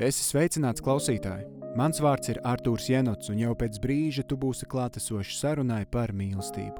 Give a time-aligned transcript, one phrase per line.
[0.00, 1.44] Esi sveicināts klausītāji!
[1.76, 6.76] Mans vārds ir Artūrs Jenots, un jau pēc brīža tu būsi klātesošs sarunai par mīlestību.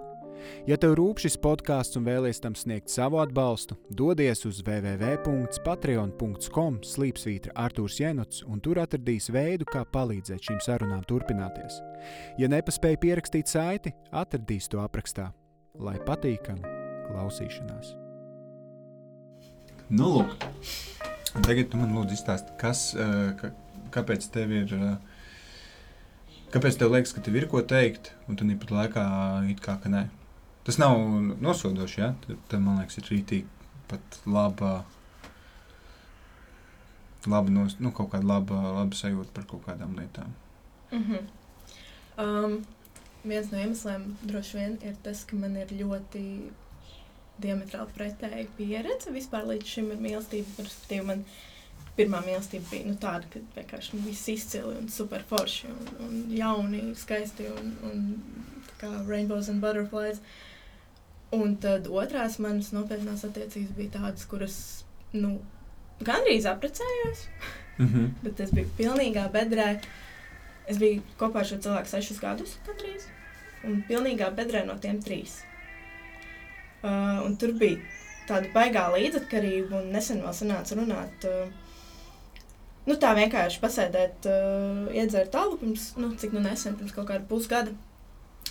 [0.67, 7.53] Ja tev rūp šis podkāsts un vēlies tam sniegt savu atbalstu, dodies uz www.patreon.com slīpsvītra
[7.65, 11.75] Artūrs Jenots, un tur atradīs veidu, kā palīdzēt šīm sarunām turpināties.
[12.41, 15.27] Ja nepaspēji pierakstīt saiti, atradīs to aprakstā.
[15.79, 16.63] Lai patīkami
[17.13, 17.87] klausīšanās!
[19.93, 20.31] Nu, lūk.
[21.33, 23.53] Tagad tu man lūdzu izstāst, kas, eh,
[23.95, 24.97] kāpēc tev ir, eh,
[26.53, 29.05] kāpēc tev liekas, ka tev ir ko teikt, un tu nepat laikā
[29.51, 30.09] it kā, ka nē.
[30.65, 30.99] Tas nav
[31.41, 32.15] nosodoši, ja?
[32.27, 33.47] Tad, man liekas, ir rītīgi
[33.89, 34.85] pat laba,
[37.27, 40.35] laba nos, nu, kaut kāda laba, laba sajūta par kaut kādām lietām.
[40.93, 41.27] Mm -hmm.
[42.19, 42.65] um,
[43.25, 46.51] viens no iemesliem droši vien ir tas, ka man ir ļoti
[47.41, 50.55] diametrāli pretēja pieredze vispār līdz šim ar mīlestību.
[50.59, 51.25] Respektīvi, man
[51.97, 56.83] pirmā mīlestība bija nu, tāda, ka vienkārši viss izcili un super forši un, un jauni,
[56.99, 58.07] skaisti un, un
[58.81, 60.23] kā rainbows and butterflies.
[61.33, 64.57] Un tad otrās manas nopietnās attiecības bija tādas, kuras
[65.17, 65.39] nu,
[66.05, 67.27] gandrīz apprecējos,
[67.79, 68.11] mm -hmm.
[68.25, 69.79] bet es biju pilnīgā bedrē.
[70.69, 73.09] Es biju kopā ar šo cilvēku sešus gadus, gandrīz,
[73.65, 75.41] un pilnīgā bedrē no tiem trīs.
[76.83, 77.79] Uh, tur bija
[78.29, 81.27] tāda baigā līdzatkarība, un nesen vēl sanāca runāt.
[81.29, 81.47] Uh,
[82.89, 87.27] nu, tā vienkārši pasēdēt, uh, iedzert tālu pirms, nu, cik nu nesen, pirms kaut kāda
[87.31, 87.75] pusgada.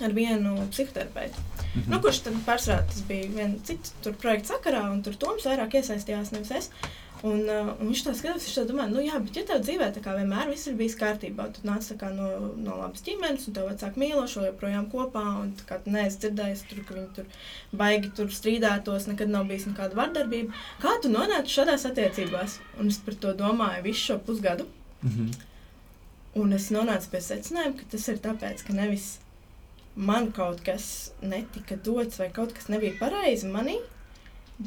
[0.01, 1.37] Ar vienu psihoterapeitu.
[1.37, 1.89] Mm -hmm.
[1.91, 6.31] nu, kurš tad pārsvarā tas bija viens cits projekts sakarā, un tur Toms vairāk iesaistījās,
[6.31, 6.69] nevis es.
[6.69, 9.59] Uh, Un, uh, un viņš tā skatās, viņš tā domā, nu jā, bet ja tev
[9.61, 13.45] dzīvē tā kā vienmēr viss ir bijis kārtībā, tad nāc kā no, no labas ģimenes,
[13.45, 17.11] un tev vecāki mīlošo joprojām kopā, un tā kā tu neesi dzirdējis tur, ka viņi
[17.19, 17.45] tur
[17.83, 20.57] baigi tur strīdētos, nekad nav bijis nekāda vardarbība.
[20.81, 22.57] Kā tu nonāci šādās attiecībās?
[22.81, 24.65] Un es par to domāju visu šo pusgadu.
[25.03, 25.39] Mm -hmm.
[26.41, 29.19] Un es nonācu pie secinājuma, ka tas ir tāpēc, ka nevis
[29.95, 33.77] man kaut kas netika dots vai kaut kas nebija pareizi manī,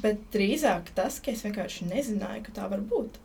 [0.03, 3.21] Bet drīzāk tas, ka es vienkārši nezināju, ka tā var būt.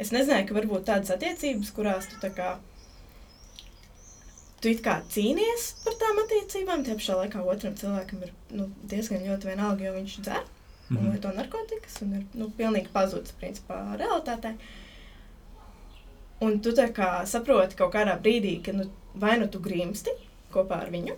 [0.00, 2.54] Es nezināju, ka var būt tādas attiecības, kurās tu tā kā
[4.60, 6.84] tu kā cīnies par tām attiecībām.
[6.84, 10.98] Tie pašā laikā otram cilvēkam ir nu, diezgan ļoti vienalga, jo viņš dzer mm -hmm.
[10.98, 11.12] un mhm.
[11.12, 14.54] lieto narkotikas un ir nu, pilnīgi pazudis principā realitātei.
[16.40, 20.10] Un tu kā saproti kaut kādā brīdī, ka nu, vai nu tu grimsti
[20.52, 21.16] kopā ar viņu,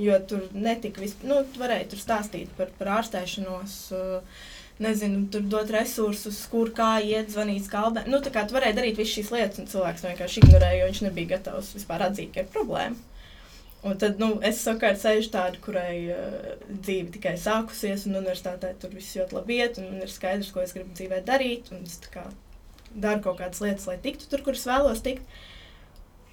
[0.00, 4.44] Jo tur netika vispār, nu, tu varēji tur stāstīt par, par ārstēšanos, uh,
[4.80, 8.06] nezinu, tur dot resursus, kur kā iet, zvanīt skaldē.
[8.08, 11.02] Nu, tā kā tu varēji darīt visas šīs lietas, un cilvēks vienkārši ignorēja, jo viņš
[11.04, 12.96] nebija gatavs vispār atzīt, ka ir problēma.
[13.82, 18.96] Un tad nu, es savukārt sēžu tādu, kurai uh, dzīve tikai sākusies, un universitātē tur
[18.96, 21.68] viss ļoti labi iet, un man ir skaidrs, ko es gribu dzīvē darīt.
[21.82, 22.24] Es kā,
[22.94, 25.42] daru kaut kādas lietas, lai tiktu tur, kur es vēlos tikt.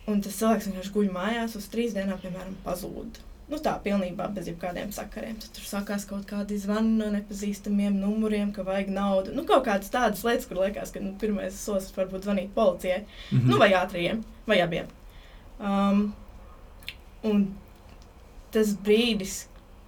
[0.08, 4.50] Un tas cilvēks vienkārši guļ mājās uz trīs dienām, piemēram, pazūd nu, tā pilnībā bez
[4.50, 5.38] jebkādiem sakariem.
[5.42, 9.34] Tad tur sākās kaut kādi zvani no nepazīstamiem numuriem, ka vajag naudu.
[9.36, 13.38] Nu, kaut kādas tādas lietas, kur liekas, ka nu, pirmais solis varbūt zvanīt policijai, mm
[13.38, 13.50] -hmm.
[13.50, 14.88] nu, vai ātriem, vai abiem.
[15.60, 16.14] Um,
[17.24, 17.48] un
[18.52, 19.46] tas brīdis,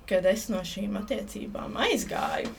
[0.09, 2.49] kad es no šīm attiecībām aizgāju,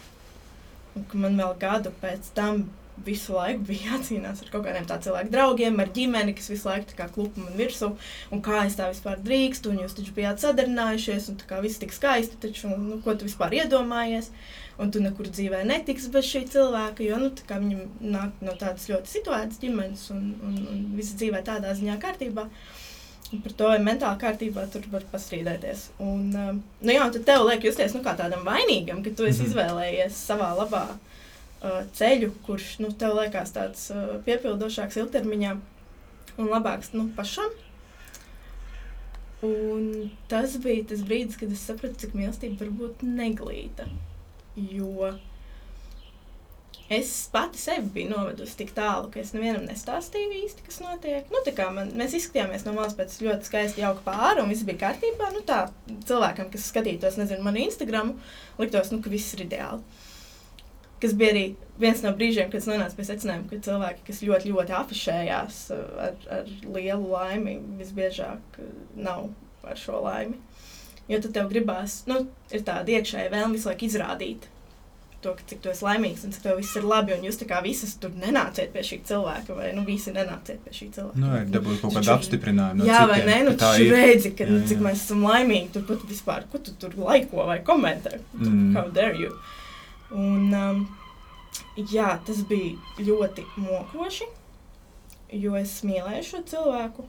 [0.97, 5.07] un ka man vēl gadu pēc tam visu laiku bija jācīnās ar kaut kādiem tādiem
[5.09, 7.93] cilvēku draugiem, ar ģimeni, kas visu laiku klupa man virsū.
[8.33, 11.95] Un kā es tā vispār drīkstu, un jūs taču bijāt sadarinājušies, un kā viss tik
[11.95, 14.33] skaisti, taču, nu, ko tu vispār iedomājies.
[14.81, 19.11] Un tu nekur dzīvē netiksi bez šī cilvēka, jo nu, viņam nāk no tādas ļoti
[19.19, 22.47] situētas ģimenes, un, un, un viss dzīvē tādā ziņā kārtībā.
[23.33, 25.85] Un par to mentāli kārtībā tur var pastrīdēties.
[26.05, 29.45] Un, um, nu jā, tad tev liek justies nu, kā tādam vainīgam, ka tu esi
[29.45, 29.53] -hmm.
[29.53, 31.12] izvēlējies savā labā uh,
[31.95, 35.53] ceļu, kurš nu, tev liekas tāds uh, piepildošāks ilgtermiņā
[36.43, 37.53] un labāks nu, pašam.
[39.47, 43.89] Un tas bija tas brīdis, kad es sapratu, cik mīlestība var būt neglīta.
[44.55, 45.15] Jo
[46.93, 51.31] es pati sevi biju novedusi tik tālu, ka es nevienam nestāstīju īsti, kas notiek.
[51.33, 51.41] Nu,
[51.75, 55.31] man, mēs izskatījāmies no malas pēc ļoti skaista, jauka pāra, un viss bija kārtībā.
[55.35, 58.13] Nu, tā cilvēkam, kas skatītos, nezinu, manu Instagram,
[58.61, 60.02] liktos, nu, ka viss ir ideāli
[61.03, 61.45] kas bija arī
[61.83, 65.85] viens no brīžiem, kad es nonācu pie secinājuma, ka cilvēki, kas ļoti, ļoti afišējās uh,
[66.07, 69.29] ar, ar lielu laimi, visbiežāk uh, nav
[69.67, 70.39] ar šo laimi.
[71.11, 72.23] Jo tad tev gribās, nu,
[72.55, 74.47] ir tāda iekšēja vēlme visu laiku izrādīt
[75.23, 77.15] to, cik tu esi laimīgs un cik tev viss ir labi.
[77.15, 80.75] Un jūs tā kā visas tur nenāciet pie šī cilvēka, vai nu visi nenāciet pie
[80.75, 81.23] šī cilvēka.
[81.23, 82.83] Nu, ir dabūt kaut kādu apstiprinājumu.
[82.83, 84.87] No jā, citiem, vai nē, nu, tu redzi, ka, jā, nu, cik jā.
[84.89, 85.71] mēs esam laimīgi.
[85.77, 88.19] Tur pat vispār, ko tu tur laiko vai komentē.
[88.39, 88.73] Mm.
[88.79, 89.37] How dare you?
[90.13, 90.83] Un, um,
[91.77, 94.29] jā, tas bija ļoti mokoši.
[95.33, 97.07] jo es mīlēju šo cilvēku.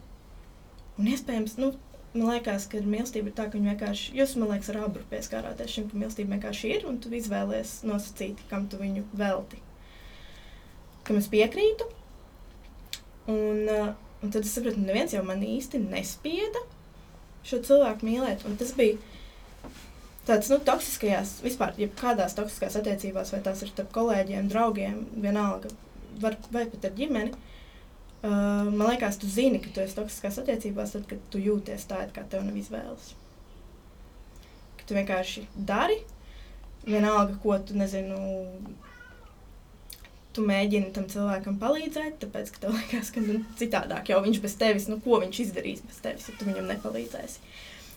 [0.96, 1.72] Un iespējams, nu,
[2.14, 5.74] man liekas, ka mīlestība ir tā, ka viņi vienkārši, jūs, man liekas, ar abru pieskārāties
[5.74, 9.60] šim, ka mīlestība vienkārši ir, un tu izvēlies nosacīt, kam tu viņu velti.
[11.04, 11.90] Kam es piekrītu.
[13.28, 13.90] Un, uh,
[14.22, 16.64] un tad es sapratu, ka neviens jau man īsti nespieda
[17.44, 18.44] šo cilvēku mīlēt.
[18.48, 18.96] Un tas bija
[20.28, 25.72] tāds, nu, toksiskajās, vispār, ja kādās toksiskās attiecībās, vai tās ir starp kolēģiem, draugiem, vienalga,
[26.22, 27.34] var, vai pat ar ģimeni.
[28.24, 32.06] Uh, man liekas, tu zini, ka tu esi toksiskās attiecībās, tad, kad tu jūties tā,
[32.06, 33.10] it kā tev nav izvēles.
[34.78, 35.98] Ka tu vienkārši dari,
[36.86, 38.18] vienalga, ko tu nezinu.
[40.34, 44.56] Tu mēģini tam cilvēkam palīdzēt, tāpēc, ka tev liekas, ka nu, citādāk jau viņš bez
[44.58, 47.52] tevis, nu, ko viņš izdarīs bez tevis, ja tu viņam nepalīdzēsi.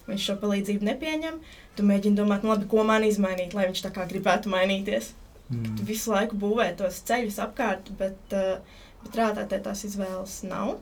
[0.08, 1.40] Viņš šo palīdzību nepieņem.
[1.76, 5.12] Tu mēģini domāt, nu, labi, ko man izmainīt, lai viņš tā kā gribētu mainīties.
[5.50, 5.76] Mm.
[5.78, 10.78] Tu visu laiku būvē tos ceļus apkārt, bet, uh, bet realitātē tās izvēles nav.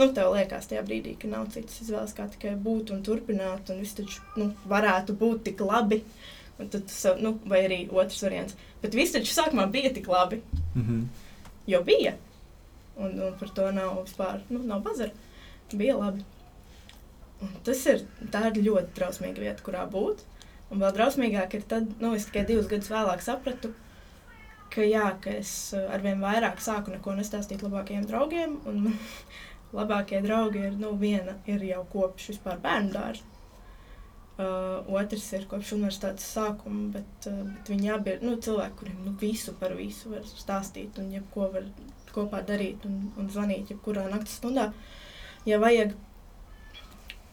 [0.00, 3.82] Nu, tev liekas, tajā brīdī, ka nav citas izvēles, kā tikai būt un turpināt, un
[3.82, 6.00] viss taču nu, varētu būt tik labi.
[6.60, 6.92] Tad,
[7.24, 8.56] nu, vai arī otrs variants.
[8.82, 10.42] Bet viss taču sākumā bija tik labi.
[10.74, 11.04] Mm -hmm.
[11.66, 12.14] Jo bija.
[12.96, 15.10] Un, un par to nav vispār nu, nav bazara.
[15.72, 16.24] Bija labi.
[17.64, 20.24] Tas ir, ir ļoti drausmīga vieta, kurā būt.
[20.70, 23.72] Un vēl drausmīgāk ir tad, nu, es tikai divus gadus vēlāk sapratu,
[24.70, 28.60] ka, jā, ka es arvien vairāk sāku neko nestāstīt labākajiem draugiem.
[28.70, 29.00] Un man
[29.78, 33.26] labākie draugi ir, nu, viena ir jau kopš vispār bērnu dārza.
[34.40, 39.02] Uh, otrs ir kopš universitātes sākuma, bet, uh, bet viņi abi ir nu, cilvēki, kuriem
[39.04, 41.66] nu, visu par visu var stāstīt un jebko var
[42.14, 44.70] kopā darīt un, un zvanīt jebkurā naktas stundā,
[45.48, 45.92] ja vajag.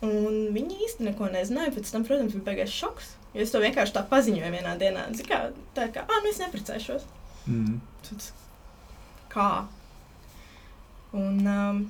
[0.05, 1.73] Un viņi īsti neko nezināja.
[1.73, 3.15] Pēc tam, protams, bija beigās šoks.
[3.33, 5.07] Jo es to vienkārši tā paziņoju vienā dienā.
[5.27, 5.47] Kā,
[5.77, 7.07] tā kā, ah, nu es neprecēšos.
[7.47, 7.79] Mm.
[8.05, 8.27] Tad,
[9.33, 9.49] kā?
[11.17, 11.81] Un, um,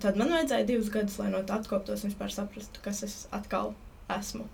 [0.00, 3.74] tad man vajadzēja divus gadus, lai no tā atkoptos un vispār saprastu, kas es atkal
[4.16, 4.46] esmu.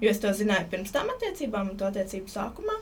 [0.00, 2.78] Jo es to zināju pirms tam attiecībām, un to attiecību sākumā.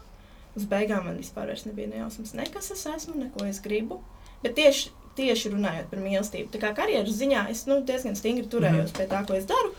[0.58, 4.00] Uz beigām man vispār nebija nejausmas, ne kas es esmu, ne ko es gribu.
[4.42, 8.92] Bet tieši, tieši runājot par mīlestību, tā kā karjeras ziņā es nu, diezgan stingri turējos
[8.92, 8.96] mm.
[8.98, 9.74] pie tā, ko es daru.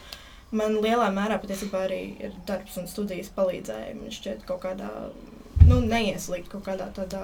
[0.56, 4.90] Man lielā mērā patiesībā arī ir darbs un studijas palīdzēja man šķiet kaut kādā,
[5.68, 7.22] nu, neieslīgt kaut kādā tādā,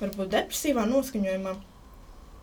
[0.00, 1.54] varbūt depresīvā noskaņojumā.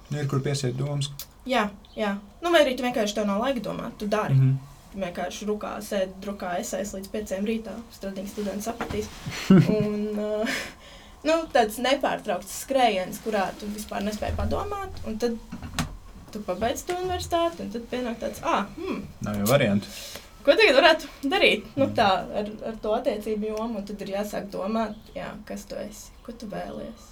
[0.09, 1.11] Nu, ir kur piesiet domas.
[1.49, 1.67] Jā,
[1.97, 2.15] jā.
[2.39, 4.35] Nu, vai arī tu vienkārši tev nav laika domāt, tu dari.
[4.39, 7.75] Mm -hmm vienkārši rukā sēdi, drukā esēs līdz pieciem rītā.
[7.93, 9.09] Stradīgs students sapratīs.
[9.77, 10.55] Un, uh,
[11.27, 15.03] nu, tāds nepārtraukts skrējiens, kurā tu vispār nespēji padomāt.
[15.09, 15.37] Un tad
[16.33, 19.05] tu pabeidz to universitāti, un tad pienāk tāds, ah, hmm.
[19.25, 19.89] Nav jau variantu.
[20.45, 21.65] Ko tagad varētu darīt?
[21.77, 22.07] Nu, tā
[22.41, 26.33] ar, ar to attiecību jomu, un tad ir jāsāk domāt, jā, kas tu esi, ko
[26.33, 27.09] tu vēlies.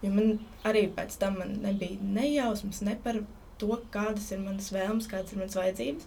[0.00, 3.18] Jo man arī pēc tam nebija nejausmas ne par
[3.60, 6.06] to, kādas ir manas vēlmes, kādas ir manas vajadzības.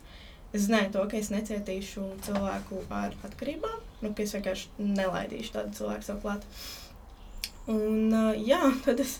[0.53, 5.77] Es zināju, to, ka es necietīšu cilvēku ar atkarībām, nu, ka es vienkārši nelaidīšu tādu
[5.77, 6.47] cilvēku sev klāt.
[7.71, 9.17] Un, uh, jā, tad es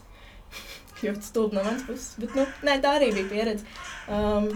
[1.04, 3.68] ļoti stulbi no manas puses, bet nu, nē, tā arī bija pieredze.
[4.12, 4.50] Um,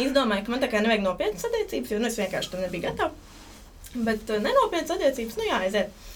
[0.00, 3.12] izdomāju, ka man tā kā nevajag nopietnas attiecības, jo nu, es vienkārši tam nebiju gatava.
[3.92, 6.08] Bet uh, nenopietnas attiecības, nu jā, aiziet.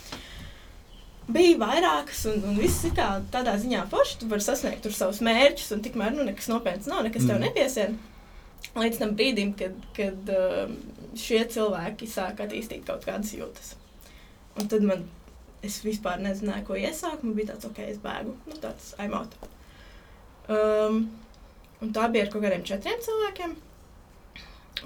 [1.26, 4.20] Bija vairākas, un, un viss ir tā, tādā ziņā forši.
[4.20, 7.32] Tu vari sasniegt savus mērķus, un tikmēr nu, nekas nopietns nav, nekas mm.
[7.32, 7.96] tev nepiesien
[8.76, 10.30] līdz tam brīdim, kad, kad
[11.18, 13.74] šie cilvēki sāk attīstīt kaut kādas jūtas.
[14.60, 15.04] Un tad man,
[15.64, 17.24] es vispār nezināju, ko iesākt.
[17.24, 19.36] Man bija tāds, ok, es bēgu, nu, tāds aimot.
[20.52, 21.06] Um,
[21.82, 23.56] un tā bija ar kaut kādiem četriem cilvēkiem.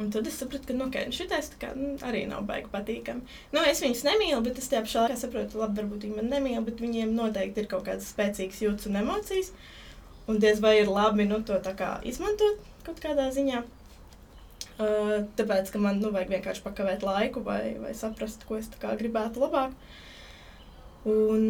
[0.00, 3.24] Un tad es sapratu, ka nu, okay, šitais kā, nu, arī nav baigi patīkami.
[3.52, 6.60] Nu, es viņus nemīlu, bet es tajā pašā laikā saprotu, labi, varbūt viņi man nemīl,
[6.64, 9.50] bet viņiem noteikti ir kaut kādas spēcīgas jūtas un emocijas.
[10.30, 11.58] Un diez vai ir labi nu, to
[12.06, 13.64] izmantot kaut kādā ziņā.
[14.80, 19.42] Uh, tāpēc, ka man nu, vajag vienkārši pakavēt laiku vai, vai saprast, ko es gribētu
[19.42, 19.74] labāk.
[21.08, 21.46] Un,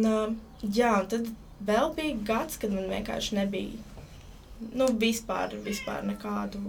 [0.61, 1.27] jā, un tad
[1.67, 3.89] vēl bija gads, kad man vienkārši nebija
[4.77, 6.61] nu, vispār, vispār nekādu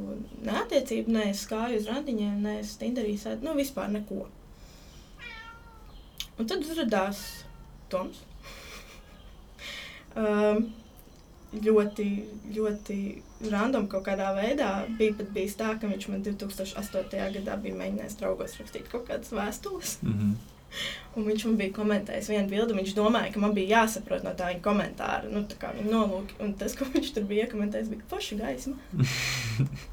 [0.46, 4.26] neatiecību, ne es gāju uz randiņiem, ne es tinderīju, nu, vispār neko.
[6.40, 7.20] Un tad uzrādījās
[7.92, 8.22] Toms.
[10.22, 10.62] um,
[11.52, 12.06] ļoti,
[12.56, 12.96] ļoti
[13.52, 14.70] random kaut kādā veidā.
[14.96, 17.12] Bija pat bijis tā, ka viņš man 2008.
[17.36, 19.98] gadā bija mēģinājis draugos rakstīt kaut kādas vēstules.
[20.02, 20.32] Mm -hmm.
[21.16, 22.76] Un viņš man bija komentējis vienu bildi.
[22.78, 26.38] Viņš domāja, ka man bija jāsaprot no tā viņa komentāra, nu, tā kā viņa nolūki.
[26.44, 28.76] Un tas, ko viņš tur bija iekomentējis, bija paša gaisma.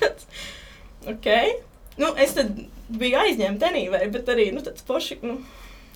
[0.00, 0.26] tāds,
[1.08, 1.28] ok.
[2.00, 2.52] Nu, es tad
[2.90, 5.40] biju aizņemta tenīvē, bet arī nu, tāds poši, nu,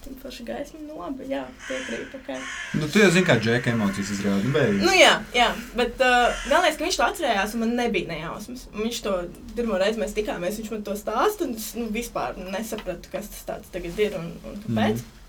[0.05, 2.19] Tur paši gaisma, nu labi, jā, piekrītu.
[2.21, 2.41] Okay.
[2.77, 4.43] Nu, tu jau zini, kā džeka emocijas izrāda.
[4.45, 4.83] Nu, beigās.
[4.85, 5.47] Nu, jā, jā,
[5.79, 8.67] bet uh, galvenais, ka viņš to atcerējās, un man nebija nejausmas.
[8.77, 9.15] Viņš to
[9.57, 13.49] pirmo reizi mēs tikāmies, viņš man to stāsta, un es nu, vispār nesapratu, kas tas
[13.49, 15.01] tāds tagad ir un, un kāpēc.
[15.01, 15.23] Mm.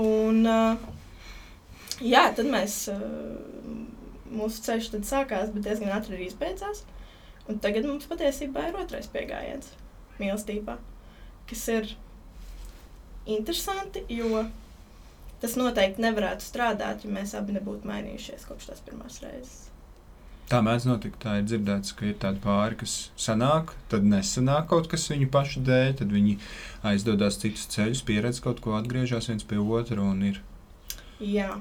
[0.00, 3.78] Un, uh, jā, tad mēs, uh,
[4.34, 6.82] mūsu ceļš tad sākās, bet diezgan ātri arī izbeidzās.
[7.50, 9.72] Un tagad mums patiesībā ir otrais pieejams
[10.20, 10.76] mīlestībā,
[11.50, 11.94] kas ir
[13.26, 14.44] interesanti, jo
[15.40, 19.70] tas noteikti nevarētu strādāt, ja mēs abi nebūtu mainījušies kopš tās pirmās reizes.
[20.50, 21.20] Tā mēdz notikt.
[21.22, 25.62] Tā ir dzirdēts, ka ir tādi pāri, kas sanāk, tad nesanāk kaut kas viņu pašu
[25.66, 26.34] dēļ, tad viņi
[26.90, 30.40] aizdodas citus ceļus, pieredz kaut ko, atgriežas viens pie otra un ir.
[31.22, 31.52] Jā,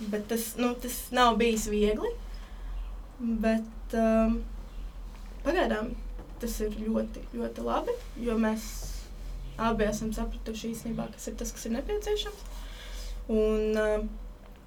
[0.00, 2.10] bet tas, nu, tas nav bijis viegli.
[3.46, 4.40] Bet um,
[5.46, 5.94] pagaidām
[6.42, 7.94] tas ir ļoti, ļoti labi,
[8.26, 8.66] jo mēs
[9.58, 12.46] abi esam sapratuši īstenībā, kas ir tas, kas ir nepieciešams.
[13.32, 14.06] Un, uh,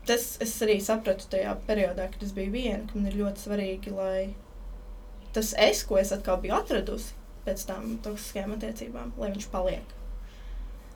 [0.10, 3.94] tas es arī sapratu tajā periodā, kad es biju viena, ka man ir ļoti svarīgi,
[3.96, 4.30] lai
[5.36, 7.16] tas es, ko es atkal biju atradusi
[7.46, 9.94] pēc tam toksiskajām attiecībām, lai viņš paliek.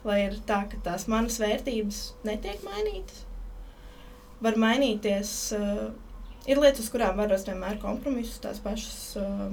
[0.04, 3.22] Lai ir tā, ka tās manas vērtības netiek mainītas.
[4.44, 5.86] Var mainīties, uh,
[6.50, 9.48] ir lietas, uz kurām var rast vienmēr kompromisus, tās pašas uh,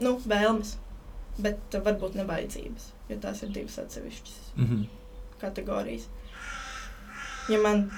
[0.00, 0.78] nu, vēlmes,
[1.38, 4.84] bet varbūt ne vajadzības jo tās ir divas atsevišķas mm -hmm.
[5.40, 6.08] kategorijas.
[7.48, 7.90] Ja man,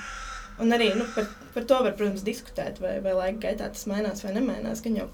[0.59, 4.25] un arī nu, par, par to var, protams, diskutēt, vai, vai laika gaitā tas mainās
[4.25, 4.83] vai nemainās.
[4.83, 5.09] Gan jau,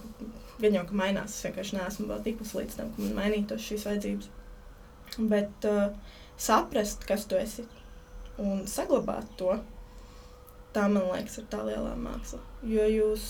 [0.60, 3.86] gan jau ka mainās, es vienkārši neesmu vēl tikus līdz tam, ka man mainītos šīs
[3.86, 4.28] vajadzības.
[5.18, 5.96] Bet uh,
[6.36, 7.66] saprast, kas tu esi
[8.38, 9.58] un saglabāt to,
[10.72, 12.38] tā man liekas, ir tā lielā māksla.
[12.62, 13.26] Jo jūs,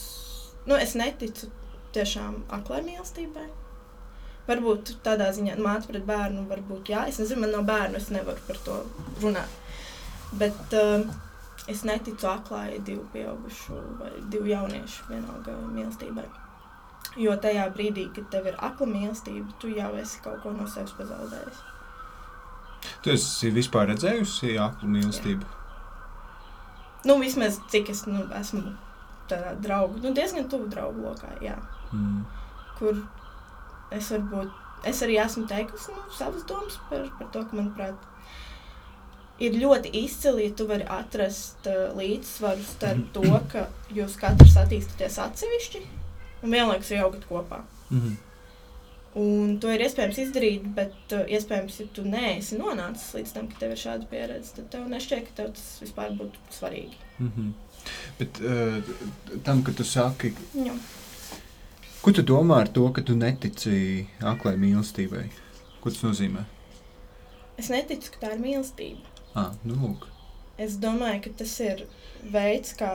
[0.67, 1.49] nu, es neticu
[1.93, 3.49] tiešām aklai mīlestībai
[4.49, 7.07] Varbūt tādā ziņā māte pret bērnu, varbūt jā.
[7.11, 8.79] Es nezinu, man nav bērnu, es nevaru par to
[9.23, 9.59] runāt.
[10.41, 11.05] Bet uh,
[11.71, 16.27] es neticu aklai divu pieaugušu vai divu jauniešu vienalga mīlestībai.
[17.21, 20.95] Jo tajā brīdī, kad tev ir akla mīlestība, tu jau esi kaut ko no sevis
[20.99, 21.63] pazaudējis.
[23.05, 25.47] Tu esi vispār redzējusi aklu mīlestību?
[25.47, 25.57] Jā.
[27.05, 28.75] Nu, vismaz cik es nu, esmu
[29.31, 31.57] tādā draugu, nu, diezgan tuvu draugu lokā, jā.
[31.95, 32.25] Mm.
[32.79, 32.99] Kur
[33.97, 34.55] es varbūt,
[34.91, 38.09] es arī esmu teikusi nu, savas domas par, par to, ka, manuprāt,
[39.41, 43.67] ir ļoti izcili, ja tu vari atrast uh, līdzsvaru starp to, ka
[43.97, 45.85] jūs katrs attīstāties atsevišķi
[46.45, 47.63] un vienlaikus augat kopā.
[47.91, 48.19] Mm -hmm.
[49.21, 53.59] Un to ir iespējams izdarīt, bet uh, iespējams, ja tu neesi nonācis līdz tam, ka
[53.59, 56.95] tev ir šāda pieredze, tad tev nešķiet, ka tev tas vispār būtu svarīgi.
[57.19, 57.53] Mm -hmm.
[58.19, 58.83] Bet uh,
[59.43, 60.75] tam, ka tu saki, Jā.
[62.01, 65.27] Ko tu domā ar to, ka tu netici aklai mīlestībai?
[65.83, 66.47] Ko tas nozīmē?
[67.61, 69.05] Es neticu, ka tā ir mīlestība.
[69.37, 70.07] Ah, nu, lūk.
[70.57, 71.85] Es domāju, ka tas ir
[72.33, 72.89] veids, kā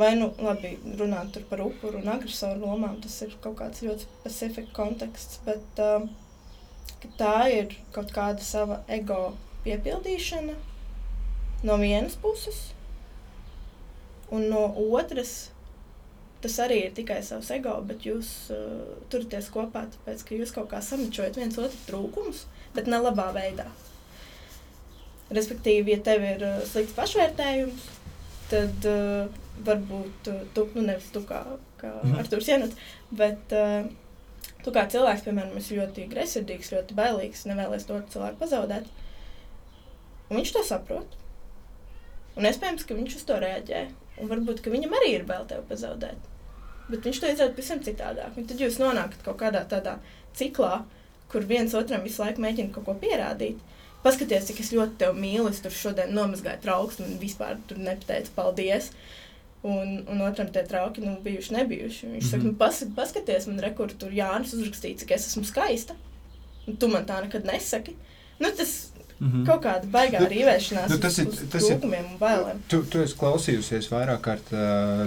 [0.00, 2.96] vai nu labi runāt par upuru un agresoru lomām.
[3.04, 6.08] Tas ir kaut kāds ļoti specifisks konteksts, bet uh,
[7.20, 9.34] tā ir kaut kāda sava ego
[9.66, 10.56] piepildīšana
[11.68, 12.70] no vienas puses,
[14.32, 15.51] un no otras
[16.42, 20.68] tas arī ir tikai savs ego, bet jūs uh, turaties kopā, tāpēc ka jūs kaut
[20.72, 22.44] kā samičojat viens otru trūkumus,
[22.76, 23.68] bet ne labā veidā.
[25.32, 27.88] Respektīvi, ja tev ir uh, slikts pašvērtējums,
[28.52, 31.40] tad uh, varbūt uh, tu, nu nevis tu kā,
[31.80, 32.18] kā mm.
[32.20, 33.86] Artūrs Jenots, bet uh,
[34.64, 38.90] tu kā cilvēks, piemēram, esi ļoti gresidīgs, ļoti bailīgs, nevēlies to cilvēku pazaudēt.
[40.30, 41.18] Un viņš to saprot.
[42.38, 43.82] Un iespējams, ka viņš uz to reaģē.
[44.20, 46.32] Un varbūt viņam arī ir bail tevi pazaudēt
[46.92, 48.36] bet viņš to izdarīja pavisam citādāk.
[48.36, 49.96] Un tad jūs nonākat kaut kādā tādā
[50.38, 50.82] ciklā,
[51.32, 53.60] kur viens otram visu laiku mēģina kaut ko pierādīt.
[54.02, 58.90] Paskaties, cik es ļoti tevi mīlu, es tur šodien nomazgāju trauksmi un vispār nepateicu paldies.
[59.62, 62.06] Un, un otram tie trauki nu, bijuši, nebijuši.
[62.06, 62.30] Viņš mm -hmm.
[62.30, 65.94] saka, nu, pas, paskaties, man rekur tur Jānis uzrakstīja, cik es esmu skaista.
[66.66, 67.94] Un tu man tā nekad nesaki.
[68.40, 68.91] Nu, tas
[69.22, 69.44] Mm -hmm.
[69.46, 72.62] Kaut kāda baigā nu, rīvēšanās nu, tas uz, ir, uz tas trūkumiem un bailēm.
[72.68, 75.06] Tu, tu esi klausījusies vairāk kārt uh,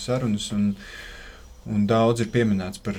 [0.00, 1.05] sarunas un uh,
[1.66, 2.94] Un daudz ir pieminēts par,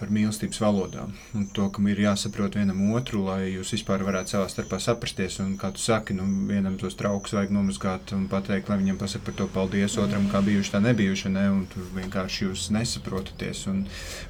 [0.00, 1.10] par mīlestības valodām.
[1.36, 5.36] Un to, ka ir jāsaprot vienam otru, lai jūs vispār varētu savā starpā saprasties.
[5.44, 9.26] Un, kā tu saki, nu, vienam tos traukus vajag nomazgāt un pateikt, lai viņam pasaka
[9.26, 11.34] par to paldies, otram kā bijuši tā nebijuši.
[11.36, 11.44] Ne?
[11.52, 13.66] Un tur vienkārši jūs nesaprotaties.
[13.74, 13.84] Un,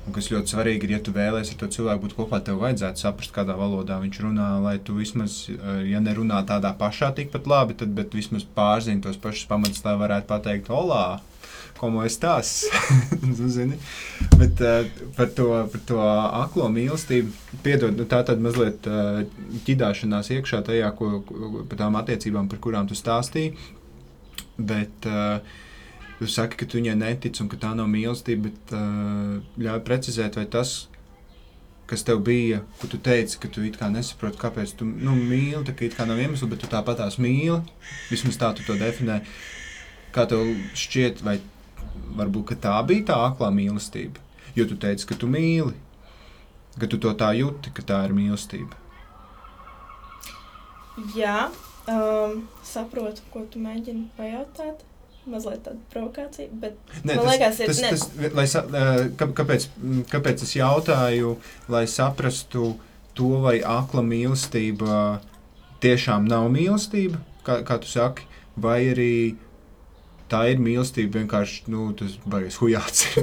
[0.08, 3.06] un kas ļoti svarīgi ir, ja tu vēlēsies ar to cilvēku būt kopā, tev vajadzētu
[3.06, 5.44] saprast, kādā valodā viņš runā, lai tu vismaz,
[5.86, 10.74] ja nerunā tādā pašā tikpat labi, tad vismaz pārzini tos pašus pamatus, lai varētu pateikt,
[10.74, 11.20] olā!
[11.78, 12.64] Komo es tās,
[13.22, 13.78] nu.
[14.38, 17.30] Bet uh, par, to, par to aklo mīlestību,
[17.62, 19.22] piedod, nu, tā tad mazliet uh,
[19.66, 23.54] ķidāšanās iekšā tajā, ko, ko, par tām attiecībām, par kurām tu stāstīji.
[24.58, 25.38] Bet uh,
[26.18, 30.38] tu saki, ka tu viņai netici un ka tā nav mīlestība, bet uh, ļauj precizēt,
[30.40, 30.88] vai tas,
[31.88, 35.92] kas tev bija, ko tu teici, ka tu kā nesaproti, kāpēc tu nu, mīli, tā
[35.94, 37.62] kā nav iemesls, bet tu tāpat tās mīli,
[38.10, 39.22] vismaz tā tu to definē.
[40.12, 41.38] Kā tev šķiet, vai
[42.18, 44.18] varbūt tā bija tā aklā mīlestība?
[44.56, 45.74] Jo tu teici, ka tu mīli,
[46.80, 48.74] ka tu to tā jūti, ka tā ir mīlestība.
[51.14, 51.48] Jā,
[51.86, 54.84] um, saprotu, ko tu mēģini pajautāt.
[55.28, 57.88] Mazliet tāda provokācija, bet Nē, man tas, liekas, ir tas, ne.
[57.92, 58.62] tas, lai, sa-
[59.20, 59.66] kā, kāpēc,
[60.08, 61.34] kāpēc es jautāju,
[61.68, 62.70] lai saprastu
[63.18, 65.18] to, vai akla mīlestība
[65.84, 68.24] tiešām nav mīlestība, kā, kā tu saki,
[68.56, 69.36] vai arī
[70.30, 73.06] tā ir mīlestība vienkārši nu, tas baigs hujāts.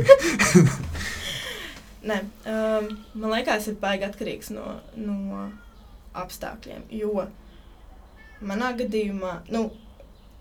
[2.10, 4.66] Nē, um, man liekas, ir baigi atkarīgs no,
[4.98, 5.48] no
[6.22, 6.84] apstākļiem.
[6.94, 7.26] Jo
[8.46, 9.62] manā gadījumā nu,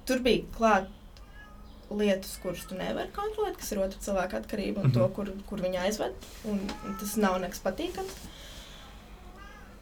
[0.09, 0.91] tur bija klāta
[1.95, 4.95] lietas, kuras tu nevari kontrolēt, kas ir otra cilvēka atkarība un mm -hmm.
[4.95, 5.15] to, Mhm.
[5.15, 6.13] kur, kur viņa aizved.
[6.45, 8.15] Un, un tas nav nekas patīkams.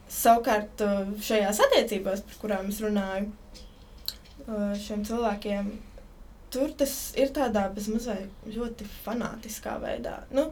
[0.09, 3.31] Savukārt, uh, šajās attiecībās, par kurām es runāju,
[4.47, 5.71] uh, šiem cilvēkiem,
[6.53, 10.19] tur tas ir tādā bezmazliet ļoti fanātiskā veidā.
[10.35, 10.51] Nu,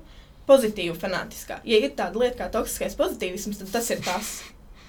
[0.50, 1.62] pozitīvi fanātiskā.
[1.68, 4.34] Ja ir tāda lieta kā toksiskais pozitīvisms, tad tas ir tas.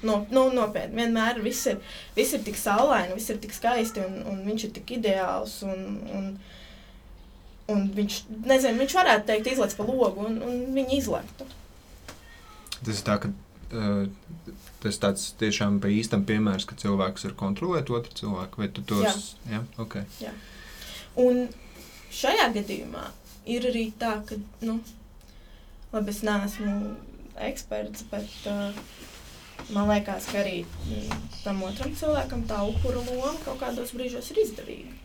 [0.02, 0.98] No, nu, nopietni.
[0.98, 1.78] Vienmēr viss ir,
[2.16, 5.60] viss ir tik saulaini, viss ir tik skaisti, un, un viņš ir tik ideāls.
[5.62, 5.84] Un,
[6.18, 6.32] un,
[7.70, 11.46] un viņš, nezinu, viņš varētu teikt, izlaiž pa logu, un, un viņi izlaižtu.
[12.82, 14.50] tas ir tā, ka uh,
[14.82, 19.36] tas tāds tiešām pa īstam piemērs, ka cilvēks var kontrolēt otru cilvēku, vai tu tos...
[19.46, 20.00] Jā, jā ok.
[21.20, 21.46] Un
[22.12, 23.04] šajā gadījumā
[23.52, 24.78] ir arī tā, ka, nu,
[25.92, 26.74] labi, es neesmu
[27.48, 28.72] eksperts, bet uh,
[29.74, 34.42] man liekas, ka arī mm, tam otram cilvēkam tā upura loma kaut kādos brīžos ir
[34.46, 34.98] izdevīga.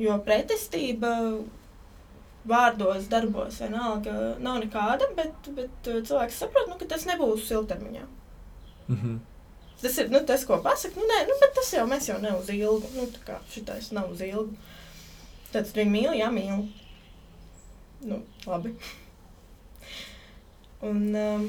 [0.00, 1.10] Jo pretestība
[2.48, 8.06] vārdos, darbos vienalga nav nekāda, bet, bet cilvēks saprot, nu, ka tas nebūs ilgtermiņā.
[8.88, 9.18] Mm -hmm.
[9.80, 11.00] Tas ir nu, tas, ko pasakā.
[11.00, 12.90] Nu, nē, nu, bet tas jau mēs jau ne uz ilgu.
[12.96, 14.56] Nu, tā kā šitais nav uz ilgu.
[15.54, 16.66] Tad viņi mīl, jā, mīl.
[18.04, 18.74] Nu, labi.
[20.84, 21.48] Un um,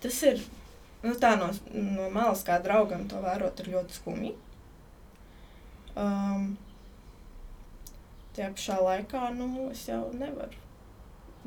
[0.00, 0.38] tas ir
[1.02, 4.32] nu, tā no, no malas, kā draugam to vērot, ir ļoti skumji.
[5.98, 6.54] Um,
[8.36, 10.64] tajā pašā laikā nu, es jau nevaru.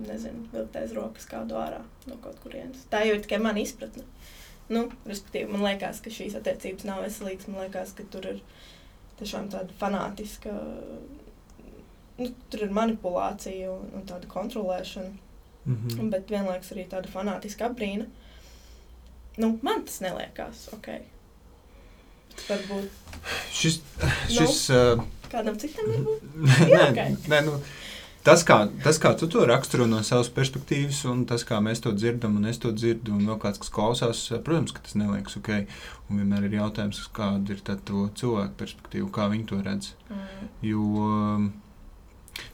[0.01, 2.85] Nezinu, vilkt aiz rokas kādu ārā no kaut kurienes.
[2.91, 4.05] Tā jau ir tikai mana izpratne.
[4.71, 7.47] Nu, respektīvi, man liekas, ka šīs attiecības nav veselīgas.
[7.51, 8.39] Man liekas, ka tur ir
[9.19, 10.53] tiešām tāda fanātiska,
[12.17, 15.11] nu, tur ir manipulācija un, un tāda kontrolēšana,
[15.65, 16.09] Mm -hmm.
[16.09, 18.05] bet vienlaikus arī tāda fanātiska apbrīna.
[19.37, 20.87] Nu, man tas neliekas ok.
[22.49, 22.89] Varbūt
[23.53, 23.81] Šis,
[24.29, 26.21] šis uh, kādam citam varbūt.
[26.71, 27.27] nē, ok.
[27.29, 27.59] nē, nu,
[28.25, 31.93] tas, kā, tas, kā tu to raksturo no savas perspektīvas, un tas, kā mēs to
[31.95, 35.51] dzirdam, un es to dzirdu, un vēl kāds, kas klausās, protams, ka tas neliekas ok.
[36.09, 39.93] Un vienmēr ir jautājums, kāda ir tā to cilvēku perspektīva, kā viņi to redz.
[40.09, 40.49] Mm.
[40.67, 41.47] Jo um,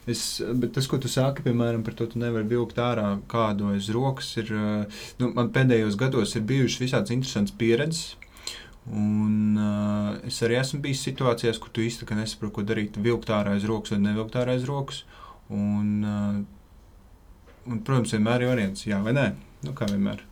[0.06, 0.22] es,
[0.62, 4.30] bet tas, ko tu sāki, piemēram, par to, tu nevari vilkt ārā kādu aiz rokas,
[4.40, 8.16] ir, uh, nu, man pēdējos gados ir bijušas visādas interesantas pieredzes.
[8.88, 12.96] Un, uh, es arī esmu bijis situācijās, kur tu īstenībā nesaproti, ko darīt.
[13.04, 15.02] Vilkt ārā aiz rokas vai nevilkt ārā aiz rokas.
[15.02, 15.17] Uh,
[15.54, 16.46] un,
[17.84, 19.28] protams, vienmēr ir variants, jā vai nē.
[19.66, 20.22] Nu, kā vienmēr.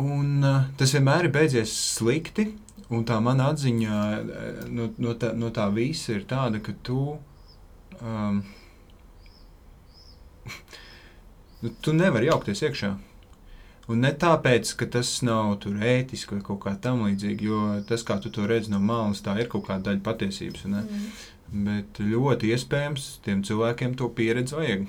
[0.00, 2.48] Un, uh, tas vienmēr ir beidzies slikti.
[2.94, 7.16] Un tā mana atziņa uh, no, no, tā, no tā visa ir tāda, ka tu.
[8.00, 8.42] Um,
[11.62, 12.94] nu, tu nevari jaukties iekšā.
[13.92, 18.16] Un ne tāpēc, ka tas nav tur ētiski vai kaut kā tamlīdzīga, jo tas, kā
[18.22, 20.64] tu to redzi no malas, tā ir kaut kāda daļa patiesības.
[20.70, 21.02] Mm.
[21.54, 24.86] Bet ļoti iespējams, tiem cilvēkiem to pieredzi vajag.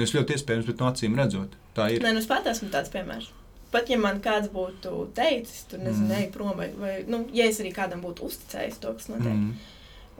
[0.00, 2.00] Es ļoti iespējams, bet no acīm redzot, tā ir.
[2.04, 3.26] Nē, nu, es pat esmu tāds piemērs.
[3.70, 6.16] Pat ja man kāds būtu teicis, tur nezinu, Mm.
[6.22, 9.52] ej prom, vai, vai nu, ja es arī kādam būtu uzticējis to, kas notiek, mm.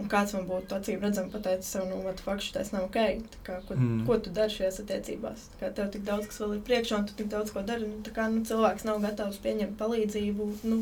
[0.00, 2.94] Un kāds man būtu acīm redzami pateicis, nu, what fakts tas nav ok.
[3.34, 4.06] Tā Kā, ko, Mm.
[4.06, 5.42] ko tu dari šajās attiecībās?
[5.60, 7.84] Kā tev tik daudz, kas vēl ir priekšā, un tu tik daudz ko dari.
[7.86, 10.78] Nu, tā kā nu, cilvēks nav gatavs pieņemt palīdzību, nu,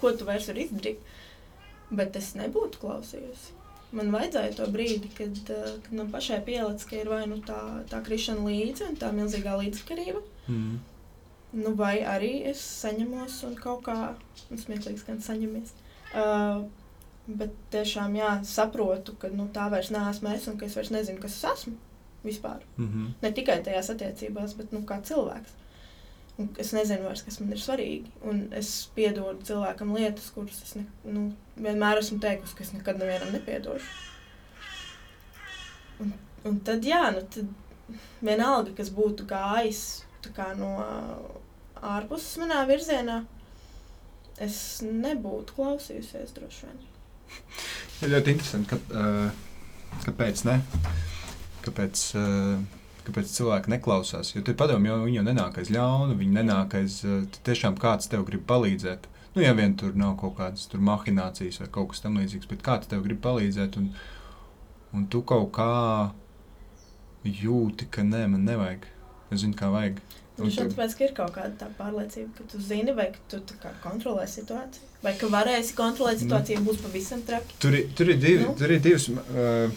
[0.00, 0.98] ko tu vairs vari izdarīt.
[1.90, 3.55] Bet es nebūtu klausījusi.
[3.92, 7.60] Man vajadzēja to brīdi, kad, uh, kad man pašai pielicis, ka ir vai nu tā,
[7.90, 10.22] tā krišana līdzi un tā milzīgā līdzkarība.
[10.48, 10.80] Mm.
[11.56, 14.16] Nu, vai arī es saņemos un kaut kā,
[14.50, 15.72] nu, smieklīgs, gan saņemies.
[16.12, 16.66] Uh,
[17.26, 21.18] Bet tiešām jā, saprotu, ka nu, tā vairs neesmu es un ka es vairs nezinu,
[21.18, 21.72] kas es esmu
[22.22, 22.62] vispār.
[22.76, 23.08] Mm -hmm.
[23.22, 25.50] Ne tikai tajās attiecībās, bet nu, kā cilvēks.
[26.36, 28.10] Un es nezinu, vairs, kas man ir svarīgi.
[28.28, 33.00] Un es piedodu cilvēkam lietas, kuras es ne, nu, vienmēr esmu teikusi, ka es nekad
[33.00, 33.94] nevienam nepiedošu.
[36.04, 36.12] Un,
[36.48, 39.86] un tad, jā, nu, tad vienalga, kas būtu gājis
[40.36, 40.74] kā, no
[41.86, 43.20] ārpuses manā virzienā,
[44.42, 46.80] es nebūtu klausījusies droši vien.
[48.04, 50.58] Ir ļoti interesanti, ka, uh, kāpēc ne?
[51.64, 52.75] Kāpēc, uh,
[53.06, 54.34] kāpēc cilvēki neklausās?
[54.34, 58.10] Jo tur padomju, jau viņi jau nenāk aiz ļaunu, viņi nenāk aiz uh, tiešām kāds
[58.12, 59.06] tev grib palīdzēt.
[59.36, 62.88] Nu, ja vien tur nav kaut kādas tur mahinācijas vai kaut kas tamlīdzīgs, bet kāds
[62.88, 63.90] tev grib palīdzēt, un,
[64.96, 65.72] un tu kaut kā
[67.26, 68.86] jūti, ka nē, man nevajag.
[69.34, 69.98] Es zinu, kā vajag.
[70.36, 73.40] Nu, šeit tāpēc, ka ir kaut kāda tā pārliecība, ka tu zini, vai ka tu
[73.82, 77.56] kontrolē situāciju, vai ka varēsi kontrolēt situāciju, būs pavisam traki.
[77.62, 78.52] Tur, tur ir divi, Nu.
[78.58, 79.08] tur ir divas.
[79.08, 79.72] Uh,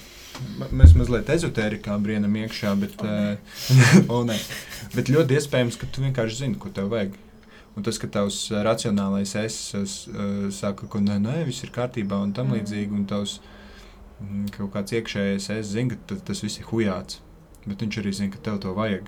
[0.72, 2.96] Mēs mazliet ezotērikā brīnām iekšā, bet,
[4.12, 4.36] O, nē.
[4.36, 7.18] uh, bet ļoti iespējams, ka tu vienkārši zini, ko tev vajag.
[7.78, 12.18] Un tas, ka tavs uh, racionālais es uh, saka, ka nē, nē, viss ir kārtībā
[12.24, 12.58] un tam Mm.
[12.60, 13.38] līdzīgi, un tavs
[14.22, 17.20] mm, kaut kāds iekšējais es zina, ka ta- tas viss ir hujāts.
[17.68, 19.08] Bet viņš arī zina, ka tev to vajag.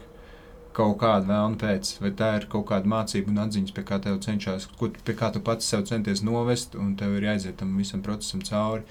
[0.72, 4.22] Kaut kāda vēlna pēc, vai tā ir kaut kāda mācība un atziņas, pie kā tev
[4.24, 8.04] cenšas, ko, pie kā tu pats sev centies novest, un tev ir jāiziet tam visam
[8.06, 8.86] procesam cauri.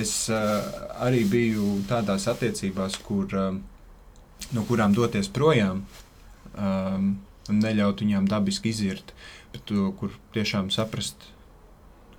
[0.00, 0.64] Es uh,
[1.04, 3.60] arī biju tādās attiecībās, kur, um,
[4.56, 5.84] no kurām doties projām,
[6.56, 7.14] um,
[7.52, 9.12] un neļaut viņām dabiski izirt,
[9.52, 11.28] bet to, kur tiešām saprast,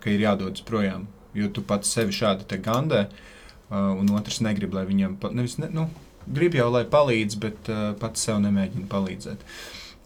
[0.04, 1.10] ka ir jādodas projām.
[1.38, 5.58] Jo tu pats sevi šādi te gandē, uh, un otrs negrib, lai viņam pa, nevis,
[5.58, 5.90] ne, nu,
[6.34, 9.44] grib jau, lai palīdz, bet uh, pats sev nemēģina palīdzēt.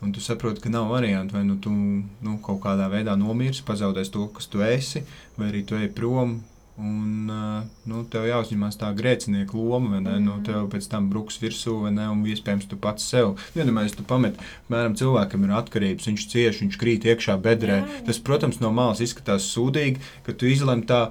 [0.01, 4.13] Un tu saproti, ka nav variantu, vai nu tu nu, kaut kādā veidā nomirsi, pazaudēsi
[4.15, 5.03] to, kas tu esi,
[5.37, 6.39] vai arī tu ej prom.
[6.81, 10.15] Un uh, nu, tev jāuzņemās tā grēcinieka loma, vai ne?
[10.15, 10.25] Mm.
[10.25, 12.07] Nu, tev pēc tam bruks virsū, vai ne?
[12.09, 13.35] Un iespējams, tu pats sev.
[13.53, 17.83] Vienmēr tu pamet, piemēram, cilvēkam ir atkarības, viņš cieš, viņš krīt iekšā bedrē.
[17.83, 17.99] Jā.
[18.07, 21.09] Tas, protams, no malas izskatās sūdīgi, ka tu izlem tā,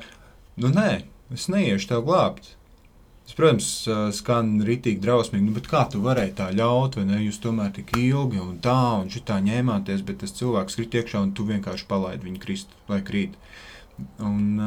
[0.58, 1.04] nu nē,
[1.36, 2.56] es neiešu tev glābt.
[3.30, 3.66] Tas, protams,
[4.18, 7.20] skan rītīgi drausmīgi, nu, bet kā tu varēji tā ļaut, vai ne?
[7.22, 11.30] Jūs tomēr tik ilgi un tā, un šitā ņēmāties, bet tas cilvēks krīt iekšā, un
[11.38, 13.36] tu vienkārši palaidi viņu krist, lai krīt.
[14.18, 14.58] Un,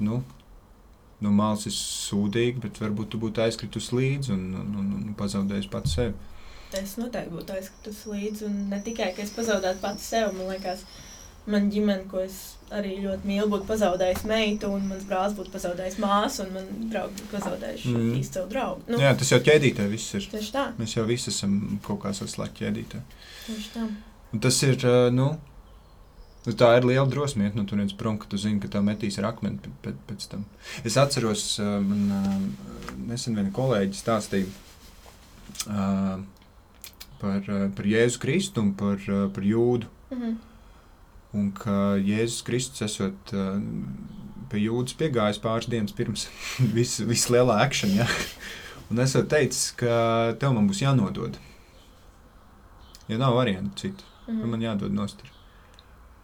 [0.00, 0.22] nu,
[1.20, 5.68] no malas ir sūdīgi, bet varbūt tu būtu aizkritus līdzi un, un, un, un pazaudējis
[5.76, 6.16] pats sevi.
[6.80, 8.48] Es noteikti būtu aizskritus līdzi.
[8.48, 10.88] Un ne tikai ka es pazaudētu pati sev, man liekas,
[11.46, 12.36] man ģimene, ko es
[12.74, 17.14] arī ļoti mīlu, būtu pazaudējusi meitu, un mans brālis būtu pazaudējis māsu, un man draugi
[17.20, 18.00] būtu pazaudējuši Mm.
[18.06, 18.14] mm.
[18.20, 18.82] izcilu draugu.
[18.90, 20.26] Nu, Jā, tas jau ķēdītē viss ir.
[20.32, 23.02] Tieši tā, Mēs jau visi esam kaut kā saslēgti ķēdītē.
[23.46, 23.86] tieši tā.
[24.34, 24.82] Un tas ir,
[25.14, 25.28] nu,
[26.46, 29.18] nu, tā ir liela drosme iet no turienes prom, ka tu zini, ka tev metīs
[29.22, 30.44] ar akmeni pēc, pēc, tam.
[30.84, 32.50] Es atceros, man
[33.06, 34.50] nesen viena kolēģi stāstīja
[35.70, 36.18] ā,
[37.22, 37.46] par,
[37.78, 38.98] par Jēzu Kristu un par,
[39.32, 39.86] par jūdu.
[40.10, 40.34] Mhm.
[41.34, 43.58] Un ka Jēzus Kristus esot uh,
[44.50, 46.28] pie jūdas piegājis pāris dienas pirms
[46.76, 48.04] vis- vislielā akcenta.
[48.04, 48.08] Ja?
[48.90, 49.94] Un es teicu, ka
[50.38, 51.40] tev man būs jānodod.
[53.10, 54.06] Jo nav variantu citu.
[54.26, 54.46] Mm.
[54.50, 55.30] Man jādod nostri.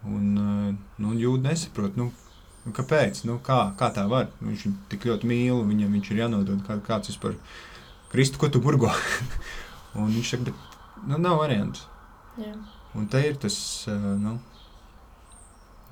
[0.06, 2.08] Un, uh, nu, un jūda nesaprot, nu,
[2.64, 4.30] nu, kāpēc, nu, kā, kā tā var.
[4.40, 7.36] Nu, viņš viņu tik ļoti mīl, viņam viņš ir jānodod kā, kāds vispār.
[8.12, 8.90] Kristu, ko tu burgo?
[9.98, 11.86] un viņš saka, bet nu, nav variantu.
[12.40, 12.54] Jā.
[12.98, 13.56] Un te ir tas,
[13.90, 14.36] uh, nu,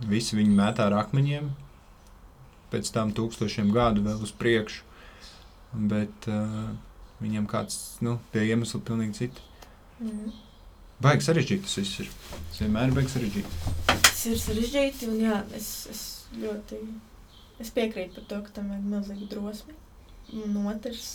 [0.08, 1.50] visi viņi mētā ar akmeņiem,
[2.72, 4.86] pēc tam tūkstošiem gadu vēl uz priekšu,
[5.90, 6.70] bet uh,
[7.20, 9.48] viņam kāds, nu, tie iemesli pilnīgi citi.
[10.00, 10.30] Mhm.
[11.00, 12.08] Baigi sarežģīti tas viss ir.
[12.50, 13.76] Tas vienmēr ir baigi sarežģīti.
[13.88, 16.02] Tas ir sarežģīti, un jā, es, es
[16.36, 16.80] ļoti
[17.60, 19.76] es piekrītu par to, ka tam vajag milzīgi drosmi.
[20.36, 21.06] Un otrs,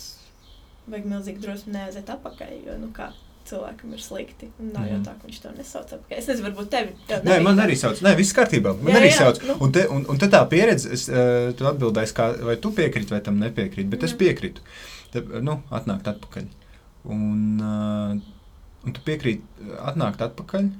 [0.90, 3.12] vajag milzīgi drosmi neaiziet atpakaļ, jo, nu kā,
[3.50, 4.48] cilvēkam ir slikti.
[4.58, 5.04] Nav jau Mhm.
[5.06, 6.18] tā, ka viņš to nesauc atpakaļ.
[6.18, 6.92] Es nezinu, varbūt tevi.
[7.08, 8.00] tev Nē, nebija man arī sauc.
[8.02, 8.74] Nē, viss kārtībā.
[8.82, 9.40] Man Jā, arī jā, sauc.
[9.46, 9.56] nu.
[9.60, 13.10] Un, te, un, un te tā pieredze, es, uh, tu atbildēsi, kā, vai tu piekrīti,
[13.10, 13.88] vai tam nepiekrīti.
[13.90, 14.18] Bet es Jā.
[14.18, 14.60] piekrītu.
[15.12, 16.46] Te, nu, atnākt atpakaļ.
[17.04, 18.20] Un, uh,
[18.86, 19.42] un tu piekrīti
[19.78, 20.70] atnākt atpakaļ.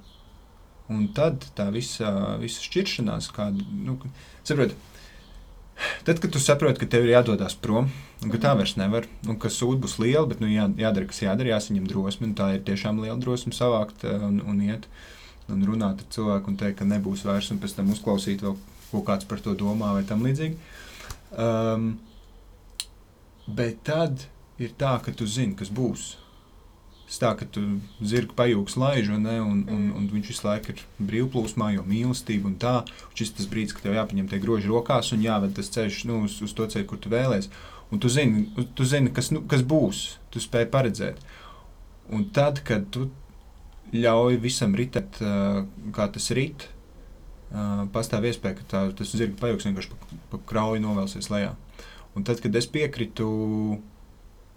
[0.88, 3.98] Un tad tā visa, visa šķiršanās, kāda, nu,
[4.46, 4.70] saprot,
[6.06, 7.90] tad, kad tu saproti, ka tev ir jādodas prom,
[8.22, 11.22] un ka tā vairs nevar, un ka sūdi būs liela, bet nu, jā, jādara, kas
[11.24, 14.88] jādara, jāsaņem drosme, un tā ir tiešām liela drosme savākt uh, un, un iet
[15.52, 18.56] un runāt ar cilvēku un teikt, ka nebūs vairs, un pēc tam uzklausīt vēl,
[18.90, 20.56] ko kāds par to domā vai tam līdzīgi.
[21.38, 21.92] Um,
[23.46, 24.26] bet tad
[24.62, 26.14] ir tā, ka tu zini, kas būs.
[27.06, 27.62] Tā, ka tu
[28.02, 32.56] zirga pajūgs laiž, un, un, un, un viņš visu laiku ir brīvplūsmā, jo mīlestība un
[32.58, 32.74] tā.
[33.14, 36.40] Šis tas brīdis, kad tev jāpaņem tie groži rokās un jāved tas ceļš nu, uz,
[36.42, 37.52] uz to ceļu, kur tu vēlēsies.
[37.94, 40.00] Un tu zini, tu zini kas, nu, kas būs,
[40.34, 41.22] tu spēj paredzēt.
[42.10, 43.06] Un tad, kad tu
[43.94, 45.20] ļauj visam ritēt,
[45.94, 46.66] kā tas rit,
[47.94, 51.54] pastāv iespēja, ka tā, tas zirga pajūgs vienkārši pa, pa krauju novelsies lejā.
[52.18, 53.28] Un tad, kad es piekritu,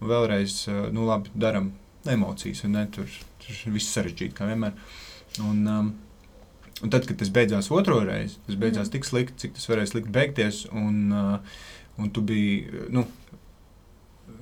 [0.02, 0.64] vēlreiz,
[0.96, 1.70] nu labi, daram
[2.13, 3.10] emocijas, un ne, tur,
[3.43, 4.76] tur viss sarežģīti, kā vienmēr.
[5.45, 5.89] Un, um,
[6.84, 8.93] un tad, kad tas beidzās otro reizi, tas beidzās mm.
[8.95, 10.63] tik slikti, cik tas varēja slikti beigties.
[10.76, 11.65] Un, uh,
[12.00, 13.06] un tu biji, nu,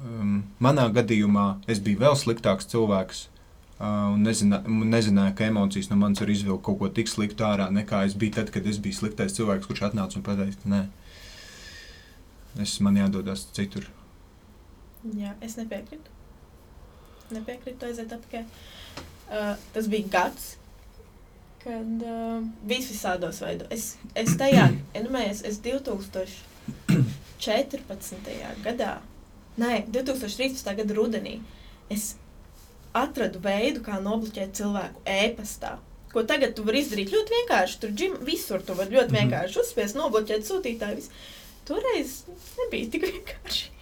[0.04, 3.28] um, manā gadījumā, es biju vēl sliktāks cilvēks.
[3.78, 7.68] Uh, un nezina, nezināju, ka emocijas no manis var izvilkt kaut ko tik sliktu ārā,
[7.74, 10.82] nekā es biju tad, kad es biju sliktais cilvēks, kurš atnāca un pateica, ka nē,
[12.66, 13.86] es man jādodas citur.
[15.14, 16.17] Jā, es nepiekrītu
[17.36, 18.44] nepiekrītu aiziet atpakaļ.
[19.28, 20.44] Uh, tas bija gads,
[21.64, 22.38] kad uh,
[22.70, 23.70] viss visādos veidos.
[23.74, 23.84] Es,
[24.16, 28.32] es tajā, enumējies, es 2014.
[28.64, 28.92] gadā,
[29.60, 30.76] nē, 2013.
[30.80, 31.36] gada rudenī,
[31.92, 32.16] es
[32.98, 35.78] atradu veidu, kā nobloķēt cilvēku e-pastā.
[36.14, 37.80] Ko tagad tu vari izdarīt ļoti vienkārši.
[37.82, 39.18] Tur džim, visur tu vari ļoti mhm.
[39.20, 41.10] vienkārši uzspiest, nobloķēt sūtītāju.
[41.68, 42.22] Toreiz
[42.62, 43.74] nebija tik vienkārši.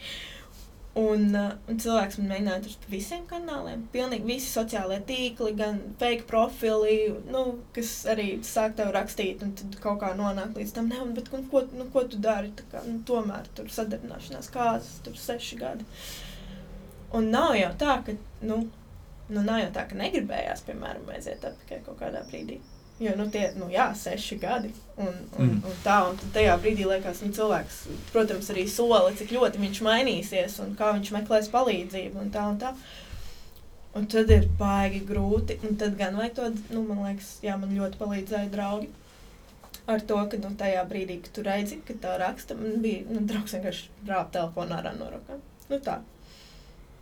[0.95, 3.81] Un, uh, un cilvēks man mēģināja atrast pa visiem kanāliem.
[3.91, 6.93] Pilnīgi visi sociālie tīkli, gan fake profili,
[7.27, 7.41] nu,
[7.75, 11.41] kas arī sāk tev rakstīt, un tad kaut kā nonāk līdz tam, ne, bet nu,
[11.51, 12.53] ko, nu, ko tu dari?
[12.71, 15.89] Kā, nu, tomēr tur sadarbināšanās kāzas, tur seši gadi.
[17.15, 18.15] Un nav jau tā, ka,
[18.47, 18.61] nu,
[19.27, 22.61] nu nav jau tā, ka negribējās, piemēram, aiziet atpakaļ kaut kādā brīdī.
[22.99, 24.69] Jo nu, tie nu, jā, seši gadi.
[24.95, 25.63] Un, un, mm.
[25.67, 27.79] un tā, un tajā brīdī liekas, ka nu, cilvēks,
[28.13, 32.21] protams, arī sola, cik ļoti viņš mainīsies un kā viņš meklēs palīdzību.
[32.23, 32.71] Un tā, un tā.
[33.95, 35.59] Un tad ir baigi grūti.
[35.67, 38.91] Un tad gan vajag to, nu, man liekas, jā, man ļoti palīdzēja draugi.
[39.91, 43.27] Ar to, ka nu, tajā brīdī, kad tu redzi, ka tā raksta, man bija nu,
[43.27, 45.43] draugs vienkārši rāpa telefonā ar no rokām.
[45.67, 45.99] Nu, tā.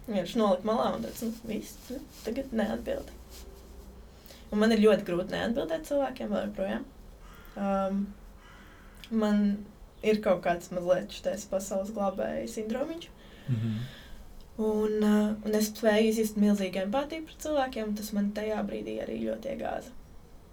[0.09, 3.22] Viņš nolika malā un teica, nu, viss, nu, tagad neatbildi.
[4.53, 6.85] Un man ir ļoti grūti neatbildēt cilvēkiem vēl joprojām.
[7.57, 8.03] Um,
[9.09, 9.43] man
[10.05, 13.09] ir kaut kāds mazliet šis pasaules glābēja sindromiņš.
[13.47, 13.83] Mm -hmm.
[14.63, 19.15] Un, uh, un es spēju izjust milzīgu empātiju pret cilvēkiem, tas man tajā brīdī arī
[19.23, 19.89] ļoti iegāza.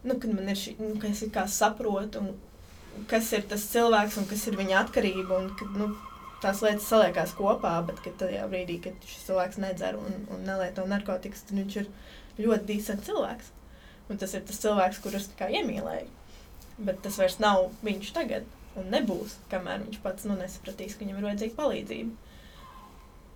[0.04, 4.16] Nu, kad man ir šī, nu, ka es kā saprotu, un, kas ir tas cilvēks
[4.16, 5.90] un kas ir viņa atkarība, un kad, nu,
[6.40, 11.44] tās lietas saliekās kopā, bet tajā brīdī, kad šis cilvēks nedzer un, un nelieto narkotikas,
[11.44, 11.90] tad viņš ir
[12.40, 13.52] ļoti dīsants cilvēks.
[14.10, 16.08] Un tas ir tas cilvēks, kurus iemīlēju.
[16.80, 21.20] Bet tas vairs nav viņš tagad, un nebūs, kamēr viņš pats nu, nesapratīs, ka viņam
[21.20, 22.28] ir vajadzīga palīdzība.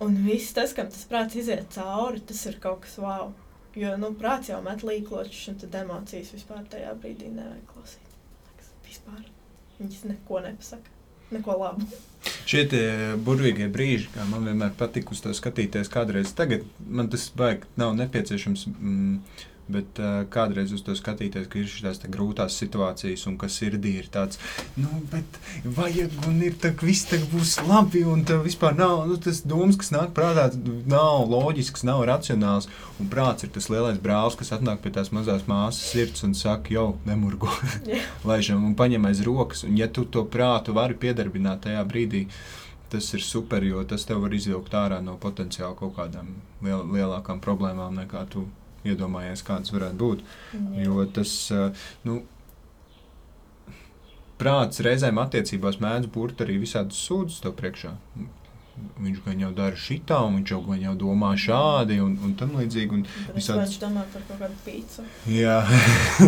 [0.05, 3.31] Un viss tas, kam tas prāts iziet cauri, tas ir kaut kas wow.
[3.75, 8.11] Jo nu, prāts jau met līkločus, un tad emocijas vispār tajā brīdī nevajag klausīt.
[8.87, 9.23] Vispār
[9.79, 10.91] viņas neko nepasaka.
[11.33, 11.87] Neko labu.
[12.45, 12.63] Šie
[13.25, 17.95] burvīgie brīži, kā man vienmēr patīk uz to skatīties, kādreiz tagad man tas baigi nav
[17.97, 18.67] nepieciešams.
[18.75, 19.17] Mm,
[19.65, 24.09] Bet uh, kādreiz uz to skatīties, ka ir šīs grūtās situācijas, un ka sirdī ir
[24.13, 24.37] tāds,
[24.77, 29.17] nu, bet vajag, un ir tā, ka viss būs labi, un tā vispār nav, nu,
[29.17, 30.51] tas domas, kas nāk prātā,
[30.85, 32.69] nav loģisks, nav racionāls.
[33.01, 36.71] Un prāts ir tas lielais brālis, kas atnāk pie tās mazās māsas sirds un saka,
[36.71, 37.49] jau nemurgo,
[38.29, 39.65] laižam un paņem aiz rokas.
[39.67, 42.27] Un ja tu to prātu vari piedarbināt tajā brīdī,
[42.93, 47.41] tas ir super, jo tas tev var izvilkt ārā no potenciāli kaut kādām liel, lielākām
[47.43, 48.45] problēmām nekā tu
[48.85, 50.23] iedomājies, kādas varētu būt.
[50.53, 50.85] Jā.
[50.85, 51.35] Jo tas,
[52.07, 52.21] nu,
[54.41, 57.93] prāts reizēm attiecībās mēdz būt arī visādas sūdzes tev priekšā.
[58.99, 62.97] Viņš gan jau dara šitā, un viņš jau, jau domā šādi, un, un tam līdzīgi.
[62.97, 63.05] Un
[63.37, 63.69] visāds...
[63.69, 65.05] Viņš domā par kaut kādu pīci.
[65.31, 65.61] Jā,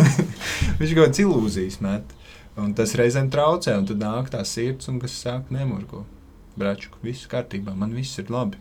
[0.80, 2.14] viņš kaut kādas ilūzijas met.
[2.58, 6.06] Un tas reizēm traucē, un tad nāk tā sirds, un kas sāk nemurgo.
[6.58, 8.58] Bračku, viss kārtībā, man viss ir labi.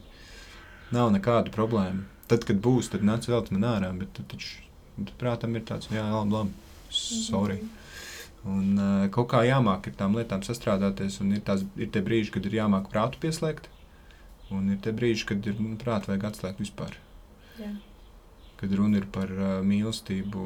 [0.93, 2.03] Nav nekādu problēmu.
[2.27, 3.91] Tad, kad būs, tad nāc vēl man ārā.
[3.97, 4.63] Bet tad, taču,
[5.19, 6.51] prātam, ir tāds, jā, labi, labi,
[6.89, 7.61] sorry.
[7.61, 7.83] Mm -hmm.
[8.47, 12.31] Un uh, kaut kā jāmāk ar tām lietām sastrādāties, un ir, tās, ir tie brīži,
[12.31, 13.67] kad ir jāmāk prātu pieslēgt,
[14.55, 16.95] un ir tie brīži, kad ir nu, prātu vajag atslēgt vispār.
[17.59, 17.73] Jā.
[18.57, 20.45] Kad runa ir par uh, mīlestību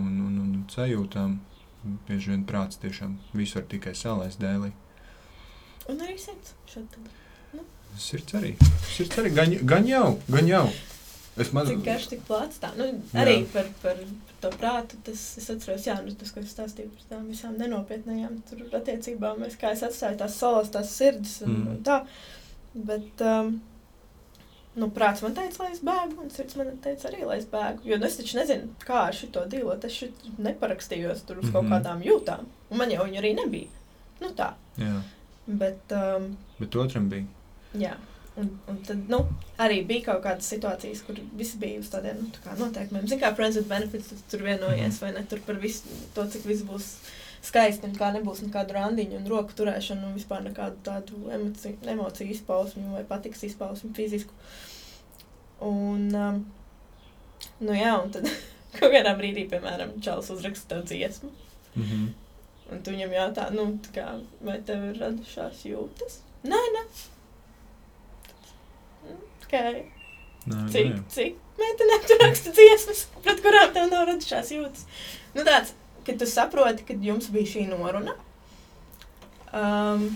[0.00, 1.36] un, un, un sajūtām,
[2.08, 4.72] bieži vien prāts tiešām visu var tikai salaist dēlī.
[5.90, 6.96] Un arī sirds šeit.
[7.98, 8.54] Sirds arī.
[8.86, 9.32] Sirds arī.
[9.34, 10.66] Gan, gan jau, gan jau.
[11.38, 11.68] Es maz...
[11.68, 12.72] Cik garš, tik plāts tā.
[12.76, 16.52] Nu, arī par, par, par to prātu, tas es atceros, jā, nu, tas, ko es
[16.56, 21.40] stāstīju par tām visām nenopietnējām tur attiecībām, es, kā es atstāju tās salas, tās sirds
[21.46, 21.68] un, mm.
[21.70, 22.00] un tā.
[22.74, 23.60] Bet, um,
[24.78, 27.82] Nu, prāts man teica, lai es bēgu, un sirds man teica arī, lai es bēgu.
[27.90, 29.84] Jo nu, es taču nezinu, kā ar šo dīlot.
[29.88, 31.52] Es šit neparakstījos tur uz mm -hmm.
[31.52, 31.72] kaut Mhm.
[31.74, 32.44] kādām jūtām.
[32.70, 33.68] Un man jau viņa arī nebija.
[34.20, 34.52] Nu, tā.
[34.78, 35.02] Jā.
[35.46, 37.24] Bet, um, Bet otram bija.
[37.74, 37.94] jā.
[38.40, 39.18] Un, un tad, nu,
[39.60, 43.08] arī bija kaut kādas situācijas, kur viss bija uz tādiem nu, tā kā noteikumiem.
[43.10, 45.00] Zinām, kā Friends with Benefits tu tur vienojies, Mhm.
[45.02, 45.24] vai ne?
[45.28, 45.82] Tur par visu
[46.14, 46.86] to, cik viss būs
[47.42, 52.30] skaisti, un kā nebūs nekādu randiņu, un roku turēšanu, un vispār nekādu tādu emociju, emociju
[52.36, 54.32] izpausmu vai patiks izpausmu fizisku.
[55.60, 56.40] Un, um,
[57.60, 58.24] nu jā, un tad
[58.78, 61.30] kaut kādā brīdī, piemēram, Čāls uzraksta tev dziesmu,
[61.76, 62.06] Mhm.
[62.72, 64.06] un tu viņam jautā, nu, kā,
[64.42, 66.20] vai tev ir radušās jūtas?
[66.44, 66.82] Nē, nē.
[69.50, 69.82] Okay.
[70.46, 71.00] Nē, Cik, nē.
[71.10, 74.84] cik meitenēm tu raksta dziesmas, pret kurām tev nav radušās jūtas?
[75.34, 75.74] Nu, tāds,
[76.06, 78.14] kad tu saproti, ka jums bija šī noruna.
[79.50, 80.06] Um,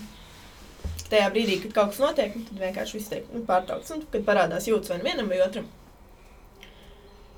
[1.10, 3.90] tajā brīdī, kad kaut kas notiek, nu, tad vienkārši viss tiek nu, pārtraukts.
[3.96, 5.66] Un, kad parādās jūtas vai nu vienam vai otram.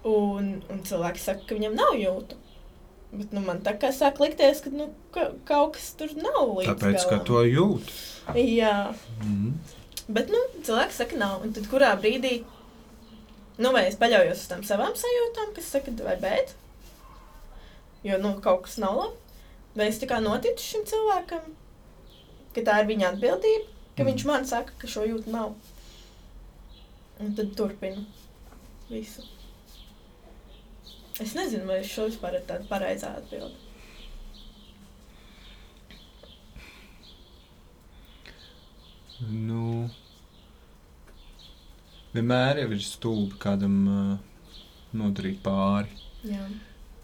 [0.07, 2.37] Un, un cilvēki saka, ka viņam nav jūtu.
[3.17, 6.69] Bet nu, man tā kā sāk likties, ka nu, ka, kaut kas tur nav līdz
[6.75, 7.27] Tāpēc, ka galam.
[7.33, 7.91] to jūt.
[8.37, 8.77] Jā.
[9.25, 9.57] Mhm.
[10.09, 11.43] Bet, nu, cilvēks saka, nav.
[11.43, 12.45] Un tad, kurā brīdī,
[13.59, 16.55] nu, vai es paļaujos uz tām savām sajūtām, kas saka, vai bet,
[18.07, 19.39] jo, nu, kaut kas nav labi,
[19.77, 21.49] vai es tā kā noticu šim cilvēkam,
[22.55, 23.67] ka tā ir viņa atbildība,
[23.97, 24.09] ka Mm.
[24.13, 25.55] viņš man saka, ka šo jūtu nav.
[27.21, 28.05] Un tad turpinu
[28.91, 29.25] visu.
[31.19, 33.57] Es nezinu, vai šo vispār ir tāda pareizā atbilde.
[39.25, 39.89] Nu,
[42.13, 44.57] vienmēr jau ir stulbi kādam uh,
[44.93, 45.89] nodarīt pāri.
[46.27, 46.45] Jā.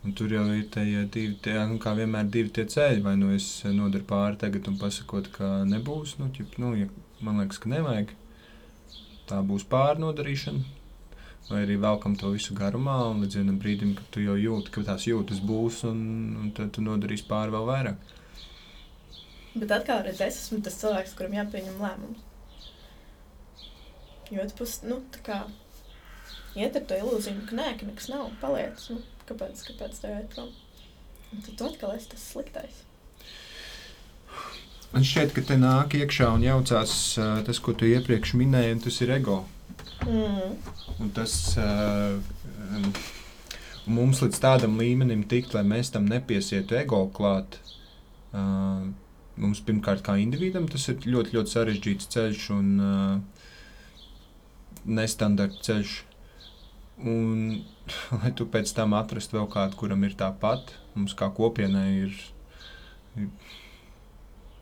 [0.02, 3.00] Un tur jau ir tie divi, tie, nu, kā vienmēr, divi tie ceļi.
[3.04, 6.90] Vai nu es nodaru pāri tagad un pasakot, ka nebūs, nu, ķip, nu ja
[7.22, 8.12] man liekas, ka nevajag.
[9.30, 10.80] Tā būs pārnodarīšana.
[11.48, 14.84] Vai arī velkam to visu garumā, un līdz vienam brīdim, kad tu jau jūti, ka
[14.86, 16.02] tās jūtas būs, un,
[16.42, 18.12] un tad tu nodarīsi pāri vēl vairāk.
[19.54, 22.28] Bet atkal, redz, es esmu tas cilvēks, kuram jāpieņem lēmums.
[24.32, 25.38] Jo tas būs, nu, tā kā
[26.56, 28.88] iet ar to ilūziju, ka nē, ka nekas nav palicis.
[28.94, 30.48] Nu, kāpēc, kāpēc tev iet prom?
[31.32, 32.80] Un tad tu atkal esi tas sliktais.
[34.92, 38.82] Man šķiet, ka te nāk iekšā un jaucās uh, tas, ko tu iepriekš minēji, un
[38.84, 39.38] tas ir ego.
[40.04, 40.56] Mm.
[41.00, 42.18] Un tas uh,
[42.72, 42.90] um,
[44.00, 47.56] mums līdz tādam līmenim tikt, lai mēs tam nepiesietu ego klāt.
[48.32, 48.92] Uh,
[49.42, 53.46] mums pirmkārt, kā individam, tas ir ļoti, ļoti sarežģīts ceļš un uh,
[54.86, 55.94] nestandarta ceļš.
[57.02, 57.62] Un,
[58.22, 62.18] lai tu pēc tam atrastu vēl kādu, kuram ir tāpat, mums kā kopienai ir,
[63.18, 63.30] ir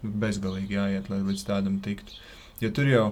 [0.03, 2.17] bezgalīgi jāiet, lai līdz tādam tiktu.
[2.61, 3.09] Jo tur jau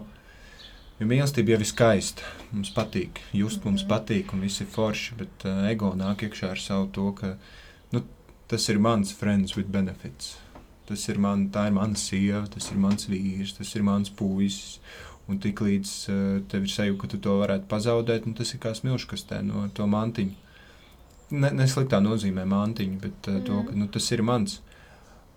[0.99, 2.27] Jo mīlestība jau ir skaista.
[2.51, 3.91] Mums patīk, just mums Mhm.
[3.93, 5.15] patīk, un viss ir forši.
[5.19, 7.37] Bet uh, ego nāk iekšā ar savu to, ka
[7.93, 8.03] nu,
[8.49, 10.37] tas ir mans friends with benefits.
[10.89, 14.79] Tas ir man, tā ir mana sieva, tas ir mans vīrs, tas ir mans puisis.
[15.29, 18.63] Un tik līdz uh, tev ir sajūta, ka tu to varētu pazaudēt, un tas ir
[18.63, 20.47] kā smilškastē no to mantiņu.
[21.37, 24.63] Ne, nesliktā nozīmē mantiņu, bet uh, to, ka nu, tas ir mans.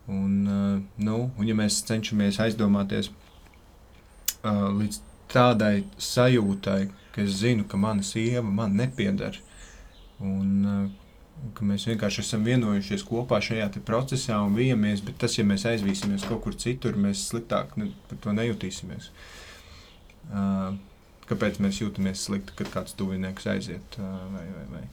[0.08, 6.80] Un, uh, nu, un ja mēs cenšamies aizdomāties uh, līdz tādai sajūtai,
[7.12, 9.44] ka es zinu, ka mana sieva man nepiedara.
[10.24, 11.01] Un uh,
[11.58, 16.28] ka mēs vienkārši esam vienojušies kopā šajā procesā un vijamies, bet tas, ja mēs aizvīsimies
[16.30, 19.10] kaut kur citur, mēs sliktāk ne, par to nejutīsimies.
[20.32, 20.78] Uh,
[21.30, 24.86] kāpēc mēs jūtamies slikti, kad kāds tuvinieks aiziet uh, vai, vai, vai,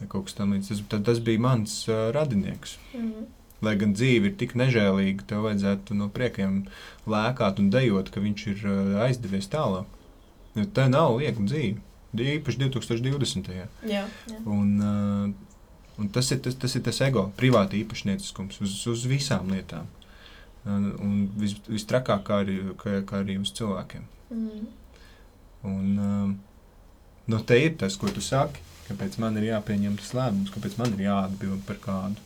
[0.00, 0.84] vai kaut kas tamlīdzīgs?
[0.90, 2.78] Tas, tas bija mans uh, radinieks.
[2.96, 3.30] Mm.
[3.62, 6.64] Lai gan dzīve ir tik nežēlīga, tev vajadzētu no priekiem
[7.06, 10.00] lēkāt un dejot, ka viņš ir uh, aizdevies tālāk.
[10.58, 11.88] Jo tā nav viegla dzīve.
[12.12, 13.46] Īpaši 2020.
[13.56, 14.40] Jā, jā.
[14.44, 15.51] Un, uh,
[15.98, 19.86] un tas, ir, tas, tas ir tas ego, privāta īpašnieciskums uz, uz visām lietām.
[20.64, 24.04] Un, un vis, vistrakāk kā arī, kā, kā arī uz cilvēkiem.
[24.30, 24.66] Mm.
[25.64, 26.34] Un, um,
[27.30, 30.94] no te ir tas, ko tu saki, kāpēc man ir jāpieņem tas lēmums, kāpēc man
[30.96, 32.22] ir jāatbild par kādu.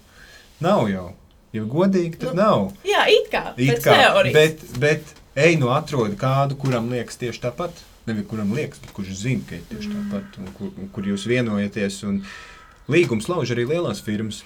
[0.65, 1.11] Nav jau.
[1.57, 2.63] Ja godīgi, tad Nu, nu, nav.
[2.85, 3.43] jā it kā.
[3.57, 4.35] It kā, teorijas.
[4.37, 7.85] bet, bet ej nu atrod kādu, kuram liekas tieši tāpat.
[8.07, 10.11] Nevis kuram liekas, bet kurš zina, ka ir tieši Mm.
[10.11, 10.37] tāpat.
[10.43, 12.03] Un kur, un kur jūs vienojaties.
[12.05, 12.21] Un
[12.93, 14.45] līgums lauž arī lielās firmas.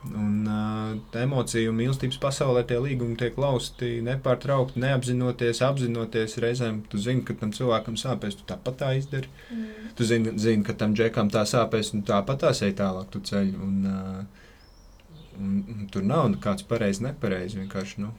[0.00, 6.38] Un uh, emociju un mīlestības pasaulē tie līgumi tiek lausti nepārtraukti, neapzinoties, apzinoties.
[6.40, 9.28] Reizēm tu zini, ka tam cilvēkam sāpēs, tu tāpat tā izdari.
[9.52, 9.90] Mm.
[9.98, 13.52] Tu zini, zini ka tam džekam tā sāpēs, un tāpat tā ej tālāk, tu ceļ.
[13.60, 14.40] Un, uh,
[15.36, 17.58] un, un tur nav nekāds pareizs, nepareizs.
[17.60, 18.14] Vienkārši nu,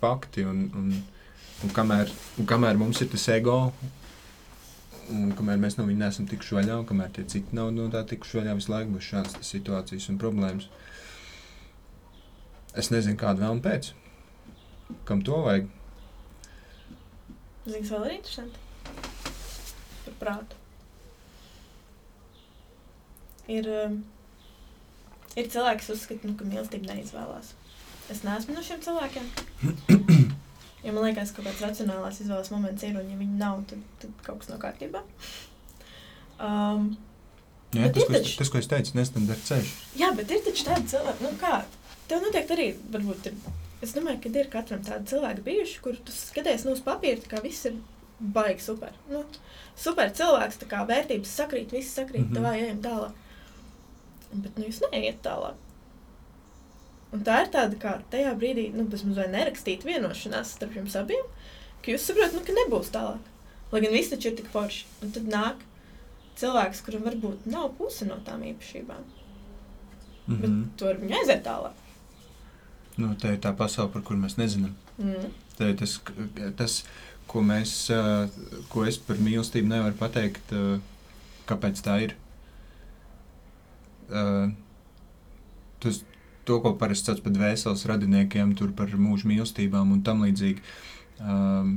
[0.00, 0.46] fakti.
[0.48, 0.88] Un, un,
[1.66, 3.58] un, kamēr, un kamēr mums ir tas ego,
[5.12, 8.00] Un kamēr mēs no viņa neesam tikuši vaļā, un kamēr tie citi nav no tā
[8.08, 10.68] tikuši vaļā, visu laiku būs šādas situācijas un problēmas.
[12.74, 13.92] Es nezinu, kāda vēl un pēc.
[15.08, 15.68] Kam to vajag?
[17.68, 18.64] Zini, vēl ir interesanti?
[20.04, 20.60] Par prātu.
[23.54, 23.98] Ir, um,
[25.36, 27.52] ir cilvēki, kas uzskata, nu, ka mīlestība neizvēlās.
[28.12, 30.30] Es neesmu no šiem cilvēkiem.
[30.84, 33.80] Jo man liekas, ka kaut kāds racionālās izvēles moments ir, un ja viņi nav, tad,
[34.02, 35.00] tad kaut kas nav kārtībā.
[36.44, 36.90] Um,
[37.74, 39.72] Jā, tas, ko es, taču- tas, ko es teicu, nestandarta ceļš.
[39.98, 41.54] jā, bet ir taču tādi cilvēki, nu kā,
[42.10, 43.40] tev noteikti arī, varbūt ir,
[43.82, 47.42] es domāju, ka ir katram tādi cilvēki bijuši, kur tu skaties nu uz papīra, kā
[47.42, 47.80] viss ir
[48.20, 48.94] baigi super.
[49.10, 49.24] Nu,
[49.76, 52.46] super cilvēks, tā kā vērtības sakrīt, viss sakrīt, mm -hmm.
[52.46, 53.12] tā ejam tālāk.
[54.32, 55.54] Bet, nu, jūs neiet tālāk.
[57.14, 61.26] Un tā ir tāda kā tajā brīdī, nu, bezmaz vai nerakstīt vienošanās starp jums abiem,
[61.84, 63.30] ka jūs saprotat, nu, ka nebūs tālāk.
[63.72, 64.86] Lai gan viss taču ir tik forši.
[65.02, 65.62] Un tad nāk
[66.40, 69.04] cilvēks, kuram varbūt nav pusi no tām īpašībām.
[69.04, 69.24] Mm
[70.28, 70.40] Mm.
[70.40, 70.68] Bet -hmm.
[70.76, 71.72] tur viņi aiziet tālāk.
[72.96, 74.74] nu, tā ir tā pasaule, par kuru mēs nezinām.
[74.98, 75.32] Mm.
[75.58, 76.00] Tā ir tas,
[76.56, 76.84] tas
[77.26, 77.90] ko, mēs,
[78.68, 80.54] ko es par mīlestību nevaru pateikt,
[81.46, 82.14] kāpēc tā ir.
[85.80, 86.02] Tas,
[86.48, 90.64] to, ko parasti sauc par dvēseles radiniekiem, tur par mūža mīlestībām un tam līdzīgi.
[91.20, 91.76] Um,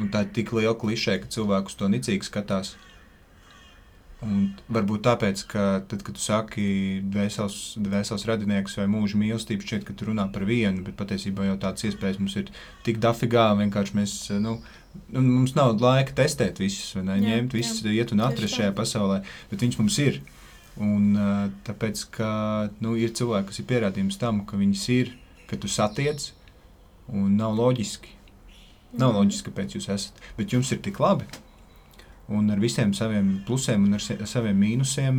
[0.00, 2.74] un tā ir tik liela klišē, ka cilvēku uz to nicīgi skatās.
[4.24, 6.66] Un varbūt tāpēc, ka tad, kad tu saki
[7.12, 11.58] dvēseles, dvēseles radinieks vai mūža mīlestību, šķiet, ka tu runā par vienu, bet patiesībā jau
[11.60, 12.48] tādas iespējas mums ir
[12.86, 14.56] tik dafigā, vienkārši mēs, nu,
[15.10, 18.72] nu, mums nav laika testēt visus, vai ne, Jā, ņemt visus, iet un atrast šajā
[18.78, 19.20] pasaulē,
[19.52, 20.22] bet viņš mums ir.
[20.82, 21.12] Un,
[21.66, 22.30] tāpēc, ka
[22.82, 25.12] nu, ir cilvēki, kas ir pierādījums tam, ka viņas ir,
[25.46, 26.32] ka tu satiec,
[27.12, 28.10] un nav loģiski.
[28.98, 29.18] Nav Mhm.
[29.18, 30.18] loģiski, kāpēc jūs esat.
[30.36, 31.24] Bet jums ir tik labi.
[32.28, 35.18] Un ar visiem saviem plusiem un ar saviem mīnusiem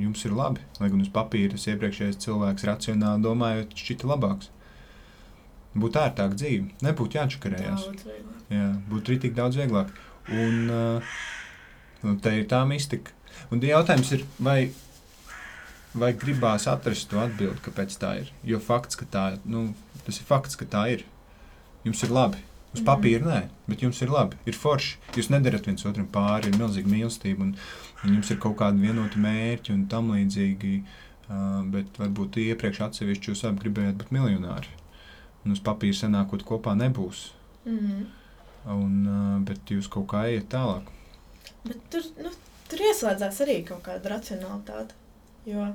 [0.00, 0.60] jums ir labi.
[0.80, 4.48] Lai gan uz papīra tas iepriekšējais cilvēks racionāli domājot, šķita labāks.
[5.76, 7.84] Būtu ērtāk dzīve, nebūtu jāčakarējās.
[8.50, 9.90] Jā, būtu rītīgi daudz vieglāk.
[10.32, 11.02] Un uh,
[12.02, 13.12] nu, tā ir tā mistika.
[13.52, 14.58] Un jautājums ir, vai,
[15.94, 18.32] vai gribās atrast to atbildi, kāpēc tā ir?
[18.46, 19.70] Jo fakts, ka tā, nu,
[20.06, 21.06] tas ir fakts, ka tā ir.
[21.86, 22.44] Jums ir labi.
[22.76, 23.38] Uz papīra nē,
[23.70, 24.98] bet jums ir labi, ir forši.
[25.16, 27.54] Jūs nedarat viens otram pāri, ir milzīga mīlestība, un,
[28.04, 30.74] un jums ir kaut kādi vienoti mērķi un tam līdzīgi.
[31.28, 34.70] Uh, bet varbūt iepriekš atsevišķi jūs abi gribējāt būt miljonāri.
[35.44, 37.26] Un uz papīra sanākot kopā nebūs.
[37.68, 38.06] Mhm.
[38.72, 40.88] Un, uh, bet jūs kaut kā ejat tālāk.
[41.64, 42.32] Bet tur, nu,
[42.70, 44.96] tur ieslēdzās arī kaut kāda racionalitāte.
[45.48, 45.66] Jo,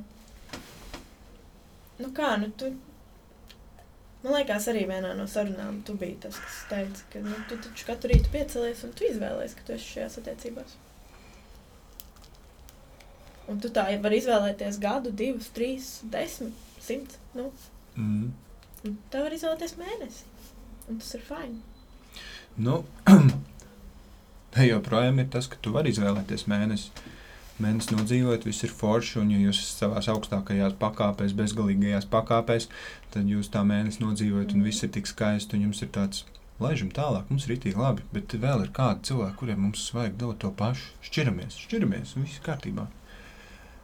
[2.00, 2.70] nu kā, nu, tu,
[4.24, 7.88] man liekas, arī vienā no sarunām tu biji tas, kas teica, ka nu, tu taču
[7.90, 10.76] katru rītu piecelies un tu izvēlējies, ka tu esi šajās attiecībās.
[13.52, 17.18] Un tu tā vari izvēlēties gadu, divus, trīs, desmit, simt.
[17.36, 17.52] Nu,
[17.94, 18.32] Mm.
[18.88, 20.24] un tā var izvēlēties mēnesi.
[20.90, 21.60] Un tas ir fini.
[22.58, 22.80] Nu,
[24.54, 26.92] te joprojām ir tas, ka tu vari izvēlēties mēnesi.
[27.62, 32.66] Mēnesis nodzīvot, viss ir forši, un ja jūs esat savā augstākajās pakāpēs, bezgalīgajās pakāpēs,
[33.14, 36.24] tad jūs tā mēnesi nodzīvojat, un viss ir tik skaisti, un jums ir tāds,
[36.64, 40.42] laižam tālāk, mums ir itī labi, bet vēl ir kādi cilvēki, kuriem mums vajag dot
[40.42, 40.90] to pašu.
[41.06, 42.88] Šķiramies, šķiramies, un viss ir kārtībā.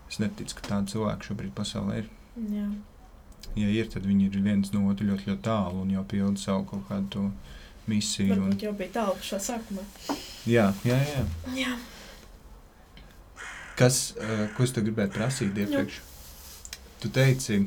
[0.10, 2.10] Es neticu, ka tādi cilvēki šobrīd pasaulē ir.
[2.50, 2.68] Jā.
[3.58, 6.66] Ja ir, tad viņi ir viens no otra ļoti, ļoti tālu un jau pilda savu
[6.70, 7.26] kaut kādu to
[7.90, 8.34] misiju.
[8.36, 8.44] Un...
[8.48, 9.86] Varbūt jau bija tālu pašā sākumā.
[10.50, 11.24] Jā, jā, jā.
[11.58, 11.74] Jā.
[13.80, 16.00] Kas, uh, ko es tev gribēju prasīt iepriekš?
[17.00, 17.62] Tu teici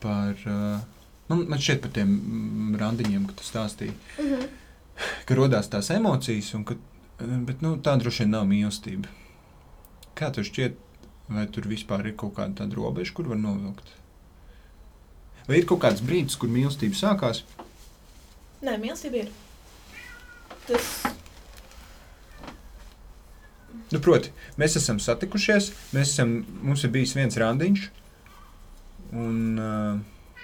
[0.00, 0.80] par, uh,
[1.28, 4.46] nu, man šķiet par tiem mm, randiņiem, ka tu stāstīji, Mhm.
[5.28, 9.10] ka rodās tās emocijas, un ka, uh, bet nu, tā droši vien nav mīlestība.
[10.18, 10.78] Kā tev šķiet,
[11.28, 13.92] vai tur vispār ir kaut kāda tāda robeža, kur var novilkt?
[15.48, 17.42] Vai ir kaut kāds brīdis, kur mīlestība sākās?
[18.64, 19.30] Nē, mīlestība ir.
[20.68, 20.90] Tas
[23.88, 24.28] Nu, proti,
[24.60, 27.84] mēs esam satikušies, mēs esam, mums ir bijis viens randiņš,
[29.16, 30.42] un uh,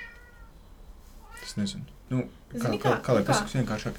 [1.44, 2.22] es nezinu, nu,
[2.54, 3.00] kā, Zini kā, kā?
[3.04, 3.34] kā lai Nu kā?
[3.34, 3.98] pasakās vienkāršāk.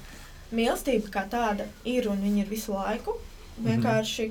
[0.58, 3.14] mīlestība kā tāda ir un viņa ir visu laiku.
[3.62, 4.26] Vienkārši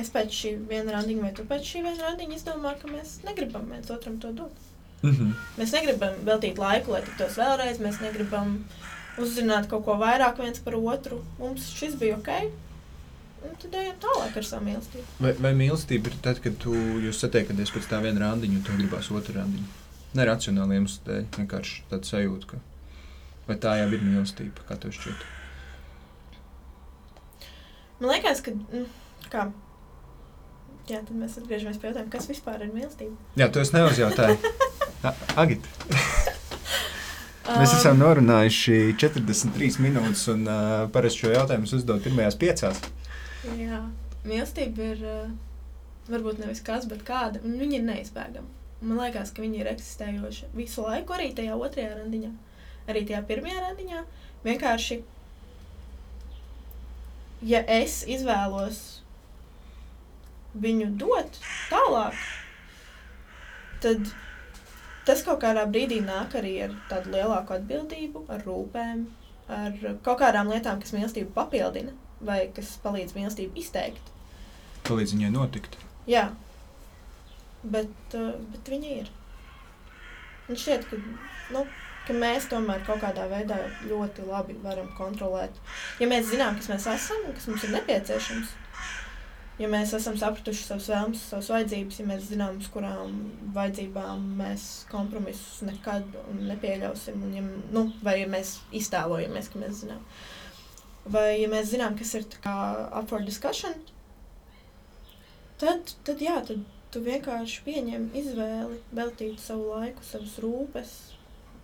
[0.00, 3.68] es pēc šī viena randiņa vai tu pēc šī viena randiņa izdomāju, ka mēs negribam
[3.74, 4.65] viens otram to dot.
[5.02, 5.32] Mm -hmm.
[5.58, 7.78] Mēs negribam veltīt laiku, lai tiktos vēlreiz.
[7.78, 8.64] Mēs negribam
[9.18, 11.24] uzzināt kaut ko vairāk viens par otru.
[11.38, 12.28] Mums šis bija ok.
[13.46, 15.04] Un tad ejam tālāk ar savu mīlestību.
[15.20, 18.72] vai, vai mīlestība ir tad, kad tu, jūs satiekaties pēc tā viena randiņa, un tu
[18.72, 19.64] gribās otru randiņu?
[20.14, 22.56] Neracionāli iemeslu dēļ, vienkārši tāda sajūta, ka
[23.46, 25.14] vai tā jau ir mīlestība, kā tev šķiet.
[28.00, 28.50] Man liekas, ka.
[28.50, 28.86] mm,
[29.30, 29.50] Kā?
[30.86, 33.16] Jā, tad mēs atgriežamies pie jautājuma, kas vispār ir mīlestība.
[33.36, 34.36] Jā, to es neuzjautāju.
[35.36, 35.66] Agit.
[37.46, 42.80] Mēs esam norunājuši 43 minūtes, un uh, parasti šo jautājumu es uzdodu pirmajās piecās.
[43.60, 43.84] Jā,
[44.26, 45.28] mīlestība ir uh,
[46.10, 47.42] varbūt nevis kas, bet kāda.
[47.44, 48.50] Viņa ir neizbēgama.
[48.82, 52.32] Man liekas, ka viņa ir eksistējoša visu laiku, arī tajā otrajā randiņā,
[52.90, 54.02] arī tajā pirmajā randiņā.
[54.44, 54.98] Vienkārši,
[57.46, 58.82] ja es izvēlos
[60.60, 61.40] viņu dot
[61.70, 62.20] tālāk,
[63.84, 64.12] tad
[65.06, 69.06] tas kaut kādā brīdī nāk arī ar tādu lielāku atbildību, ar rūpēm,
[69.56, 71.94] ar kaut kādām lietām, kas mīlestību papildina
[72.26, 74.12] vai kas palīdz mīlestību izteikt.
[74.86, 75.78] Palīdz viņai notikt.
[76.10, 76.28] Jā,
[77.62, 79.10] bet, uh, bet viņi ir.
[80.46, 80.98] Man šķiet, ka,
[81.54, 81.64] nu,
[82.06, 85.58] ka mēs tomēr kaut kādā veidā ļoti labi varam kontrolēt.
[86.00, 88.54] Ja mēs zinām, kas mēs esam un kas mums ir nepieciešams,
[89.58, 93.16] ja mēs esam sapratuši savas vēlmes, savas vajadzības, ja mēs zinām, uz kurām
[93.56, 100.02] vajadzībām mēs kompromisus nekad nepieļausim, un ja, nu, vai ja mēs iztēlojamies, ka mēs zinām.
[101.06, 103.76] Vai ja mēs zinām, kas ir up for discussion,
[105.62, 110.94] tad, tad jā, tad tu vienkārši pieņem izvēli, veltīt savu laiku, savas rūpes,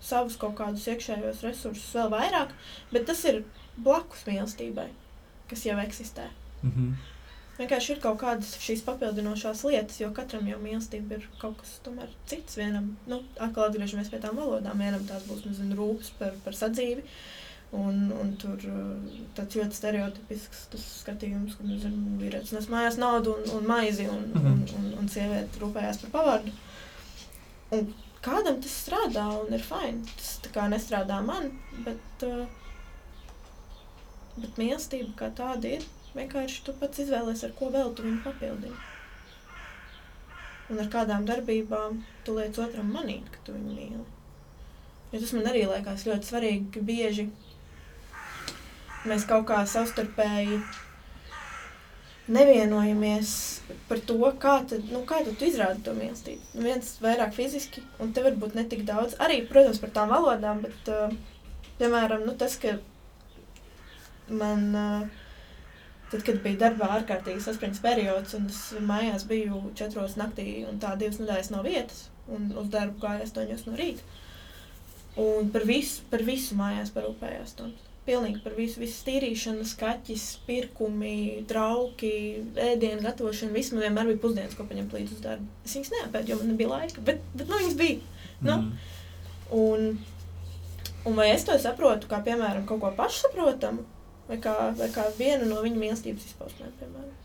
[0.03, 2.53] savus kaut kādus iekšējos resursus vēl vairāk,
[2.91, 3.43] bet tas ir
[3.77, 4.89] blakus mīlestībai,
[5.51, 6.29] kas jau eksistē.
[6.63, 7.12] Mm -hmm.
[7.59, 12.09] Vienkārši ir kaut kādas šīs papildinošās lietas, jo katram jau mīlestība ir kaut kas tomēr
[12.29, 12.55] cits.
[12.57, 14.81] Vienam, nu, atkal atgriežamies pie tām valodām.
[14.81, 17.05] Vienam tās būs, nezinu, rūpes par, par sadzīvi.
[17.73, 23.33] Un, un tur uh, tāds ļoti stereotipisks tas skatījums, ka nezinu, vīrietis nes mājās naudu
[23.37, 24.49] un, un maizi, un, Mhm.
[24.51, 26.53] un, un, un sieviete rūpējās par pavārdu.
[27.73, 27.87] Un
[28.25, 30.05] kādam tas strādā un ir fini.
[30.17, 31.49] Tas tā kā nestrādā man,
[31.85, 32.45] bet, uh,
[34.37, 35.85] bet mīlestība kā tāda ir.
[36.13, 38.75] Vienkārši tu pats izvēlēsies, ar ko vēl tu viņu papildini.
[40.71, 44.05] Un ar kādām darbībām tu liec otram manīt, ka tu viņu mīli.
[45.13, 47.27] Jo tas man arī liekas ļoti svarīgi, ka bieži
[49.09, 50.61] mēs kaut kā savstarpēji
[52.33, 53.33] nevienojamies
[53.89, 56.53] par to, kā tad, nu, kā tad tu izrādi to mīlestību.
[56.55, 59.17] Nu, viens vairāk fiziski, un te varbūt ne tik daudz.
[59.23, 61.11] Arī, protams, par tām valodām, bet, uh,
[61.81, 62.77] piemēram, nu, tas, ka
[64.31, 65.22] man, uh,
[66.13, 70.93] tad, kad bija darbā ārkārtīgi saspringts periods, un es mājās biju četros naktī, un tā
[70.99, 74.21] divas nedēļas no vietas, un uz darbu gāju astoņos no rīta.
[75.23, 77.57] Un par visu, par visu mājās parūpējās.
[77.59, 77.73] Tom.
[78.03, 82.15] Pilnīgi par visu, visu tīrīšanu, skaķis, pirkumi, trauki,
[82.59, 83.53] ēdienu gatavošanu.
[83.55, 85.45] Viss man vienmēr bija pusdienas, ko paņemt līdzi uz darbu.
[85.63, 88.01] Es viņas neapēdu, jo man nebija laika, bet, bet nu, viņas bija.
[88.43, 88.73] Nu, Mm.
[89.53, 89.99] Un,
[91.05, 93.85] un vai es to saprotu kā, piemēram, kaut ko pašsaprotamu,
[94.29, 97.19] vai kā, vai kā vienu no viņa mīlestības izpausmēm, piemēram.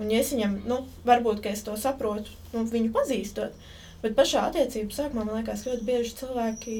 [0.00, 3.52] Un, ja es viņam, nu, varbūt, ka es to saprotu, nu, viņu pazīstot,
[4.00, 6.76] bet pašā attiecību sākumā, man liekas, ļoti bieži cilvēki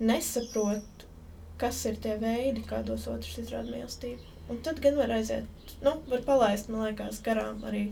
[0.00, 1.06] nesaprot,
[1.60, 4.32] kas ir tie veidi, kādos otrs izrāda mīlestību.
[4.52, 5.46] Un tad gan var aiziet,
[5.82, 7.88] nu, var palaist, man liekas, garām arī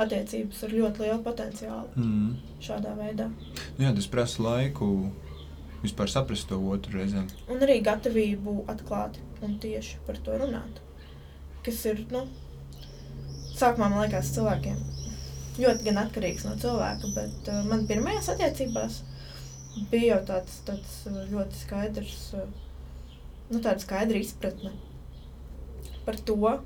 [0.00, 2.32] attiecības ar ļoti lielu potenciālu Mm.
[2.60, 3.28] šādā veidā.
[3.78, 5.10] Nu Jā, tas prasa laiku
[5.84, 7.28] vispār saprast to otru reizēm.
[7.52, 10.80] Un arī gatavību atklāti un tieši par to runāt.
[11.64, 12.24] Kas ir, nu,
[13.54, 14.80] sākumā man liekas, cilvēkiem
[15.60, 19.02] ļoti gan atkarīgs no cilvēka, bet uh, man pirmajās attiecībās
[19.92, 22.48] bija jau tāds, tāds uh, ļoti skaidrs, uh,
[23.52, 24.74] nu, tāda skaidra izpratne
[26.04, 26.56] par to,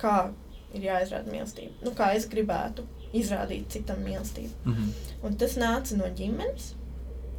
[0.00, 0.16] kā
[0.74, 1.76] ir jāizrāda mīlestība.
[1.84, 4.54] Nu, kā es gribētu izrādīt citam mīlestību.
[4.64, 4.88] Mm -hmm.
[5.26, 6.72] Un tas nāca no ģimenes.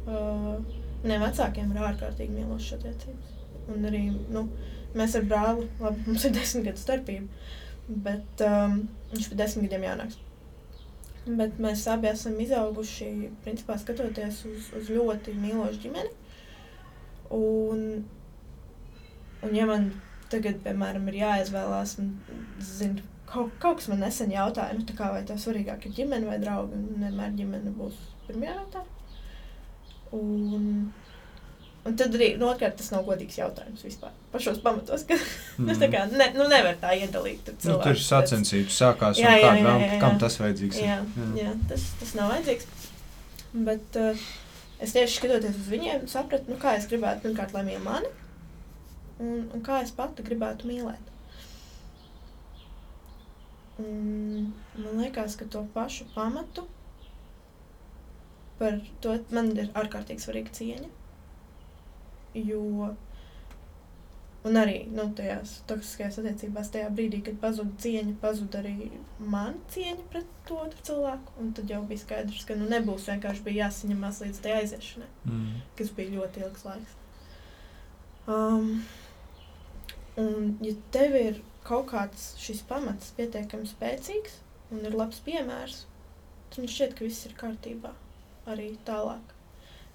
[0.06, 0.62] Uh,
[1.06, 3.34] Maniem vecākiem ir ārkārtīgi mīlošas attiecības.
[3.70, 4.00] Un arī
[4.34, 4.40] nu,
[4.98, 7.44] mēs ar brāli, labi, mums ir desmit gadu starpība,
[8.08, 8.80] bet um,
[9.12, 10.16] viņš ir desmit gadiem jaunāks.
[11.26, 13.12] Bet mēs abi esam izauguši,
[13.46, 16.10] principā, skatoties uz, uz ļoti mīlošu ģimeni.
[17.38, 17.86] Un,
[19.46, 19.92] un ja man
[20.34, 22.10] tagad, piemēram, ir jāizvēlās, un
[22.58, 26.34] zinu, kaut, kaut kas man nesen jautāja, nu, tā kā, vai tev svarīgāk ir ģimene
[26.34, 28.86] vai draugi, un vienmēr ģimene būs pirmajā vietā.
[30.14, 30.92] Un,
[31.86, 34.14] un tad arī, nu, otrkārt, tas nav godīgs jautājums vispār.
[34.32, 35.66] Pašos pamatos, ka mm.
[35.70, 37.48] tas tā kā, ne, nu, nevar tā iedalīt.
[37.48, 40.02] tur Nu, tur sacensības, sākās Jā, jā, jā, jā, jā.
[40.02, 40.82] kam tas vajadzīgs.
[40.82, 40.90] ir.
[40.90, 41.00] Jā,
[41.40, 42.70] jā tas, tas nav vajadzīgs.
[43.66, 44.28] Bet uh,
[44.84, 48.10] es tieši skatoties uz viņiem, sapratu, nu, kā es gribētu, pirmkārt, lai mīl mani,
[49.22, 51.12] un, un kā es pati gribētu mīlēt.
[53.82, 56.64] Un man liekas, ka to pašu pamatu
[58.58, 60.92] par to man ir ārkārtīgi svarīga cieņa.
[62.36, 62.94] Jo,
[64.46, 68.74] Un arī nu, tajās toksiskajās attiecībās, tajā brīdī, kad pazuda cieņa, pazuda arī
[69.18, 71.34] mana cieņa pret to otru cilvēku.
[71.42, 75.58] Un tad jau bija skaidrs, ka nu, nebūs vienkārši bija jāsaņemās līdz tai aiziešanai, Mm.
[75.80, 76.94] kas bija ļoti ilgs laiks.
[78.36, 78.70] Um,
[80.22, 84.38] un, ja tev ir kaut kāds šis pamats pietiekami spēcīgs
[84.70, 85.86] un ir labs piemērs,
[86.50, 87.96] tad man šķiet, ka viss ir kārtībā
[88.46, 89.32] arī tālāk.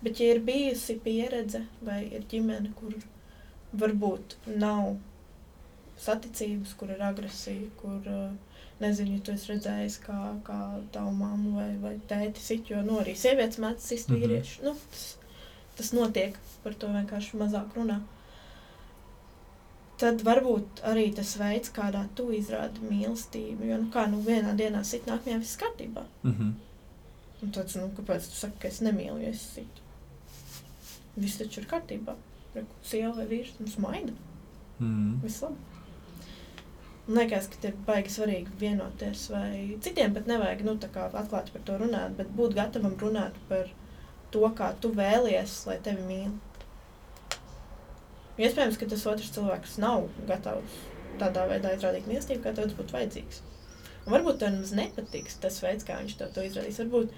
[0.01, 2.93] Bet, ja ir bijusi pieredze vai ir ģimene, kur
[3.77, 4.95] varbūt nav
[6.01, 8.31] saticības, kur ir agresija, kur, uh,
[8.81, 10.59] nezinu, ja tu esi redzējis, kā, kā
[10.91, 14.17] tavu mammu vai, vai tēti sit, jo, nu, arī sievietes mēdz sist Mhm.
[14.23, 14.63] vīrieši.
[14.65, 15.05] Nu, tas,
[15.77, 17.99] tas notiek, par to vienkārši mazāk runā.
[20.01, 24.81] Tad varbūt arī tas veids, kādā tu izrādi mīlestību, jo, nu, kā, nu, vienā dienā
[24.83, 26.03] sit, nākamajā viss kārtībā.
[26.23, 26.51] Mm -hmm.
[27.41, 29.87] Un tāds, nu, kāpēc tu saki, ka es nemīlu, ja es situ?
[31.15, 32.15] Viss taču ir kārtībā.
[32.85, 34.13] Sieva vai vīrs mums maina.
[34.79, 35.19] Mm.
[35.23, 35.71] Viss labi.
[37.07, 41.77] Man liekas, ka ir baigi svarīgi vienoties, vai citiem pat nevajag nu, atklāti par to
[41.81, 43.71] runāt, bet būt gatavam runāt par
[44.31, 46.37] to, kā tu vēlies, lai tevi mīl.
[48.41, 50.77] Iespējams, ka tas otrs cilvēks nav gatavs
[51.19, 53.41] tādā veidā izrādīt mīlestību, kā tev tas būtu vajadzīgs.
[54.05, 56.79] Un varbūt tev nemaz nepatiks tas veids, kā viņš to izrādīs.
[56.81, 57.11] Varbūt,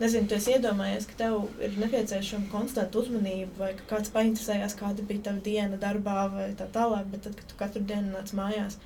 [0.00, 5.04] nezinu, tu esi iedomājies, ka tev ir nepieciešama konstanta uzmanība, vai ka kāds painteresējās, kāda
[5.08, 7.08] bija tava diena darbā, vai tā tālāk.
[7.12, 8.78] Bet tad, kad tu katru dienu nāc mājās,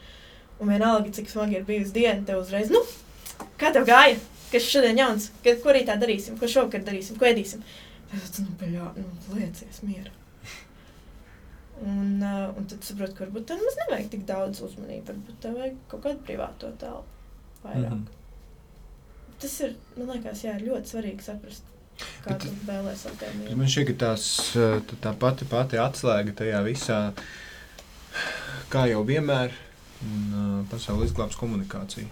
[0.60, 2.82] un vienalga, cik smagi ir bijusi diena, tev uzreiz, nu,
[3.60, 4.18] kā tev gāja?
[4.50, 5.30] Kas šodien jauns?
[5.44, 6.38] Ka, ko rītā darīsim?
[6.38, 7.18] Ko šovakar darīsim?
[7.18, 7.64] Ko ēdīsim?
[8.12, 10.12] Tad nu, beļā, nu, liecies mieru.
[11.82, 15.10] Un, uh, un tad saproti, ka varbūt tev nemaz nevajag tik daudz uzmanības.
[15.10, 17.90] Varbūt tev vajag kaut kādu privāto telpu vairāk.
[17.90, 18.04] Mm.
[18.04, 18.15] -hmm.
[19.40, 21.62] Tas ir, man liekas, jā, ļoti svarīgi saprast,
[22.24, 22.46] kā Bet-
[23.20, 23.54] tevi.
[23.56, 24.28] Man šķiet, ka tās,
[25.04, 27.00] tā- pati, pati atslēga tajā visā,
[28.72, 29.52] kā jau vienmēr,
[30.06, 32.06] un pasauli izglābs komunikācija.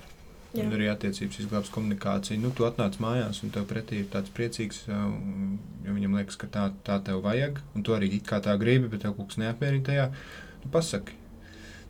[0.55, 0.62] Jā.
[0.68, 2.39] Un arī attiecības izglābs komunikācija.
[2.39, 6.68] Nu, tu atnāc mājās, un tev pretī ir tāds priecīgs, jo viņam liekas, ka tā,
[6.87, 9.83] tā tev vajag, un tu arī it kā tā gribi, bet tev kaut kas neapmierina
[9.89, 10.05] tajā.
[10.62, 11.16] Nu, pasaki,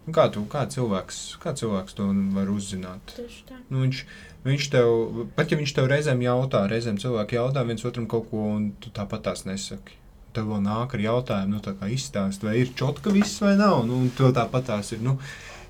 [0.07, 3.13] nu, kā, tu, kā, cilvēks, kā cilvēks to var uzzināt?
[3.19, 3.61] Tieši tā.
[3.69, 4.01] Nu, viņš,
[4.45, 4.93] viņš tev,
[5.37, 8.93] pat ja viņš tev reizēm jautā, reizēm cilvēki jautā viens otram kaut ko, un tu
[8.95, 9.99] tāpat tās nesaki.
[10.35, 13.85] Tev vēl nāk ar jautājumu, nu, tā kā izstāst, vai ir čotka viss vai nav.
[13.87, 15.19] Nu, un tu tāpat tās ir, nu,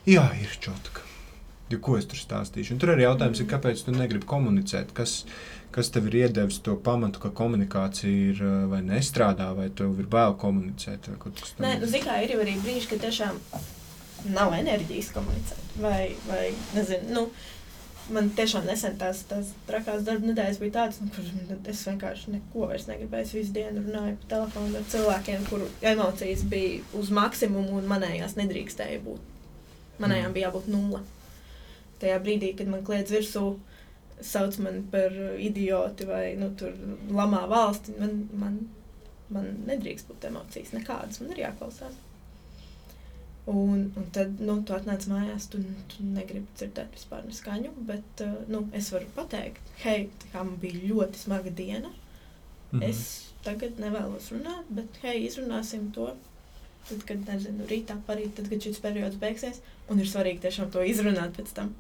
[0.09, 1.05] jā, ir čotka.
[1.73, 2.75] Jo, ko es tur stāstīšu?
[2.75, 4.93] Un tur arī jautājums ir, kāpēc tu negribi komunicēt?
[4.97, 5.23] Kas,
[5.75, 10.09] kas tev ir iedevis to pamatu, ka komunikācija ir eh, vai nestrādā, vai tev ir
[10.13, 11.09] bail komunicēt?
[11.09, 11.91] Nē, nu, tamlīdzīgs?
[11.95, 13.41] zini, kā ir arī brīži, kad tiešām
[14.37, 15.75] nav enerģijas komunicēt.
[15.81, 16.45] Vai, vai
[16.77, 17.25] nezinu, nu,
[18.13, 22.69] man tiešām nesen tās, tās trakās darba nedēļas bija tādas, nu, kur es vienkārši neko
[22.71, 23.27] vairs negribēju.
[23.27, 28.37] Es visu dienu runāju pa telefonu ar cilvēkiem, kuru emocijas bija uz maksimumu un manējās
[28.41, 29.31] nedrīkstēja būt.
[30.03, 30.35] Manējām Mm.
[30.35, 31.03] bija jābūt nulle.
[32.03, 33.59] Tajā brīdī, kad man kliedz virsū,
[34.21, 36.75] sauc mani par idioti vai nu, tur
[37.11, 38.59] lamā valsti, man, man,
[39.31, 41.21] man nedrīkst būt emocijas nekādas.
[41.21, 41.95] Man ir jāklausās.
[43.47, 45.59] Un, un tad, nu, tu atnāc mājās, tu,
[45.93, 50.57] tu negribi dzirdēt vispār neskaņu, bet uh, nu, es varu pateikt, hei, tā kā man
[50.63, 51.91] bija ļoti smaga diena.
[52.73, 52.87] Mm.
[52.89, 53.03] Es
[53.45, 56.15] tagad nevēlos runāt, bet hei, izrunāsim to.
[56.89, 59.61] Tad, kad, nezinu, rītā, parīt, tad, kad šis periods beigsies,
[59.93, 61.71] un ir svarīgi tiešām to izrunāt pēc tam.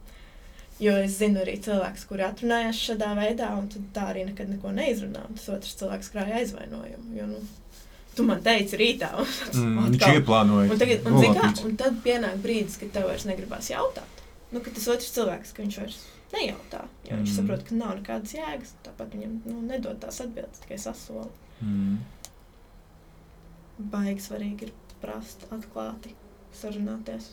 [0.83, 5.27] Jo es zinu arī cilvēkus, kuri atrunājās šādā veidā, un tā arī nekad neko neizrunā.
[5.29, 7.13] un Tas otrs cilvēks krāja aizvainojumu.
[7.19, 7.43] Jo, nu,
[8.17, 9.11] tu man teici rītā,
[9.55, 10.71] Mm, viņš ieplānoja.
[10.73, 11.65] Un, tagad, un, zini kā, nolapīts.
[11.69, 14.23] un tad pienāk brīdis, kad tev vairs negribas jautāt.
[14.53, 16.01] Nu, kad tas otrs cilvēks, ka viņš vairs
[16.35, 17.37] nejautā, jo viņš Mhm.
[17.37, 18.73] saprot, ka nav nekādas jēgas.
[18.85, 21.29] Tāpat viņam nu, nedod tās atbildes, tikai sasola.
[21.63, 21.99] Mm.
[23.91, 26.13] Baigi svarīgi ir prast atklāti
[26.55, 27.33] sarunāties.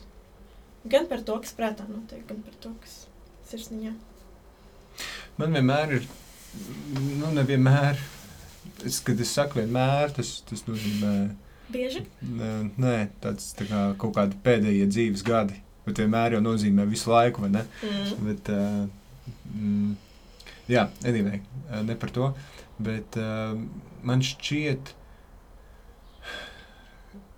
[0.90, 3.06] Gan par to, kas prātā notiek, gan par to, kas
[3.52, 3.94] sirsniņā.
[5.38, 6.08] Man vienmēr ir,
[7.20, 7.98] nu, nevienmēr.
[8.86, 11.14] Es, kad es saku, vienmēr tas, tas nozīmē,
[11.72, 12.04] Bieži
[12.82, 15.62] nē, tāds tā kā kaut kādi pēdējie dzīves gadi.
[15.86, 17.62] Bet vienmēr jau nozīmē visu laiku, vai ne?
[17.82, 18.26] mm.
[18.28, 19.94] Bet, uh, mm,
[20.70, 21.42] jā, anyway,
[21.88, 22.32] ne par to.
[22.82, 23.56] Bet uh,
[24.06, 24.94] man šķiet,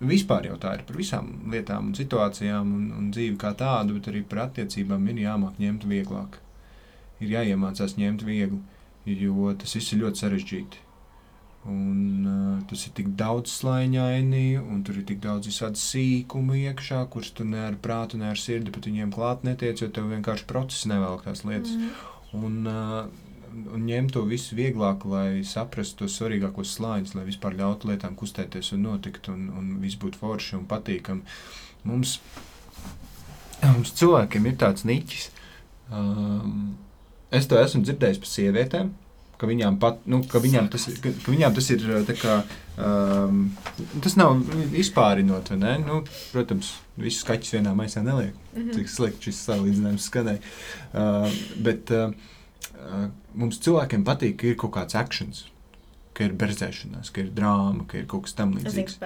[0.04, 4.12] vispār jau tā ir par visām lietām un situācijām un, un dzīvi kā tādu, bet
[4.12, 6.40] arī par attiecībām ir jāmāk ņemt vieglāk.
[7.24, 8.60] Ir jāiemācās ņemt viegli,
[9.08, 10.83] jo tas viss ir ļoti sarežģīti.
[11.64, 16.98] Un, uh, tas ir tik daudz slāņaini, un tur ir tik daudz visādi sīkumu iekšā,
[17.12, 20.44] kurus tu ne ar prātu, ne ar sirdi pat viņiem klāt netiec, jo tev vienkārši
[20.50, 21.72] procesi nevēl tās lietas.
[21.72, 21.94] Mm.
[22.44, 27.90] Un uh, un ņemt to visu vieglāk, lai saprastu tos svarīgākos slāņus, lai vispār ļautu
[27.90, 31.22] lietām kustēties un notikt, un, un viss būtu forši un patīkami.
[31.88, 32.16] Mums,
[33.62, 35.30] mums cilvēkiem ir tāds niķis.
[35.92, 36.74] Um,
[37.34, 38.92] es to esmu dzirdējis par sievietēm,
[39.44, 42.36] ka viņām, pat, nu, ka viņām, tas, ka, ka viņām tas ir tā kā.
[42.74, 43.42] Um,
[44.02, 44.40] tas nav
[44.74, 45.74] izpārinot, vai ne?
[45.84, 46.00] Nu,
[46.32, 48.32] protams, visus skaņus vienā maisā neliek.
[48.54, 48.78] Mm -hmm.
[48.78, 50.40] Cik slikti šis salīdzinājums skanēja.
[50.94, 51.28] Uh,
[51.62, 52.10] bet uh,
[53.34, 55.44] mums cilvēkiem patīk, ka ir kaut kāds akcents,
[56.14, 58.98] ka ir berzēšanās, ka ir drāma, ka ir kaut kas tamlīdzīgs.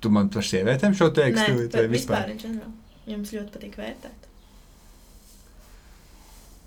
[0.00, 1.40] Tu man par sievietēm šo teiktu?
[1.40, 2.30] Nē, vai vispār?
[2.30, 2.62] vispār
[3.08, 4.26] Jums ļoti patīk vērtēt.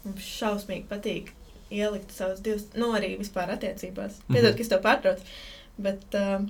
[0.04, 1.30] Mums šausmīgi patīk
[1.72, 4.18] ielikt savus divus, nu, arī vispār attiecībās.
[4.18, 4.34] Mm -hmm.
[4.34, 5.22] Piedod, ka es to pārtraucu.
[5.78, 6.48] Bet uh,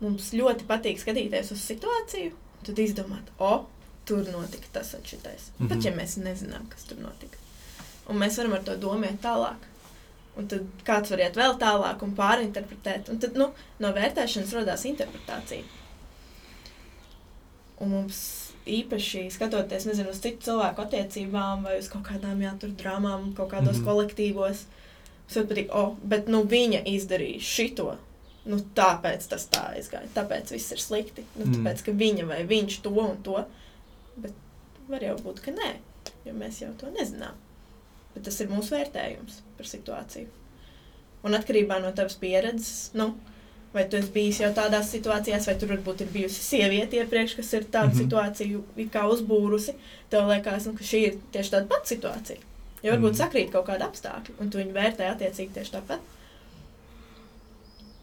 [0.00, 2.32] mums ļoti patīk skatīties uz situāciju,
[2.66, 3.66] tad izdomāt, o,
[4.04, 5.50] tur notika tas un šitais.
[5.58, 5.68] Mm -hmm.
[5.68, 7.38] Pat ja mēs nezinām, kas tur notika.
[8.08, 9.56] Un mēs varam ar to domāt tālāk.
[10.36, 13.08] Un tad kāds var iet vēl tālāk un pārinterpretēt.
[13.08, 15.62] Un tad nu, no vērtēšanas radās interpretācija.
[17.80, 23.32] Un mums īpaši skatoties nezinu, uz citu cilvēku attiecībām vai uz kaut kādām jā, drāmām,
[23.36, 23.88] kaut kādos mm -hmm.
[23.88, 24.64] kolektīvos.
[25.28, 27.96] Es patīk, oh, bet nu, viņa izdarīja šito.
[28.46, 30.06] Nu, tāpēc tas tā aizgāja.
[30.14, 31.24] Tāpēc viss ir slikti.
[31.34, 31.54] Nu, mm.
[31.54, 33.44] Tāpēc, ka viņa vai viņš to un to.
[34.16, 34.32] Bet
[34.88, 35.72] var jau būt, ka nē,
[36.24, 37.34] jo mēs jau to nezinām.
[38.14, 40.28] Bet tas ir mūsu vērtējums par situāciju.
[41.26, 43.16] Un atkarībā no tavas pieredzes, nu,
[43.76, 47.52] Vai tu esi bijis jau tādās situācijās, vai tur varbūt ir bijusi sieviete iepriekš, kas
[47.58, 48.02] ir tādu mm -hmm.
[48.02, 49.74] situāciju kā uzbūrusi?
[50.10, 52.38] Tev liekas, nu, ka šī ir tieši tāda pati situācija.
[52.82, 56.00] Jo varbūt mm sakrīt kaut kāda apstākļa, un tu viņu vērtē attiecīgi tieši tāpat.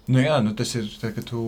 [0.07, 1.41] Nu jā, nu tas ir tā, ka tu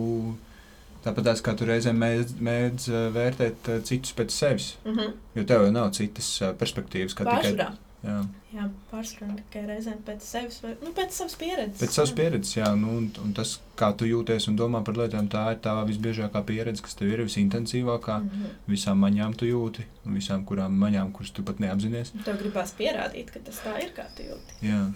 [1.04, 4.76] tāpat kā tu reizēm mēdz, mēdz vērtēt citus pēc sevis.
[4.84, 5.12] Mm -hmm.
[5.34, 7.50] Jo tev jau nav citas perspektīvas, kā Pāršurā.
[7.50, 8.16] tikai Jā,
[8.54, 11.80] jā pārsvarā tikai reizēm pēc sevis, vai, nu, pēc savas pieredzes.
[11.80, 15.30] Pēc savas pieredzes, jā, nu, un, un tas, kā tu jūties un domā par lietām,
[15.32, 18.20] tā ir tā visbiežākā pieredze, kas tev ir visintensīvākā.
[18.22, 18.54] Mm -hmm.
[18.70, 22.12] Visām maņām tu jūti, un visām kurām maņām, kuras tu pat neapzinies.
[22.24, 24.60] Tev gribās pierādīt, ka tas tā ir, kā tu jūti.
[24.62, 24.92] Jā,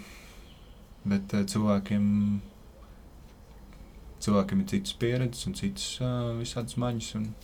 [1.04, 2.40] bet uh, cilvēkiem,
[4.20, 7.34] cilvēkiem ir citas pieredzes un citas uh, visādas maņas, un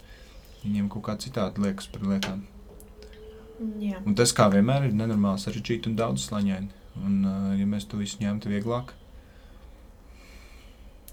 [0.64, 2.47] viņiem kaut kā citādi liekas par lietām.
[3.81, 4.03] Jā.
[4.05, 6.69] Un tas, kā vienmēr, ir nenormāli sarežģīti un daudz slaņaini.
[6.97, 8.93] Un, uh, ja mēs to visu ņemtu vieglāk,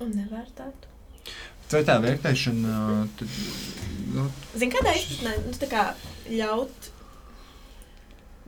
[0.04, 0.92] un nevērtētu.
[1.72, 2.80] Tā ir tā vērtēšana,
[3.18, 3.38] tad.
[4.14, 5.86] Nu, Zini, kādā izpratnē nu, tā kā
[6.30, 6.90] ļaut.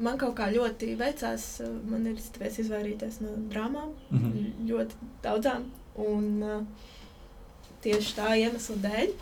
[0.06, 1.46] Man kaut kā ļoti veicās,
[1.88, 4.50] man ir izdevies izvairīties no drāmām, mm -hmm.
[4.70, 5.70] ļoti daudzām.
[5.96, 6.66] Un uh,
[7.82, 9.14] tieši tā iemesla dēļ,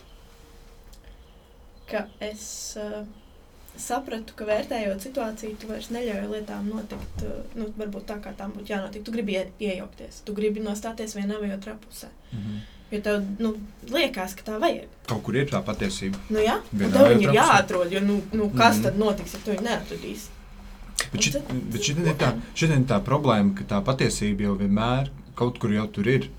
[1.92, 2.48] ka es.
[2.82, 3.06] Uh,
[3.80, 8.54] sapratu, ka vērtējot situāciju, tu vairs neļauj lietām notikt uh, nu, varbūt tā, kā tām
[8.56, 9.04] būtu jānotiek.
[9.06, 12.12] Tu gribi iejaukties, tu gribi nostāties vienā vai otrā pusē.
[12.32, 12.62] Mm -hmm.
[12.94, 13.56] Jo tev nu,
[13.90, 14.88] liekas, ka tā vajag.
[15.08, 16.18] Kaut kur ir tā patiesība.
[16.30, 17.92] Nu, jā, tev viņa ir jāatrod.
[17.92, 18.84] Jo, nu, nu, kas mm -hmm.
[18.84, 20.28] tad notiks, ja tu viņu neatradīsi?
[21.12, 21.44] Bet, šit, tad,
[21.74, 25.88] bet šī ir tā, ir tā problēma, ka tā patiesība jau vienmēr kaut kur jau
[25.88, 26.30] tur ir.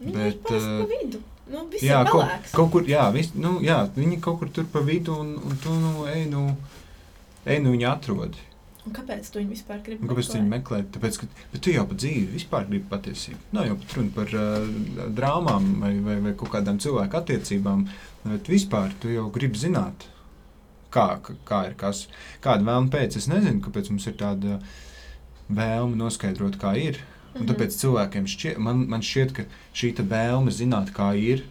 [0.00, 1.22] Viņa bet, ir uh, vidu.
[1.50, 5.16] Nu, jā, kaut, kaut kur, jā, vis, nu, jā, viņi kaut kur tur pa vidu,
[5.18, 6.44] un, un tu nu, ej, nu,
[7.42, 8.38] ej, nu viņu atrod.
[8.86, 10.08] Un kāpēc tu viņu vispār gribi?
[10.08, 10.78] Kāpēc tu viņu meklē?
[10.94, 13.40] Tāpēc, ka bet tu jau pa dzīvi vispār gribi patiesību.
[13.56, 14.70] Nav jau pat runa par uh,
[15.18, 17.84] drāmām vai, vai, vai kaut kādām cilvēku attiecībām,
[18.24, 20.06] bet vispār tu jau gribi zināt,
[20.94, 21.06] kā,
[21.50, 22.06] kā ir kas.
[22.44, 24.60] Kāda vēlme pēc, es nezinu, kāpēc mums ir tāda
[25.50, 27.02] vēlme noskaidrot, kā ir.
[27.38, 31.44] Un tāpēc cilvēkiem šķiet, man, man šķiet, ka šī vēlme zināt, kā ir,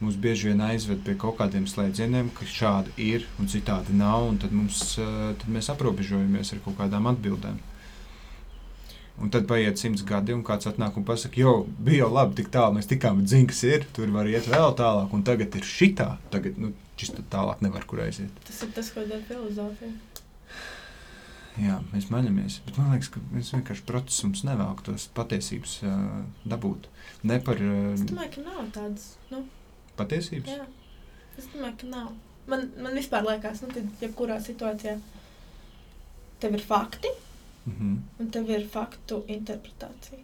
[0.00, 4.28] mūs bieži vien aizved pie kaut kādiem slēdzieniem, ka šādi ir un citādi nav.
[4.42, 7.60] Tad, mums, eh, tad mēs aprobežojamies ar kaut kādām atbildēm.
[9.16, 12.50] Un tad paiet simts gadi, un kāds atnāk un pasakā, jo bija jau labi, tik
[12.52, 13.86] tālu mēs tikām, bet zina, kas ir.
[13.96, 16.10] Tur var iet vēl tālāk, un tagad ir šitā.
[16.32, 18.44] Tagad nu, šis tālāk nevar kur aiziet.
[18.44, 20.15] Tas ir tas, ko dara filozofija
[21.60, 22.60] jā, mēs maļamies.
[22.66, 26.00] Bet man liekas, ka mēs vienkārši procesā mums nevēl tos patiesības uh,
[26.48, 26.88] dabūt.
[27.28, 27.60] Ne par.
[27.62, 29.42] Uh, es domāju, ka nav tādas nu,
[29.98, 30.52] patiesības.
[30.52, 30.66] Jā,
[31.38, 32.10] es domāju, ka nav.
[32.50, 34.98] Man, man vispār liekas, nu, ka jebkurā situācijā
[36.42, 37.10] tev ir fakti,
[37.64, 37.96] mm -hmm.
[38.20, 40.20] un tev ir faktu interpretācija.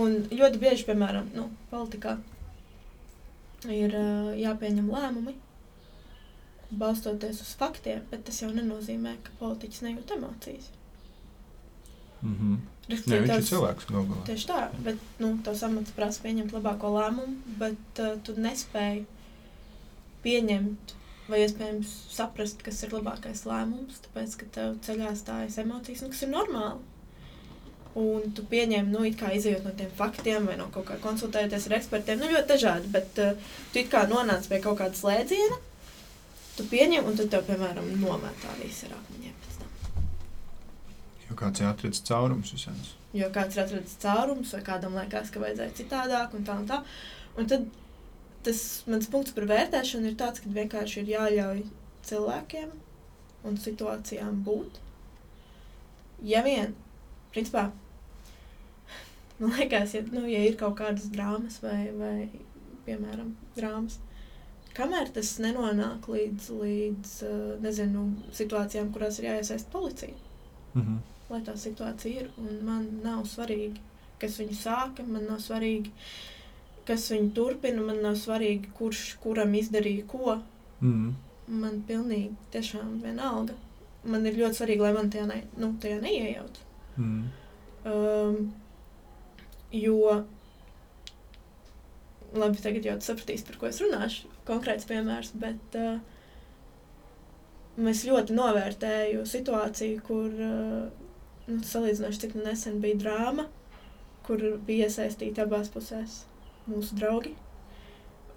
[0.00, 2.18] Un ļoti bieži, piemēram, nu, politikā
[3.68, 5.34] ir uh, jāpieņem lēmumi
[6.70, 10.70] balstoties uz faktiem, bet tas jau nenozīmē, ka politiķis nejūt emocijas.
[12.22, 12.58] Mm -hmm.
[12.90, 13.86] Nē, viņš ir cilvēks.
[13.90, 14.22] Galvā.
[14.26, 19.04] Tieši tā, bet nu, tavs amats prasa pieņemt labāko lēmumu, bet uh, tu nespēji
[20.24, 20.94] pieņemt
[21.30, 26.24] vai iespējams saprast, kas ir labākais lēmums, tāpēc, ka tev ceļā stājas emocijas, un kas
[26.26, 26.80] ir normāli.
[28.00, 31.66] Un tu pieņem, nu, it kā izējot no tiem faktiem, vai no kaut kā konsultējoties
[31.66, 35.58] ar ekspertiem, nu, ļoti dažādi, bet uh, tu it kā nonāc pie kaut kāda slēdziena,
[36.60, 40.06] tu pieņem, un tad tev, piemēram, nometā visi ar akmeņiem pēc tam.
[41.30, 42.94] Jo kāds ir atradzis caurums visāds.
[43.16, 46.82] Jo kāds ir atradzis caurumus, vai kādam liekas, ka vajadzēja citādāk, un tā un tā.
[47.38, 47.66] Un tad
[48.46, 51.64] tas mans punkts par vērtēšanu ir tāds, ka vienkārši ir jāļauj
[52.08, 52.70] cilvēkiem
[53.48, 54.78] un situācijām būt.
[56.28, 56.74] Ja vien,
[57.34, 57.70] principā,
[59.40, 62.14] man liekas, ja, nu, ja ir kaut kādas drāmas vai, vai
[62.86, 63.98] piemēram, drāmas,
[64.76, 68.04] kamēr tas nenonāk līdz, līdz eh, nezinu,
[68.36, 70.14] situācijām, kurās ir jāiesaist policija,
[70.74, 70.96] Mhm.
[71.30, 72.28] lai tā situācija ir.
[72.38, 73.78] Un man nav svarīgi,
[74.20, 75.90] kas viņu sāka, man nav svarīgi,
[76.86, 80.40] kas viņu turpina, man nav svarīgi, kurš kuram izdarīja ko.
[80.80, 81.10] Mhm.
[81.48, 83.54] Man pilnīgi tiešām vienalga.
[84.04, 86.60] Man ir ļoti svarīgi, lai man tajā, ne, nu, tajā neiejauc.
[86.96, 87.24] Mhm.
[87.84, 88.52] Um,
[89.72, 90.24] jo,
[92.36, 94.30] labi, tagad jau sapratīšu, par ko es runāšu.
[94.48, 95.98] Konkrēts piemērs, bet uh,
[97.90, 101.08] es ļoti novērtēju situāciju, kur uh,
[101.50, 103.46] nu, salīdzinoši cik nesen bija drāma,
[104.26, 106.22] kur bija iesaistīti abās pusēs
[106.70, 107.34] mūsu draugi.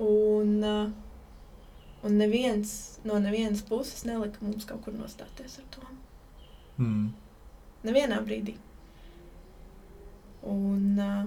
[0.01, 0.89] Un, uh,
[2.03, 2.73] un neviens
[3.05, 5.85] no nevienas puses nelika mums kaut kur nostāties ar to.
[6.79, 7.11] Mhm.
[7.83, 8.57] Nevienā brīdī.
[10.47, 11.23] Un, uh,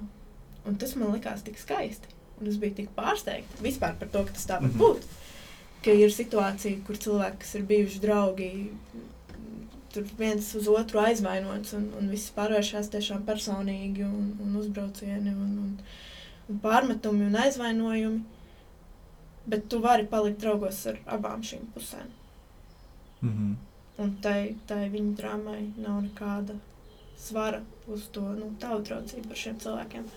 [0.66, 2.15] un tas man likās tik skaisti.
[2.41, 4.78] Un es biju tik pārsteigta vispār par to, ka tas tā var Mhm.
[4.78, 5.03] būt.
[5.84, 8.51] Ka ir situācija, kur cilvēki, kas ir bijuši draugi,
[9.93, 15.53] tur viens uz otru aizvainots, un, un viss pārvēršas tiešām personīgi, un, un uzbraucieni, un,
[15.64, 15.78] un,
[16.51, 18.24] un pārmetumi un aizvainojumi.
[19.47, 22.09] Bet tu vari palikt draugos ar abām šīm pusēm.
[23.22, 23.53] Mhm.
[23.99, 26.59] Un tai, tai viņa drāmai nav nekāda
[27.16, 30.03] svara uz to nu, tavu draudzību ar šiem cilvēkiem.
[30.03, 30.11] Un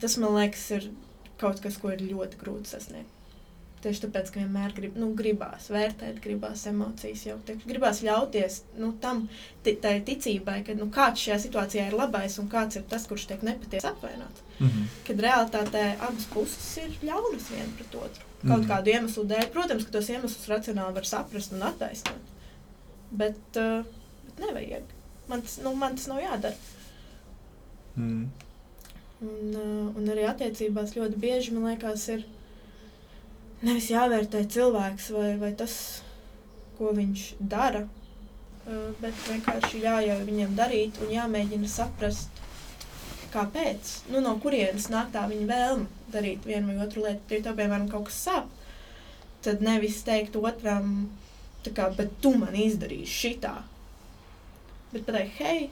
[0.00, 0.90] Tas, man liekas, ir
[1.40, 3.16] kaut kas, ko ir ļoti grūti sasniegt.
[3.80, 8.90] Tieši tāpēc, ka vienmēr grib, nu, gribās vērtēt, gribās emocijas, jau tā, gribās ļauties nu,
[9.00, 9.22] tam
[9.64, 13.88] ticībai, ka nu, kāds šajā situācijā ir labais un kāds ir tas, kurš tiek nepatiesi
[13.88, 14.44] apvainots.
[14.60, 14.84] Mhm.
[15.06, 18.26] Kad realitātē abas puses ir ļaunas viena pret otru.
[18.42, 18.68] Kaut Mhm.
[18.68, 22.28] kādu iemeslu dēļ, protams, ka tos iemeslus racionāli var saprast un attaisnot.
[23.12, 23.82] Bet, uh,
[24.26, 24.82] bet nevajag.
[25.28, 26.54] Man tas, nu, man tas nav jādara.
[27.96, 28.28] Mhm.
[29.20, 32.22] Un, uh, un arī attiecībās ļoti bieži man liekas, ir
[33.60, 35.74] nevis jāvērtē cilvēks vai, vai tas,
[36.78, 42.40] ko viņš dara, uh, bet vienkārši jāļauj viņam darīt un jāmēģina saprast,
[43.34, 43.90] kāpēc.
[44.08, 47.36] Nu, no kurienes nāk tā viņa vēlme darīt vienu vai otru lietu.
[47.36, 48.48] Ja tev, piemēram, kaut kas sāp,
[49.44, 51.10] tad nevis teikt otram,
[51.68, 53.52] kā, bet tu man izdarīsi šitā.
[54.94, 55.68] Bet pateikt, hei,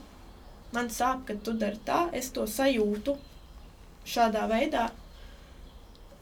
[0.76, 3.16] man sāp, ka tu dari tā, es to sajūtu
[4.09, 4.88] šādā veidā.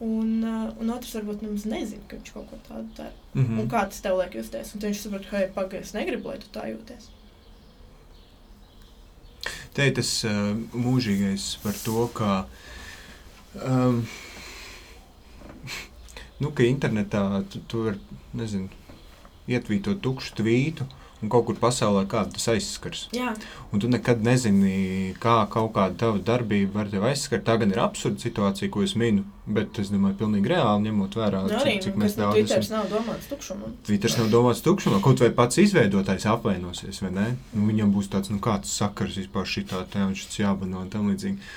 [0.03, 3.13] Un, uh, un otrs varbūt nemaz nezina, ka viņš kaut ko tādu dara.
[3.33, 3.61] Mhm.
[3.63, 4.75] Un kā tas tev liek justies?
[4.75, 7.09] Un viņš saprot, ka, hei, pagaidi, es negribu, lai tu tā jūties.
[9.73, 12.31] Te ir tas uh, mūžīgais par to, ka,
[13.61, 14.03] um,
[16.41, 18.69] nu, ka internetā tu, tu vari, nezinu,
[19.49, 20.87] ietvītot tukšu tvītu,
[21.21, 23.07] un kaut kur pasaulē kāda tas aizskars.
[23.15, 23.33] Jā,
[23.73, 27.43] Un tu nekad nezini, kā kaut kāda tava darbība var tevi aizskart.
[27.47, 31.41] Tā gan ir absurda situācija, ko es minu, bet es domāju, pilnīgi reāli ņemot vērā,
[31.43, 32.77] nu, arī cik, cik nu, mēs no daudz Twitteris esam.
[32.77, 33.77] nav domāts tukšumam.
[33.89, 37.29] Twitters nav domāts tukšumā, kaut vai pats izveidotājs apvainosies, vai ne?
[37.53, 41.09] Nu, viņam būs tāds, nu, kāds sakars vispār šitā, tā viņš tas jābano un tam
[41.11, 41.55] līdzīgi.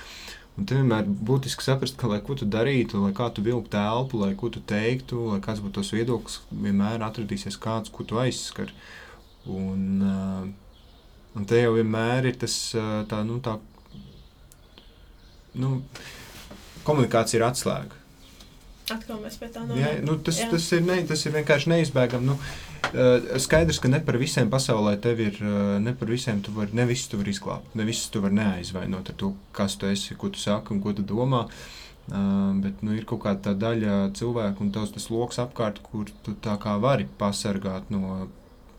[0.59, 4.19] Un te vienmēr būtiski saprast, ka, lai ko tu darītu, lai kā tu vilktu telpu,
[4.25, 8.75] lai ko tu teiktu, lai kāds būtu tos viedoklis, vienmēr atradīsies kāds, ko tu aizskar.
[8.75, 9.00] Un, uh,
[11.37, 13.57] un te jau vienmēr ir tas, uh, tā, nu, tā,
[15.61, 15.79] nu,
[16.87, 17.99] komunikācija ir atslēga.
[18.91, 20.07] Atkal mēs pie tā Jā, nonākam.
[20.09, 20.49] nu, tas, Jā.
[20.51, 22.27] tas, ir ne, tas ir vienkārši neizbēgami.
[22.27, 25.39] Nu, uh, skaidrs, ka ne par visiem pasaulē tev ir,
[25.85, 29.13] ne par visiem tu vari, ne visus tu vari izglābt, ne visus tu vari neaizvainot
[29.13, 31.47] ar to, kas tu esi, ko tu saki un ko tu domā.
[32.11, 36.35] Uh, bet nu, ir kaut kāda daļa cilvēku un tavs tas lokus apkārt, kur tu
[36.43, 38.27] tā kā vari pasargāt no,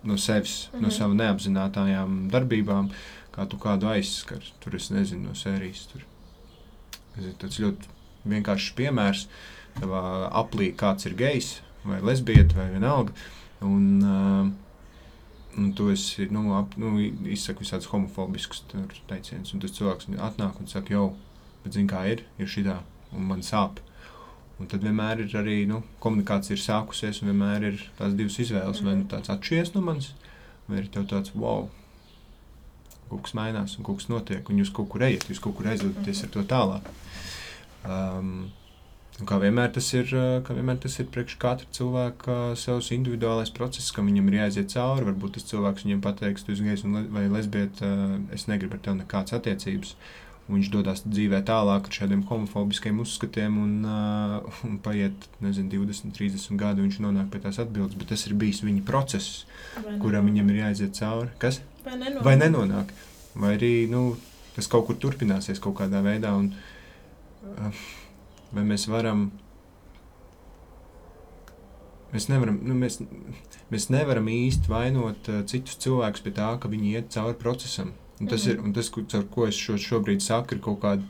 [0.04, 0.82] no sevis, mm -hmm.
[0.82, 0.95] no Mhm.
[0.97, 2.89] savām neapzinātajām darbībām,
[3.34, 4.43] kā tu kādu aizskar.
[4.60, 5.88] Tur es nezinu, no sērijas.
[5.91, 6.02] Tur.
[7.38, 7.86] Tas ir ļoti
[8.28, 9.28] vienkāršs piemērs.
[9.80, 13.14] Tavā aplī kāds ir gejs vai lesbieta vai vienalga.
[13.62, 14.52] Un, uh,
[15.58, 16.99] un tu esi nu, ap, nu,
[17.30, 19.54] izsaka visādus homofobiskus tur teicienus.
[19.54, 21.16] Un tas cilvēks atnāk un saka, jau,
[21.64, 22.80] bet zini, kā ir, ir šī tā,
[23.14, 23.80] un man sāp.
[24.62, 28.84] Un tad vienmēr ir arī nu, komunikācija ir sākusies, un vienmēr ir tās divas izvēles.
[28.86, 30.12] Vai nu tāds atšķiries no manis,
[30.70, 31.68] vai tev tāds wow,
[33.09, 35.72] kaut kas mainās un kaut kas notiek, un jūs kaut kur ejat, jūs kaut kur
[35.74, 36.91] aizdodaties ar to tālāk.
[37.82, 38.51] Um,
[39.22, 40.09] Un kā vienmēr tas ir,
[40.41, 45.05] kā vienmēr tas ir priekš katra cilvēka savs individuālais process, kam viņam ir jāiziet cauri.
[45.12, 47.91] Varbūt tas cilvēks viņam pateiks, tu esi gejs vai lesbieta,
[48.34, 49.93] es negribu ar tevi nekādas attiecības.
[49.93, 56.14] Un viņš dodas dzīvē tālāk ar šādiem homofobiskiem uzskatiem, un, uh, un paiet nezinu, 20,
[56.18, 57.97] 30 gadi, viņš nonāk pie tās atbildes.
[57.99, 59.45] Bet tas ir bijis viņa process,
[60.04, 61.32] kuram viņam ir jāiziet cauri.
[61.41, 61.62] Kas?
[61.86, 62.26] Vai nenonāk?
[62.28, 62.93] Vai, nenonāk?
[63.34, 64.16] vai arī nu,
[64.56, 66.34] tas kaut kur turpināsies kaut kādā veidā.
[66.36, 66.52] Un,
[67.54, 67.86] uh,
[68.52, 69.30] vai mēs varam.
[72.12, 72.99] Mēs nevaram, nu, mēs,
[73.72, 77.93] mēs nevaram īsti vainot uh, citus cilvēkus pie tā, ka viņi iet cauri procesam.
[78.22, 81.02] Un tas, mm ir, un tas ar ko es šo, šobrīd saku, ir kaut kāda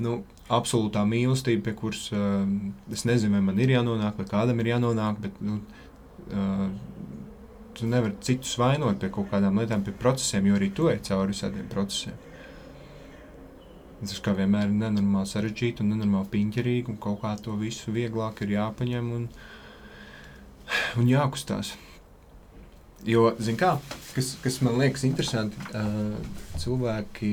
[0.00, 2.46] nu, absolūtā mīlestība, pie kuras uh,
[2.92, 5.20] es nezinu, vai man ir jānonāk, vai kādam ir jānonāk.
[5.20, 5.60] Bet, nu,
[6.30, 6.68] uh,
[7.76, 11.34] tu nevari citus vainot pie kaut kādām lietām, pie procesiem, jo arī tu ej cauri
[11.34, 12.16] visādiem procesiem.
[14.00, 18.42] Tas kā vienmēr ir nenormāli sarežģīti un nenormāli piņķerīgi, un kaut kā to visu vieglāk
[18.44, 19.28] ir jāpaņem un,
[21.00, 21.74] un jākustās.
[23.06, 23.76] Jo, zin kā,
[24.16, 26.16] kas, kas man liekas interesanti, uh,
[26.58, 27.30] cilvēki,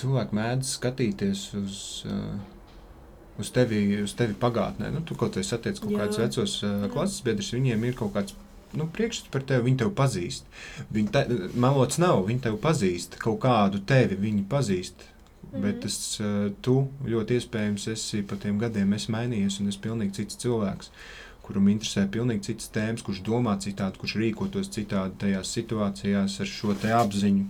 [0.00, 2.38] cilvēki mēdz skatīties uz, uh,
[3.40, 4.88] uz, tevi, uz tevi pagātnē.
[4.94, 6.06] Nu, tu kaut kā satiec kaut Jā.
[6.06, 8.38] kādus vecos uh, klases biedrus, viņiem ir kaut kāds
[8.72, 10.50] nu, priekšstats par tevi, viņi tevi pazīst.
[10.94, 11.24] Viņi te,
[11.60, 15.08] melots nav, viņi tevi pazīst, kaut kādu tevi viņi pazīst.
[15.50, 15.64] Mm.
[15.66, 20.22] Bet tas, uh, tu ļoti iespējams esi pa tiem gadiem mainījies, un es esmu pilnīgi
[20.22, 20.92] cits cilvēks,
[21.50, 26.76] kuram interesē pilnīgi citas tēmas, kurš domā citādi, kurš rīkotos citādi tajās situācijās ar šo
[26.78, 27.48] te apziņu,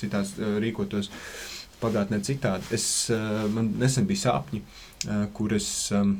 [0.00, 1.12] citās uh, rīkotos
[1.82, 2.72] pagātnē citādi.
[2.74, 5.70] Es, uh, man nesen bija sapņi, uh, kur es.
[5.92, 6.16] Uh,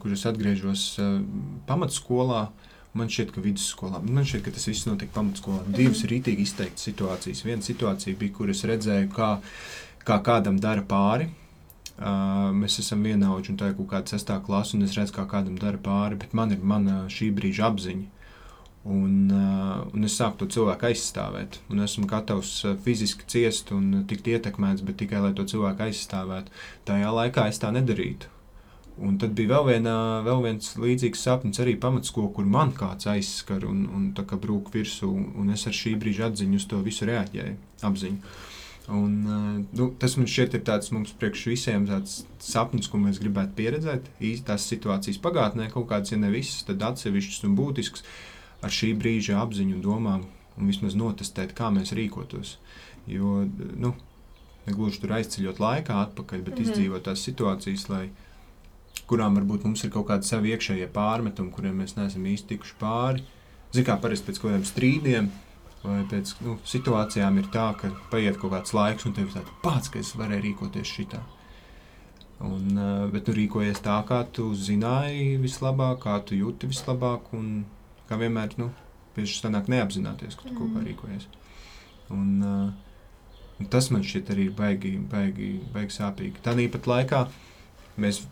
[0.00, 0.96] kur es atgriežos
[1.68, 2.46] pamatskolā.
[2.96, 5.66] Man šķiet, ka vidusskolā, man šķiet, ka tas viss notika pamatskolā.
[5.68, 7.42] Divas rītīgi izteiktas situācijas.
[7.44, 9.34] Viena situācija bija, kur es redzēju, kā,
[10.08, 11.28] kā kādam dara pāri.
[11.96, 15.24] Uh, mēs esam vienaudži, un tā ir kaut kāda sestā klase, un es redzu, kā
[15.30, 18.12] kādam dara pāri, bet man ir mana šī brīža apziņa.
[18.86, 21.58] Un, uh, un es sāku to cilvēku aizstāvēt.
[21.72, 22.52] Un esmu gatavs
[22.84, 26.52] fiziski ciest un tikt ietekmēts, bet tikai lai to cilvēku aizstāvētu.
[26.86, 28.30] Tajā laikā es tā nedarītu.
[28.96, 29.94] Un tad bija vēl, viena,
[30.24, 34.70] vēl viens līdzīgs sapnis arī pamatskolā, kur man kāds aizskar un, un tā kā brūk
[34.72, 38.36] virsū, un es ar šī brīža atziņu uz to visu reaģēju, apziņu.
[38.86, 41.86] Un, nu, tas man šķiet ir tāds mums priekš visiem
[42.38, 44.10] sapnis, ko mēs gribētu pieredzēt.
[44.22, 48.06] Īsti tās situācijas pagātnē, kaut kādas, ja ne visas, tad atsevišķas un būtiskas
[48.62, 50.22] ar šī brīža apziņu un domām,
[50.54, 52.56] un vismaz notestēt, kā mēs rīkotos.
[53.10, 53.40] Jo,
[53.74, 53.90] nu,
[54.68, 56.70] negluži tur aizceļot laikā atpakaļ, bet mm -hmm.
[56.70, 58.04] izdzīvot tās situācijas, lai
[59.10, 63.26] kurām varbūt mums ir kaut kādi savi iekšējie pārmetumi, kuriem mēs neesam īsti tikuši pāri.
[63.74, 65.30] Zinām, kā parasti pēc kaut kādiem strīdiem
[65.86, 69.56] vai pēc nu, situācijām ir tā, ka paiet kaut kāds laiks, un tev ir tāds
[69.62, 71.22] pats, ka es varēju rīkoties šitā.
[72.44, 77.64] Un, uh, bet tu rīkojies tā, kā tu zināji vislabāk, kā tu jūti vislabāk, un
[78.10, 78.70] kā vienmēr, nu,
[79.16, 80.88] bieži sanāk neapzināties, ka tu kaut kā mm.
[80.90, 81.28] rīkojies.
[82.12, 86.42] Un, uh, un tas man šķiet arī baigi, baigi, baigi sāpīgi.
[86.44, 87.24] Tāpat laikā
[88.02, 88.26] mēs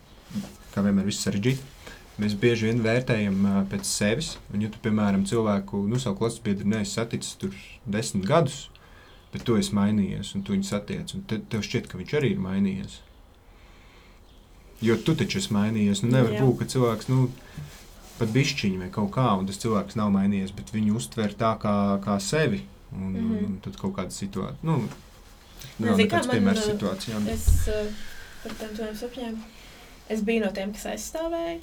[0.74, 1.73] kā vienmēr, viss sarežģīti.
[2.22, 4.34] Mēs bieži vien vērtējam uh, pēc sevis.
[4.52, 7.56] Un, ja tu, piemēram, cilvēku, nu, savu klases biedru neesi saticis tur
[7.90, 8.68] desmit gadus,
[9.32, 12.30] bet tu esi mainījies, un tu viņu satiec, un te, tev šķiet, ka viņš arī
[12.36, 13.00] ir mainījies.
[14.84, 16.04] Jo tu taču esi mainījies.
[16.04, 17.26] Nu, nevar būt, ka cilvēks, nu,
[18.20, 21.74] pat bišķiņi vai kaut kā, un tas cilvēks nav mainījies, bet viņu uztver tā kā,
[22.04, 22.62] kā sevi.
[22.94, 23.46] Un, mm -hmm.
[23.46, 24.62] un tad kaut kāda situācija.
[24.62, 24.84] Nu,
[25.82, 27.26] nav nekāds piemērs situācijām.
[27.28, 27.90] Es uh,
[28.44, 29.38] par tiem saviem sapņiem
[30.08, 31.60] Es biju no tiem, kas aizstāvēja.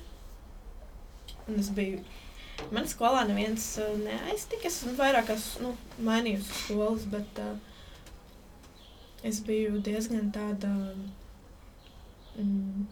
[1.51, 1.99] Un es biju.
[2.71, 4.69] Man skolā neviens uh, neaiztika.
[4.69, 5.71] Es esmu nu,
[6.07, 7.57] mainījusi skolas, bet uh,
[9.27, 10.71] es biju diezgan tāda
[12.39, 12.87] mm,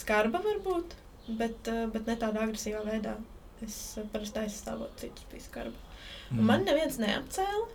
[0.00, 0.98] skarba, varbūt,
[1.38, 3.14] bet, uh, bet ne tādā agresīvā veidā.
[3.62, 5.96] Es uh, parasti aizstāvot citus, bija skarba.
[6.32, 6.44] Mm.
[6.50, 7.66] Man neviens neapcēla.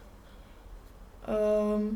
[1.33, 1.93] Um,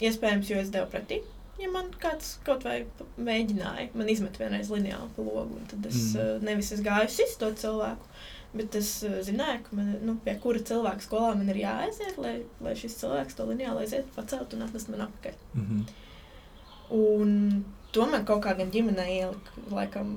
[0.00, 1.20] iespējams, jo es devu pretī
[1.60, 2.78] ja man kāds kaut vai
[3.16, 6.42] mēģināja, man izmet vienreiz lineāli pa logu, tad es mm.
[6.46, 8.10] nevis es gāju sist to cilvēku,
[8.56, 12.36] bet es uh, zināju, ka man, nu, pie kura cilvēka skolā man ir jāaiziet, lai,
[12.64, 15.40] lai šis cilvēks to lineāli aiziet, pacelt un atnest man apakaļ.
[15.54, 16.04] Mm -hmm.
[16.96, 20.12] Un to man kaut kā gan ģimenē ielika, laikam,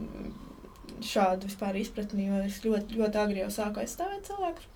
[1.02, 4.68] šādu vispār izpratni, jo es ļoti, ļoti agri jau sāku aizstāvēt cilvēku.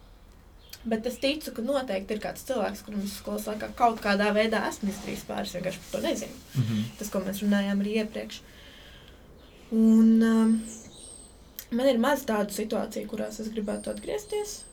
[0.84, 4.90] Bet es ticu, ka noteikti ir kāds cilvēks, es skolas laikā kaut kādā veidā esmu
[4.92, 6.42] izdarījis pāris, vienkārši par to nezinu.
[6.56, 6.84] Mm -hmm.
[7.00, 8.42] Tas, ko mēs runājām arī iepriekš.
[9.72, 10.62] Un um,
[11.72, 14.64] man ir maz tādu situāciju, kurās es gribētu atgriezties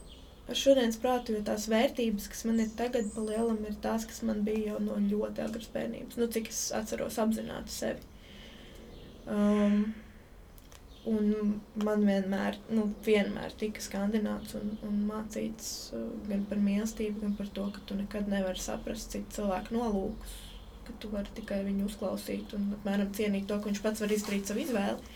[0.50, 4.22] ar šodienas prātu, jo tās vērtības, kas man ir tagad, pa lielam, ir tās, kas
[4.26, 6.16] man bija jau no ļoti agras bērnības.
[6.16, 8.00] Nu, cik es atceros apzināti sevi.
[9.30, 9.94] Um,
[11.08, 17.34] un man vienmēr, nu, vienmēr tika skandināts un, un mācīts uh, gan par mīlestību, gan
[17.38, 20.34] par to, ka tu nekad nevari saprast citu cilvēku nolūkus,
[20.86, 24.50] ka tu vari tikai viņu uzklausīt un apmēram cienīt to, ka viņš pats var izdarīt
[24.50, 25.14] savu izvēli.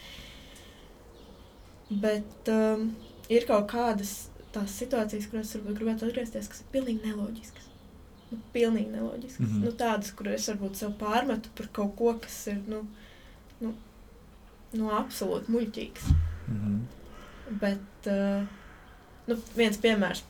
[2.00, 2.88] Bet um,
[3.28, 4.16] ir kaut kādas
[4.54, 7.70] tās situācijas, kurās varbūt gribētu atgriezties, kas ir pilnīgi neloģiskas.
[8.30, 9.44] Nu, pilnīgi neloģiskas.
[9.44, 9.52] Mm.
[9.52, 9.64] -hmm.
[9.66, 12.84] nu, tādas, kuras es varbūt sev pārmetu par kaut ko, kas ir nu,
[14.78, 16.12] nu, absolūti muļķīgs.
[16.48, 17.58] Mm -hmm.
[17.60, 18.46] Bet uh,
[19.28, 20.24] nu, viens piemērs.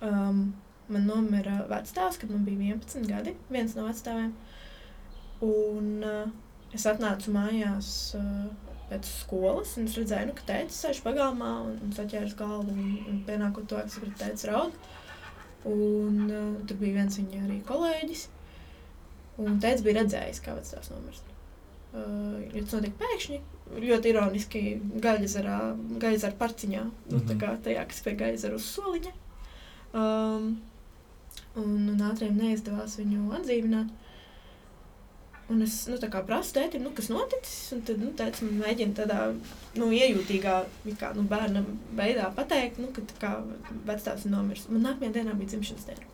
[0.00, 0.54] Um,
[0.88, 3.34] man nomira vecāks, kad man bija 11 gadi.
[3.50, 4.32] Viens no vecākiem.
[5.40, 6.28] Un uh,
[6.76, 8.48] es atnācu mājās uh,
[8.90, 12.74] pēc skolas, un es redzēju, nu, ka tēvs sēž pagalmā un, un saķēris galvu.
[12.74, 14.76] Un, un pienākot to, es sapratu, tēvs raud.
[15.70, 18.28] Un uh, tur bija viens viņa arī kolēģis.
[19.40, 21.30] Un tēvs bija redzējis, kā vecāks nomirst.
[21.92, 23.38] Jo tas notika pēkšņi,
[23.82, 24.60] ļoti ironiski
[25.02, 25.36] gaļas
[26.02, 27.40] gaļas parciņā, nu, tā Mhm.
[27.42, 29.12] kā tajā, kas pie gaļas uz soliņa.
[29.92, 30.60] Um,
[31.56, 33.90] un, un ātriem neizdevās viņu atdzīvināt.
[35.50, 37.72] Un es nu, prasu tētim, nu, kas noticis.
[37.74, 39.18] Un tad nu, tēvs man mēģina tādā
[39.74, 40.54] nu, iejūtīgā
[41.00, 41.64] kā, nu, bērna
[41.98, 43.42] veidā pateikt, nu, ka
[43.88, 44.68] vecāks ir nomiris.
[44.70, 46.06] Man nākamajā dienā bija dzimšanas diena.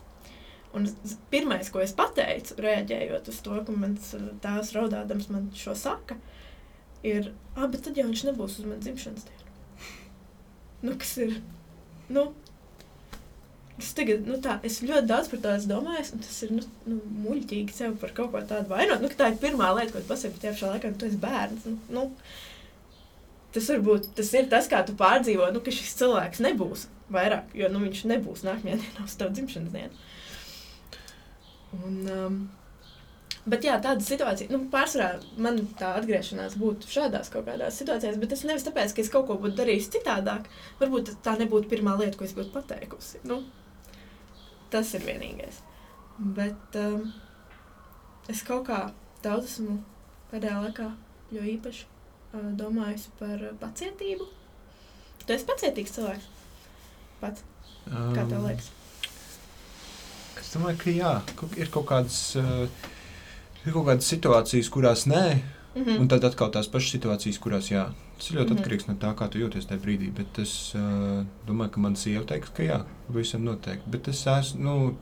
[0.75, 0.89] Un
[1.33, 6.19] pirmais, ko es pateicu, reaģējot uz to, ka mans uh, tēvs raudādams man šo saka,
[7.07, 9.47] ir, ah, bet tad jau viņš nebūs uz manas dzimšanas dienu.
[10.83, 11.39] Nu, kas ir?
[12.13, 12.27] Nu,
[13.81, 16.67] es, tagad, nu, tā, es ļoti daudz par to esmu domājis, un tas ir nu,
[16.89, 19.03] nu, muļķīgi sev par kaut ko tādu vainot.
[19.03, 21.67] Nu, tā ir pirmā lieta, ko tu pasaki, bet tiešām laikā, nu, tu esi bērns.
[21.71, 22.05] Nu, nu,
[23.57, 27.71] tas, varbūt, tas ir tas, kā tu pārdzīvo, nu, ka šis cilvēks nebūs vairāk, jo
[27.73, 30.05] nu, viņš nebūs nākamajā dienā uz tavu dzimšanas dienu.
[31.77, 32.39] Un, um,
[33.47, 38.33] Bet jā, tāda situācija, nu, pārsvarā man tā atgriešanās būtu šādās kaut kādās situācijās, bet
[38.33, 40.49] tas nevis tāpēc, ka es kaut ko būtu darījis citādāk.
[40.81, 43.21] Varbūt tā nebūtu pirmā lieta, ko es būtu pateikusi.
[43.31, 43.45] Nu,
[44.75, 45.61] tas ir vienīgais.
[46.19, 47.05] Bet um,
[48.33, 48.81] es kaut kā
[49.23, 49.77] daudz esmu
[50.33, 50.89] pēdējā laikā,
[51.37, 54.27] jo īpaši uh, domājusi par uh, pacietību.
[55.23, 56.27] Tu esi pacietīgs cilvēks.
[57.23, 57.47] Pats,
[57.87, 58.75] kā tev liekas?
[60.47, 61.13] Es domāju, ka jā,
[61.59, 62.69] ir kaut kādas, uh,
[63.67, 65.43] ir kaut kādas situācijas, kurās nē,
[65.77, 65.99] Mm -hmm.
[66.01, 67.91] un tad atkal tās pašas situācijas, kurās jā.
[68.19, 68.59] Tas ļoti Mhm.
[68.59, 70.11] atkarīgs no tā, kā tu jūties tajā brīdī.
[70.11, 73.83] Bet es uh, domāju, ka mana sieva teiks, ka jā, visam noteikti.
[73.87, 74.97] Bet es esmu, nu,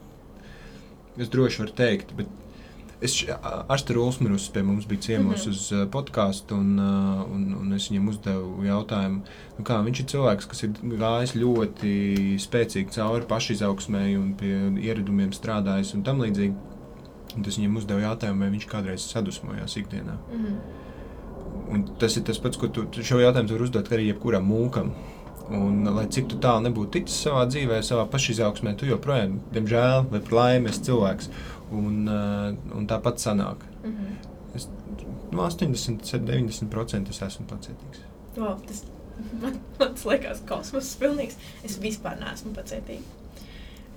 [1.17, 2.27] es droši varu teikt, bet
[3.05, 3.15] es
[3.71, 5.55] Arsta Rulsmīrus pie mums bija ciemos mm -hmm.
[5.55, 9.21] uz uh, podkāstu, un, uh, un, un es viņam uzdevu jautājumu,
[9.57, 11.93] nu kā viņš ir cilvēks, kas ir gājis ļoti
[12.45, 14.55] spēcīgi cauri pašizaugsmēji un pie
[14.87, 16.55] ieradumiem strādājis un tam līdzīgi.
[17.35, 20.15] Un tas viņam uzdeva jautājumu, vai viņš kādreiz sadusmojās ikdienā.
[20.31, 20.83] Mm -hmm.
[21.73, 24.91] Un tas ir tas pats, ko tu šo jautājumu var uzdot arī jebkuram mūkam.
[25.49, 30.33] Un, lai cik tālu nebūtu ticis savā dzīvē, savā pašizaugsmē, tu joprojām, diemžēl, vai par
[30.39, 31.29] laimi, esi cilvēks.
[31.71, 33.63] Un, uh, un tāpat sanāk.
[33.83, 34.33] Mm -hmm.
[35.31, 37.99] Nu, 80, 90% es esmu pacietīgs.
[38.37, 38.83] Wow, tas
[39.41, 41.35] man, man liekas kosmoss pilnīgs.
[41.63, 43.01] Es vispār neesmu pacietīga.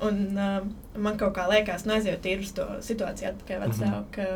[0.00, 4.04] Un um, man kaut kā liekas, nu aizjūt tīri uz to situāciju atpakaļ vecāku, Mhm.
[4.10, 4.26] ka,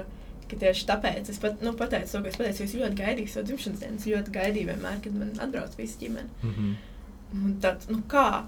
[0.51, 3.47] ka tieši tāpēc es pat, nu, pateicu to, ko es pateicu, es ļoti gaidīju savu
[3.47, 3.97] dzimšanas dienu.
[3.97, 6.29] Es ļoti gaidīju vienmēr, kad man atbrauc visi ģimene.
[6.43, 6.75] Mm -hmm.
[7.45, 8.43] Un tāds, nu kā,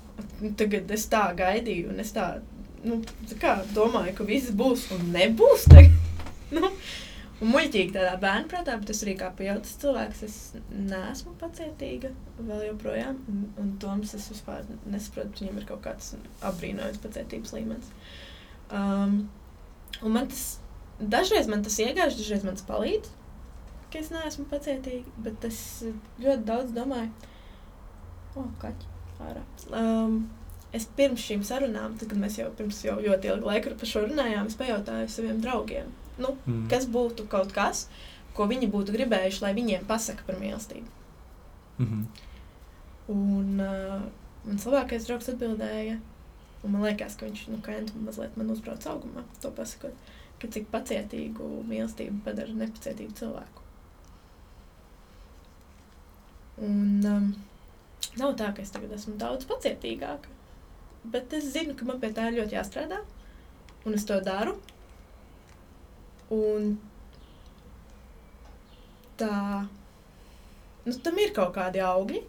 [0.56, 2.40] tagad es tā gaidīju, un es tā,
[2.84, 3.00] nu,
[3.40, 5.66] kā domāju, ka viss būs un nebūs
[6.56, 10.36] nu, un muļķīgi tādā bērnu prātā, bet es arī kā pieaugušs cilvēks, es
[10.70, 13.20] neesmu pacietīga vēl joprojām.
[13.30, 17.92] Un, un Toms es vispār nesaprotu, viņam ir kaut kāds apbrīnojams pacietības līmenis.
[18.74, 19.20] Um,
[20.00, 20.46] un man tas,
[21.00, 23.12] dažreiz man tas iegāž, dažreiz man tas palīdz,
[23.92, 25.60] ka es neesmu pacietīga, bet es
[26.22, 27.12] ļoti daudz domāju,
[28.34, 28.88] O, kaķi
[29.22, 29.42] ārā.
[29.78, 30.24] Um,
[30.74, 34.04] es pirms šīm sarunām, tad, kad mēs jau pirms jau ļoti ilgu laiku par šo
[34.08, 36.66] runājām, es pajautāju saviem draugiem, nu, Mm.
[36.70, 37.88] kas būtu kaut kas,
[38.34, 40.86] ko viņi būtu gribējuši, lai viņiem pasaka par mīlestību.
[41.78, 42.04] Mm -hmm.
[43.14, 44.02] Un uh,
[44.44, 45.98] mans labākais draugs atbildēja,
[46.64, 47.58] un man liekas, ka viņš nu,
[48.04, 49.92] mazliet man uzbrauc augumā, to pasakot,
[50.38, 53.64] ka cik pacietīgu mīlestību padara nepacietīgu cilvēku.
[56.62, 57.34] Un um,
[58.16, 60.30] nav tā, ka es tagad esmu daudz pacietīgāka.
[61.12, 63.00] Bet es zinu, ka man pie tā ir ļoti jāstrādā,
[63.84, 64.56] un es to daru.
[66.34, 66.72] Un
[69.20, 69.34] tā,
[70.86, 72.22] nu, tam ir kaut kādi augļi.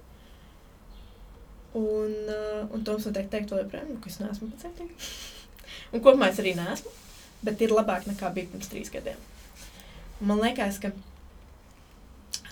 [1.75, 5.09] Un, uh, un to mums noteikti teikt vēl joprojām, ka es neesmu pacietīga.
[5.93, 6.93] un kopumā es arī neesmu,
[7.43, 9.19] bet ir labāk nekā bija pirms trīs gadiem.
[10.23, 10.93] Man liekas, ka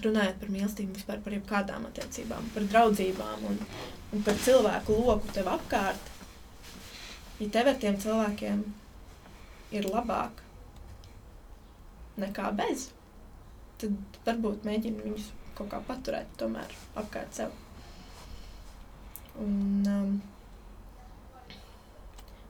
[0.04, 3.62] runājot par mīlestību, vispār par jebkādām attiecībām, par draudzībām un,
[4.12, 6.12] un par cilvēku loku tev apkārt,
[7.40, 8.64] ja tev ar tiem cilvēkiem
[9.74, 10.44] ir labāk
[12.22, 12.90] nekā bez,
[13.82, 17.54] tad varbūt mēģini viņus kaut kā paturēt tomēr apkārt sev.
[19.42, 20.16] Un, um,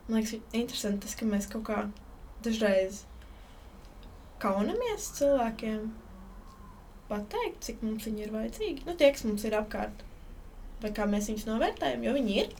[0.09, 1.79] man liekas, interesanti tas, ka mēs kaut kā
[2.43, 3.03] dažreiz
[4.43, 5.85] kaunamies cilvēkiem
[7.07, 8.83] pateikt, cik mums viņi ir vajadzīgi.
[8.87, 10.03] Nu, tie, kas mums ir apkārt,
[10.83, 12.53] vai kā mēs viņus novērtējam, jo viņi ir.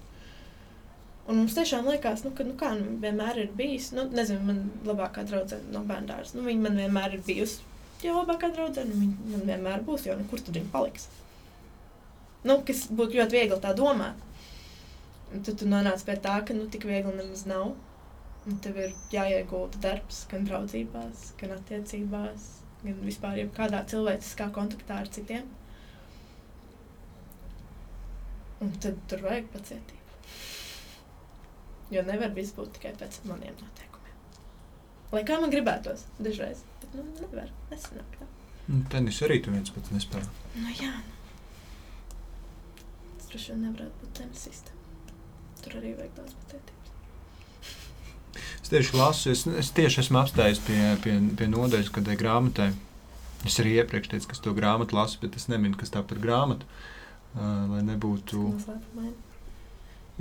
[1.24, 3.94] Un mums tiešām liekas, nu, ka nu, kā, nu, vienmēr ir bijis.
[3.96, 6.34] Nu, nezinu, man labākā draudzene no bērnās.
[6.36, 7.62] Nu, viņa man vienmēr ir bijusi
[8.08, 8.96] jau labākā draudzene.
[8.98, 11.08] Viņa man vienmēr būs, jo nekur tur viņa paliks.
[12.44, 14.20] Nu, kas būtu ļoti viegli tā domāt.
[15.34, 17.74] Un tad tu nonāc pie tā, ka nu, tik viegli nemaz nav.
[18.44, 22.50] Un tev ir jāiegulda darbs gan draudzībās, gan attiecībās,
[22.84, 25.48] gan vispār kādā cilvēciskā kontaktā ar citiem.
[28.64, 30.03] Un tad tur vajag pacietību.
[31.94, 34.22] Jo nevar viss būt tikai pēc maniem noteikumiem.
[35.14, 37.52] Lai kā man gribētos, dažreiz, bet nu, nevar.
[37.70, 38.30] Nesanāk tā.
[38.68, 40.30] Nu, tenis arī tu viens pats nespēja.
[40.56, 40.94] Nu, jā.
[43.18, 44.80] Tas droši vien nevarētu būt tenisista.
[45.64, 46.80] Tur arī vajag daudz pacietības.
[48.64, 52.72] Es tieši lasu, es, es tieši esmu apstājies pie, pie, pie nodaļas, kad ir grāmatai.
[53.46, 56.22] Es arī iepriekš teicu, ka es to grāmatu lasu, bet es neminu, kas tā par
[56.24, 56.66] grāmatu.
[57.34, 58.40] Uh, lai nebūtu.
[58.56, 59.14] Noslēpumaini.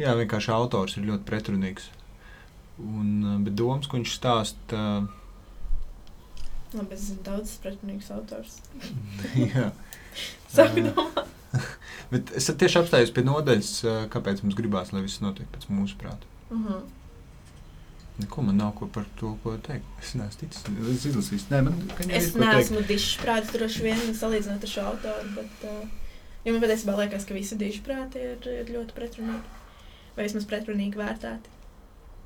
[0.03, 1.91] Jā, vienkārši autors ir ļoti pretrunīgs.
[2.83, 4.87] Un, uh, bet domas, ko viņš stāsta,
[6.73, 8.57] Labi, es zinu daudz pretrunīgus autors.
[9.37, 9.69] jā.
[10.55, 10.89] Sāku Ā.
[10.89, 11.29] domāt.
[12.13, 15.99] Bet es tieši apstājos pie nodaļas, uh, kāpēc mums gribās, lai viss notiek pēc mūsu
[16.01, 16.29] prāta.
[16.49, 16.83] Uh -huh.
[18.21, 19.85] Neko man nav ko par to ko teikt.
[20.01, 20.65] Es neesmu ticis.
[20.95, 25.65] Es izlasīju, Nē, man Es neesmu dišs prāts droši vien salīdzinot ar šo autoru, bet
[25.65, 25.89] uh,
[26.45, 29.62] jo man patiesībā liekas, ka visi diši prāti ir, ir ļoti pretrunīgi.
[30.17, 31.53] Vai vismaz pretrunīgi vērtēti.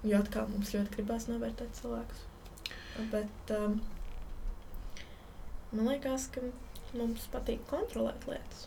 [0.06, 2.24] Jo atkal mums ļoti gribās novērtēt cilvēkus.
[3.12, 3.76] Bet um,
[5.74, 6.42] man liekas, ka
[6.96, 8.66] mums patīk kontrolēt lietas.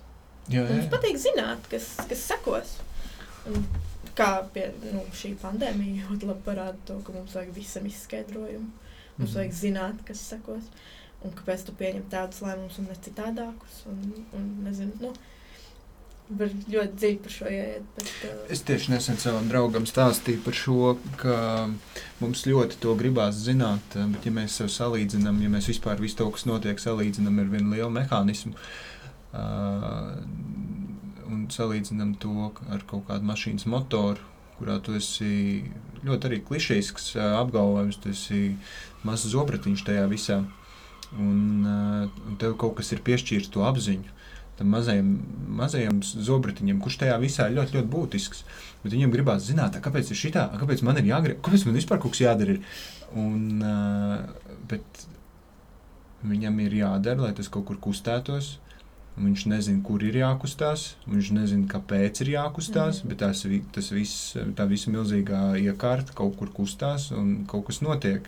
[0.50, 2.76] Jā, jā, Mums patīk zināt, kas, kas sekos.
[3.50, 3.66] Un
[4.18, 8.70] kā pie nu, šī pandēmija ļoti labi parāda to, ka mums vajag visam izskaidrojumu.
[9.18, 9.36] Mums Mhm.
[9.38, 10.70] vajag zināt, kas sekos.
[11.24, 13.82] Un kāpēc tu pieņem tādus lēmumus un ne citādākus.
[13.92, 14.00] Un,
[14.34, 15.14] un, nezinu, nu,
[16.30, 17.86] var ļoti dziļi par šo iet.
[17.96, 21.36] Bet, uh, Es tieši nesen savam draugam stāstīju par šo, ka
[22.22, 26.30] mums ļoti to gribās zināt, bet ja mēs sev salīdzinām, ja mēs vispār visu to,
[26.36, 30.14] kas notiek, salīdzinām ar vienu lielu mehānismu uh,
[31.30, 34.22] un salīdzinām to ar kaut kādu mašīnas motoru,
[34.60, 35.66] kurā tu esi
[36.06, 38.44] ļoti arī klišejisks uh, apgalvojums, tu esi
[39.08, 40.44] mazs zobratiņš tajā visā,
[41.18, 44.19] un, uh, un tev kaut kas ir piešķīris to apziņu
[44.60, 45.12] tam mazajam,
[45.60, 48.44] mazajam zobratiņam, kurš tajā visā ir ļoti, ļoti būtisks.
[48.84, 52.00] Bet viņam gribās zināt, "A, kāpēc ir šitā, kāpēc man ir jāgrib, kāpēc man vispār
[52.00, 52.56] kaut kas jādara.
[52.56, 52.62] Ir?
[53.16, 54.30] Un, uh,
[54.68, 55.06] bet
[56.26, 58.58] viņam ir jādara, lai tas kaut kur kustētos.
[59.20, 63.10] Viņš nezina, kur ir jākustās, viņš nezina, kāpēc ir jākustās, Mhm.
[63.10, 63.42] bet tās,
[63.74, 68.22] tas viss, tā visa milzīgā iekārta kaut kur kustās un kaut kas notiek.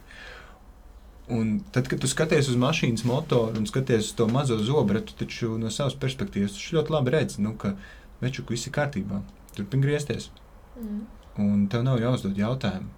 [1.30, 5.54] Un tad, kad tu skaties uz mašīnas motoru un skaties uz to mazo zobratu, taču
[5.62, 7.76] no savas perspektīvas tu ļoti labi redzi, nu, ka
[8.22, 9.22] večuk viss ir kārtībā.
[9.56, 10.32] Turpin griezties.
[10.76, 11.06] mm.
[11.40, 12.90] Un tev nav jāuzdod jautājumu.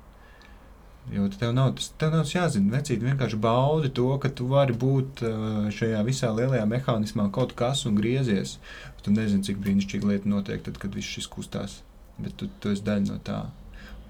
[1.11, 2.71] Jo tev nav tas tev nav jāzina.
[2.77, 7.83] Vecīt vienkārši baudi to, ka tu vari būt uh, šajā visā lielajā mehānismā kaut kas
[7.89, 8.55] un griezies.
[9.03, 11.81] Tu nezini, cik brīnišķīga lieta notiek, tad, kad viss šis kustās.
[12.17, 13.41] Bet tu, tu esi daļa no tā.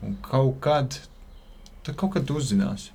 [0.05, 0.99] Un kaut kad,
[1.83, 2.92] tad kaut kad uzzināsi.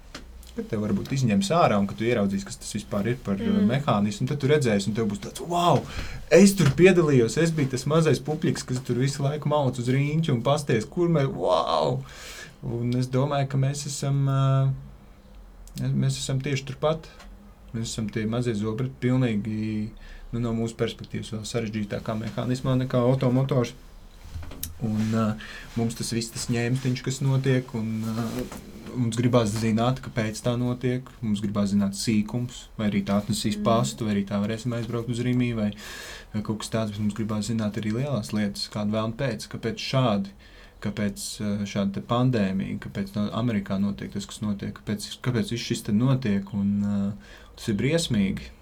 [0.59, 3.61] Kad tev varbūt izņems ārā, un kad tu ieraudzīsi, kas tas vispār ir par mm.
[3.61, 3.69] Mm.
[3.71, 5.79] mehānismu, tad tu redzēsi, un tev būs tāds, wow,
[6.35, 10.35] es tur piedalījos, es biju tas mazais pupiks, kas tur visu laiku mauc uz rīņķa
[10.35, 12.01] un pasties, kur mēs, wow!
[12.67, 14.43] Un es domāju, ka mēs esam, ā,
[15.87, 17.07] mēs esam tieši turpat.
[17.71, 19.91] Mēs esam tie mazie zobrati, pilnīgi
[20.33, 23.75] nu, no mūsu perspektīvas vēl sarežģītākā mehānismā nekā automotors.
[24.83, 28.43] Un, uh, mums tas viss tas ņēmstiņš, kas notiek, un uh,
[28.97, 31.09] mums gribās zināt, kāpēc tā notiek.
[31.21, 33.65] Mums gribās zināt sīkums, vai arī tā atnesīs Mm.
[33.65, 35.73] pastu, vai arī tā varēsim aizbraukt uz Rīgā, vai,
[36.35, 36.91] vai kaut kas tāds.
[36.91, 40.29] Bet mums gribās zināt arī lielās lietas, kāda vēl un pēc, kāpēc šādi.
[40.79, 45.83] kāpēc uh, šāda pandēmija, kāpēc no Amerikā notiek tas, kas notiek, kāpēc, kāpēc viss šis
[45.83, 47.13] te notiek, un uh,
[47.57, 48.53] tas ir briesmīgi.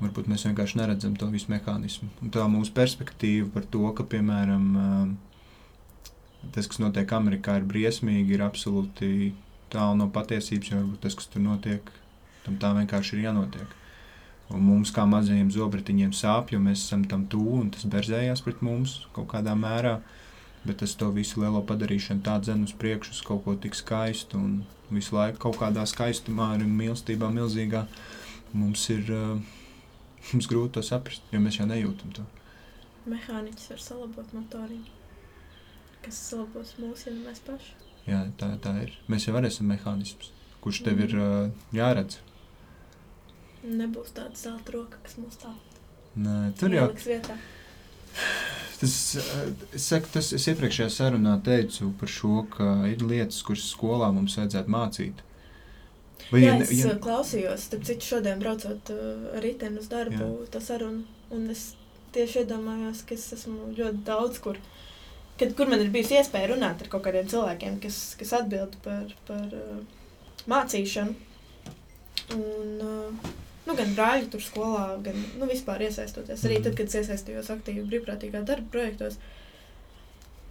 [0.00, 2.08] Varbūt mēs vienkārši neredzam to visu mehānismu.
[2.22, 5.33] Un tā mūsu perspektīva par to, ka, piemēram, uh,
[6.52, 9.32] tas, kas notiek Amerikā, ir briesmīgi, ir absolūti
[9.72, 11.88] tālu no patiesības, jo varbūt tas, kas tur notiek,
[12.44, 13.80] tam tā vienkārši ir jānotiek.
[14.52, 18.60] Un mums, kā mazajiem zobratiņiem, sāp, jo mēs esam tam tuvu un tas berzējās pret
[18.64, 19.98] mums kaut kādā mērā.
[20.64, 24.40] Bet tas to visu lielo padarīšanu tā dzen uz priekšu, uz kaut ko tik skaistu
[24.40, 24.54] un
[24.92, 27.84] visu laiku kaut kādā skaistumā un mīlestībā milzīgā.
[28.56, 29.40] Mums ir uh,
[30.32, 32.26] mums grūti to saprast, jo mēs jau nejūtam to.
[33.08, 35.03] Mehāniķis var salabot motoriņu.
[36.04, 37.74] Kas salabos mūsu, ja mēs paši?
[38.04, 38.92] Jā, tā, tā ir.
[39.08, 40.32] Mēs jau esam mehānisms,
[40.64, 42.18] kurš tev ir uh, jāredz.
[43.64, 45.54] Nebūs tāda zelta roka, kas mums tā
[46.14, 46.90] Nē, tur jau
[48.84, 49.16] tas,
[49.74, 54.36] es, saku, tas, es iepriekšējā sarunā teicu par šo, ka ir lietas, kuras skolā mums
[54.38, 55.22] vajadzētu mācīt.
[56.30, 60.20] Vai, Jā, ja, es ja, klausījos, starp citu, šodien braucot uh, ar riteni uz darbu,
[60.22, 60.50] Jā.
[60.54, 61.02] tā saruna.
[61.34, 61.72] Un es
[62.14, 64.60] tieši iedomājos, ka es esmu ļoti daudz kur.
[65.38, 69.08] Kad, kur man ir bijusi iespēja runāt ar kaut kādiem cilvēkiem, kas, kas atbild par,
[69.26, 69.80] par uh,
[70.50, 71.14] mācīšanu.
[72.36, 73.32] Un, uh,
[73.66, 76.44] nu, gan brāļi tur skolā, gan nu, vispār iesaistoties.
[76.46, 76.66] Arī Mhm.
[76.68, 79.18] tad, kad es iesaistījos aktīvi brīvprātīgā darba projektos,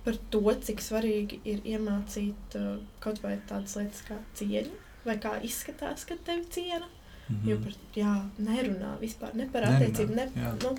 [0.03, 5.37] par to, cik svarīgi ir iemācīt uh, kaut vai tādas lietas kā cieņu, vai kā
[5.47, 6.91] izskatās, kad tevi ciena.
[7.29, 7.49] Mhm.
[7.49, 8.13] Jo par jā,
[8.43, 10.49] nerunā vispār ne par attiecību, ne jā.
[10.63, 10.73] nu,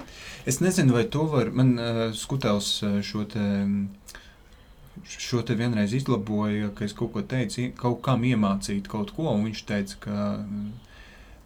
[0.46, 1.50] Es nezinu, vai to var.
[1.50, 3.40] Man uh, skutels uh, šo te.
[3.40, 3.88] mm,
[5.10, 9.42] Šo te vienreiz izlaboja, ka es kaut ko teicu, kaut kam iemācīt kaut ko, un
[9.48, 10.68] viņš teica, ka mm,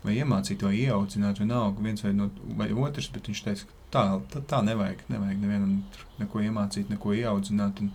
[0.05, 2.29] vai iemācīt, vai ieaudzināt, vienalga, viens vai, no,
[2.61, 4.03] vai otrs, bet viņš teica, ka tā,
[4.35, 5.73] tā, tā nevajag, nevajag nevienam
[6.21, 7.81] neko iemācīt, neko ieaudzināt.
[7.81, 7.91] Un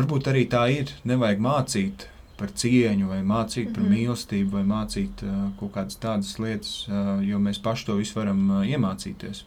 [0.00, 2.08] varbūt arī tā ir, nevajag mācīt
[2.40, 3.92] par cieņu, vai mācīt par Mhm.
[3.94, 8.42] mīlestību, vai mācīt uh, kaut kādas tādas lietas, uh, jo mēs paši to visu varam
[8.50, 9.44] uh, iemācīties.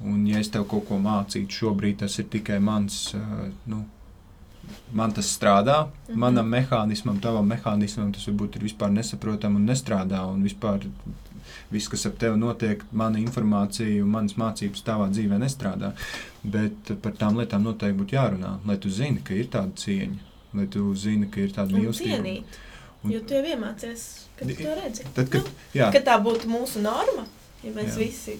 [0.00, 3.84] Un, ja es tev kaut ko mācītu šobrīd, tas ir tikai mans, uh, nu,
[4.92, 5.90] man tas strādā, mm.
[6.08, 6.18] -hmm.
[6.24, 10.24] manam mehānismam, tavam mehānismam tas varbūt ir vispār nesaprotami un nestrādā.
[10.32, 10.86] Un vispār
[11.70, 15.92] viss, kas ap tevi notiek, mana informācija un manas mācības tavā dzīvē nestrādā.
[16.44, 20.66] Bet par tām lietām noteikti būtu jārunā, lai tu zini, ka ir tāda cieņa, lai
[20.66, 22.18] tu zini, ka ir tāda mīlestība.
[22.22, 22.44] cienīt.
[23.04, 24.04] Un- Jo tu jau iemācies,
[24.36, 25.04] kad tu to redzi.
[25.14, 27.26] Tad, kad, nu, jā, kad tā būtu mūsu norma,
[27.62, 27.98] ja mēs Jā.
[27.98, 28.38] visi,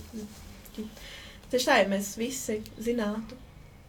[1.51, 3.37] tieši tā, ja mēs visi zinātu,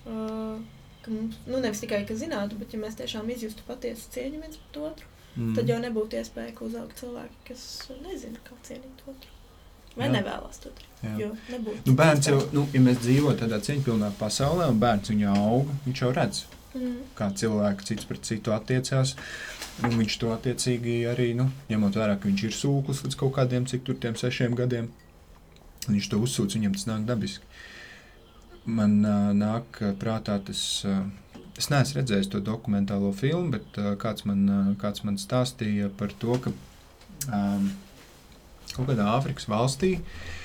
[0.06, 0.60] uh,
[1.02, 4.58] ka mums, nu nevis tikai, ka zinātu, bet ja mēs tiešām izjustu patiesu cieņu viens
[4.62, 5.06] pret otru,
[5.38, 7.66] mm, tad jau nebūtu iespēja, ka uzaugt cilvēki, kas
[8.06, 9.36] nezina, kā cienīt otru.
[9.98, 10.20] Vai Jā.
[10.22, 11.34] nevēlas to darīt.
[11.86, 16.02] Nu, bērns jau, nu, ja mēs dzīvojam tādā cieņpilnā pasaulē, un bērns viņu aug, viņš
[16.06, 16.98] jau redz, Mm.
[17.18, 19.16] kā cilvēks cits pret citu attiecās.
[19.82, 23.66] Un viņš to attiecīgi arī, nu, ņemot vērā, ka viņš ir sūklis līdz kaut kādiem,
[23.70, 24.92] cik tur tiem sešiem gadiem.
[25.88, 27.48] Viņš to uzsūdz, viņam tas nāk dabiski.
[28.70, 31.08] Man uh, nāk prātā tas, uh,
[31.58, 36.14] es neesmu redzējis to dokumentālo filmu, bet uh, kāds, man, uh, kāds man stāstīja par
[36.22, 36.54] to, ka
[37.34, 37.72] um,
[38.76, 40.40] kaut kādā Āfrikas valstī, uh,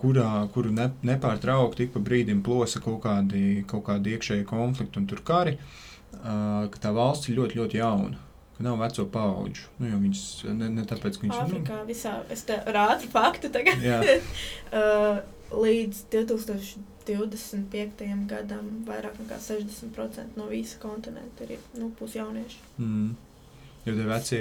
[0.00, 5.08] kurā, kuru ne, nepārtraukti ik pa brīdim plosa kaut kādi, kaut kādi iekšēji konflikti un
[5.10, 5.58] tur kari,
[6.14, 8.20] ka tā valsts ir ļoti, ļoti jauna.
[8.62, 9.64] Nav veco pauģu.
[9.82, 10.22] Nu, viņas,
[10.54, 13.82] ne, ne tāpēc, ka viņš Āfrikā visā, es te rādu faktu tagad.
[15.64, 18.06] Līdz 2025.
[18.30, 22.62] gadam vairāk nekā 60% no visa kontinenta ir nu, pusjaunieši.
[22.78, 23.10] mm.
[23.88, 24.40] jo tie vecie,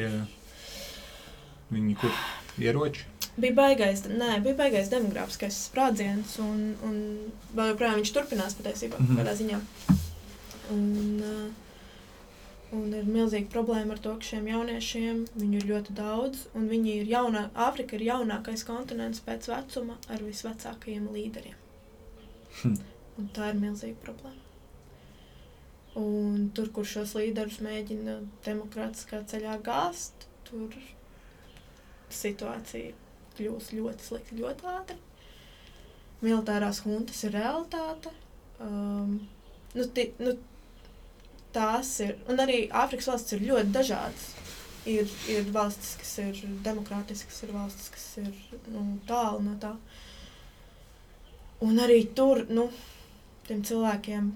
[1.74, 2.14] viņi kur
[2.62, 3.10] ieroči.
[3.34, 6.98] Bija baigais, nē, bija baigais demogrāfiskais sprādziens, un, un
[7.58, 9.22] vēl joprojām viņš turpinās patiesībā mm -hmm.
[9.22, 9.60] kādā ziņā.
[10.76, 16.46] Un, uh, un ir milzīga problēma ar to, ka šiem jauniešiem viņu ir ļoti daudz,
[16.54, 21.58] un viņi ir jaunā, Āfrika ir jaunākais kontinents pēc vecuma ar visvecākajiem līderiem.
[22.62, 22.78] Hm.
[23.18, 24.42] Un tā ir milzīga problēma.
[25.96, 30.74] Un tur, kur šos līderus mēģina demokrātiskā ceļā gāzt, tur
[32.10, 33.03] situācija
[33.38, 34.98] kļūst ļoti slikta ļoti ātri.
[36.24, 38.14] Militārās huntas ir realitāte.
[38.64, 39.18] Um,
[39.74, 40.38] nu, ti, nu,
[41.54, 44.30] tās ir, un arī Āfrikas valstis ir ļoti dažādas.
[44.90, 48.32] Ir, ir valstis, kas ir demokrātiskas, ir valstis, kas ir
[48.74, 49.72] nu, tālu no tā.
[51.64, 52.68] Un arī tur, nu,
[53.48, 54.34] tiem cilvēkiem,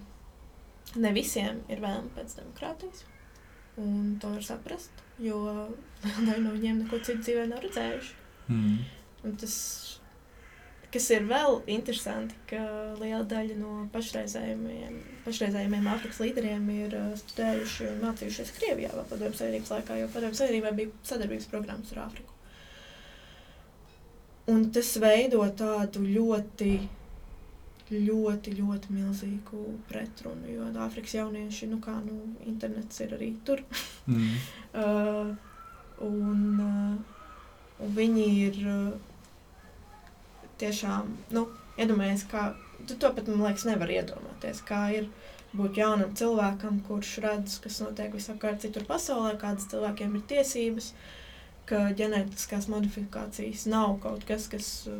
[1.04, 3.04] ne visiem ir vēlme pēc demokrātijas.
[3.78, 5.42] Un to var saprast, jo
[6.28, 8.16] daļa no viņiem neko citu dzīvē nav redzējuši.
[8.48, 8.84] Mm.
[9.28, 9.56] Un tas
[10.94, 12.60] kas ir vēl interesanti, ka
[13.02, 19.40] liela daļa no pašreizējumiem, pašreizējumiem Āfrikas līderiem ir uh, studējuši un mācījušies Krievijā vēl padomju
[19.40, 22.36] savienības laikā, jo padomju savienībā bija sadarbības programmas ar Āfriku.
[24.54, 26.72] Un tas veido tādu ļoti,
[27.92, 33.66] ļoti, ļoti milzīgu pretrunu, jo Āfrikas jaunieši, nu kā, nu, internets ir arī tur.
[34.08, 34.34] Mm.
[34.86, 35.36] uh,
[36.08, 37.17] un, uh,
[37.84, 39.08] un viņi ir uh,
[40.62, 41.46] tiešām, nu,
[41.78, 42.50] iedomājies, kā,
[42.90, 45.10] tu to pat, man liekas, nevar iedomāties, kā ir
[45.58, 50.92] būt jaunam cilvēkam, kurš redz, kas notiek visapkārt citur pasaulē, kādas cilvēkiem ir tiesības,
[51.68, 55.00] ka ģenētiskās modifikācijas nav kaut kas, kas uh,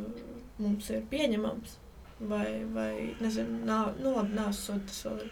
[0.62, 1.76] mums ir pieņemams,
[2.30, 2.92] vai, vai
[3.22, 5.30] nezinu, nav, nu labi, nāves sodu, tas vēl ir,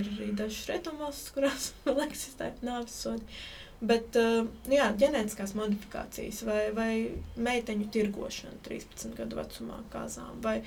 [0.00, 3.38] ir arī dažas rietumvalstis, kurās vēl eksistē nāves sodi.
[3.76, 6.92] Bet, uh, jā, ģenētiskās modifikācijas vai, vai
[7.36, 10.62] meiteņu tirgošana 13 gadu vecumā kāzām, vai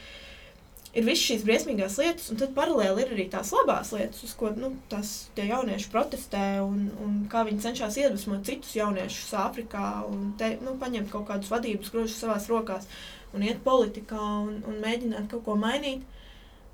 [0.94, 4.52] ir visas šīs briesmīgās lietas, un tad paralēli ir arī tās labās lietas, uz ko
[4.58, 10.32] nu, tās, tie jaunieši protestē, un, un kā viņi cenšas iedvesmot citus jauniešus Āfrikā, un
[10.38, 12.86] te, nu, paņemt kaut kādus vadības grožus savās rokās,
[13.34, 16.06] un iet politikā, un, un mēģināt kaut ko mainīt,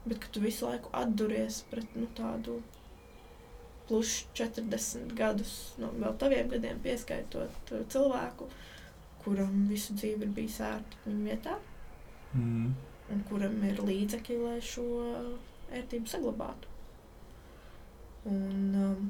[0.06, 2.60] bet tu visu laiku atduries pret nu, tādu
[3.90, 8.50] plus 40 gadus, no nu, vēl taviem gadiem pieskaitot uh, cilvēku,
[9.26, 11.58] kuram visu dzīvi ir bijis ērti viņa vietā.
[12.36, 12.72] Mm.
[13.14, 14.86] Un kuram ir līdzekļi, lai šo
[15.76, 16.72] ērtību saglabātu.
[18.26, 19.10] Un, um,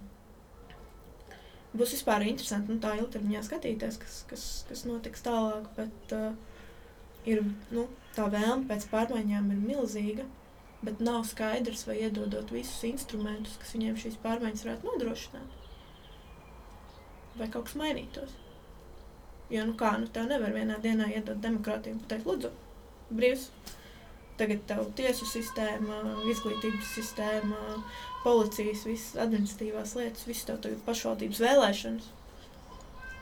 [1.75, 5.69] būs vispār interesanti nu, tā ilgtermiņā skatīties, kas, kas, kas notiks tālāk.
[5.77, 6.33] Bet uh,
[7.27, 7.43] ir,
[7.75, 7.87] nu,
[8.17, 10.27] tā vēlme pēc pārmaiņām ir milzīga
[10.85, 15.61] bet nav skaidrs, vai iedodot visus instrumentus, kas viņiem šīs pārmaiņas varētu nodrošināt,
[17.39, 18.35] vai kaut kas mainītos.
[19.53, 22.51] Jo, nu kā, nu tev nevar vienā dienā iedot demokrātiju un pateikt, lūdzu,
[23.13, 23.49] brīvs.
[24.35, 27.59] Tagad tev tiesu sistēma, izglītības sistēma,
[28.25, 32.09] policijas, visas administratīvās lietas, visas tev tagad pašvaldības vēlēšanas.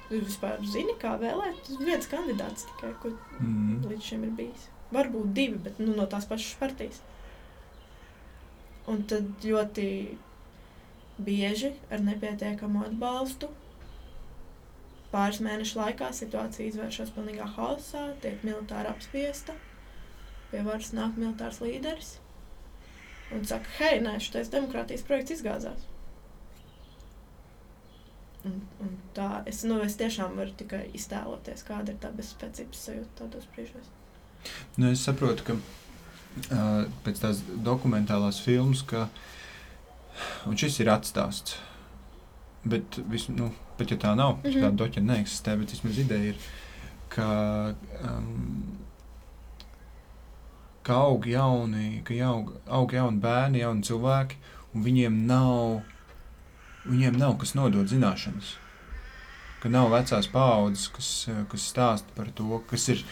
[0.10, 1.60] Jūs vispār zini, kā vēlēt?
[1.68, 3.84] Tas viens kandidāts tikai, kur mm.
[3.92, 4.66] līdz šim ir bijis.
[4.94, 7.00] Varbūt divi, bet nu, no tās pašas partijas.
[8.92, 9.88] Un tad ļoti
[11.24, 13.52] bieži ar nepietiekamu atbalstu
[15.14, 19.54] pāris mēnešu laikā situācija izvēršas pilnīgā haosā, tiek militāri apspiesta,
[20.50, 22.16] pie varas nāk militārs līderis
[23.34, 25.86] un saka, hei, nē, šis demokrātijas projekts izgāzās.
[28.44, 33.22] Un, un tā, es, nu, es tiešām varu tikai iztēloties, kāda ir tā bezspēcības sajūta
[33.22, 33.88] tādos brīžos.
[34.76, 35.56] Nu, es saprotu, ka
[37.06, 39.08] pēc tās dokumentālās filmas, ka
[40.58, 41.58] šis ir atstāsts.
[42.64, 44.62] Bet, vis, nu, pat ja tā nav, mm -hmm.
[44.64, 46.38] tāda doķa neeksistē, bet vismaz ideja ir,
[47.10, 47.74] ka,
[48.08, 48.78] um,
[50.84, 54.36] ka aug jauni, ka aug, aug jauni bērni, jauni cilvēki,
[54.74, 55.82] un viņiem nav,
[56.86, 58.56] viņiem nav kas nodot zināšanas.
[59.62, 63.06] Ka nav vecās paaudzes, kas, kas stāsta par to, kas ir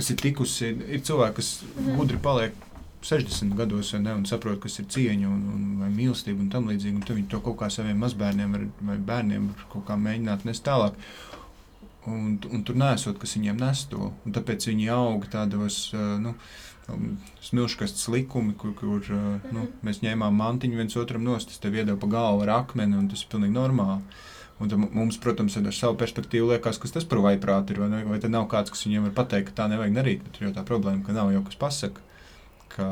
[0.00, 1.94] kas ir tikusi, ir cilvēki, kas mm.
[1.98, 2.66] gudri paliek
[3.04, 6.98] 60 gados ne, un saprot, kas ir cieņa un, un vai mīlestība un tam līdzīgi.
[6.98, 10.44] Un tad viņi to kaut kā saviem mazbērniem var, vai bērniem var kaut kā mēģināt
[10.48, 10.96] nest tālāk.
[12.08, 14.10] Un, un tur nesot, kas viņiem nes to.
[14.24, 15.78] Un tāpēc viņi aug tādos,
[16.20, 16.34] nu,
[17.44, 19.70] smilškastes likumi, kur, kur nu, mhm.
[19.86, 23.24] mēs ņēmām mantiņu viens otram nost, tas tev iedeva pa galvu ar akmeni, un tas
[23.24, 24.20] ir pilnīgi normāli.
[24.60, 27.80] Un mums, protams, ar savu perspektīvu liekas, kas tas par vaiprātu ir.
[27.80, 28.02] Vai, ne?
[28.04, 30.26] vai tad nav kāds, kas viņiem var pateikt, ka tā nevajag darīt.
[30.26, 32.04] Bet ir jau tā problēma, ka nav jau kas pasaka,
[32.74, 32.90] ka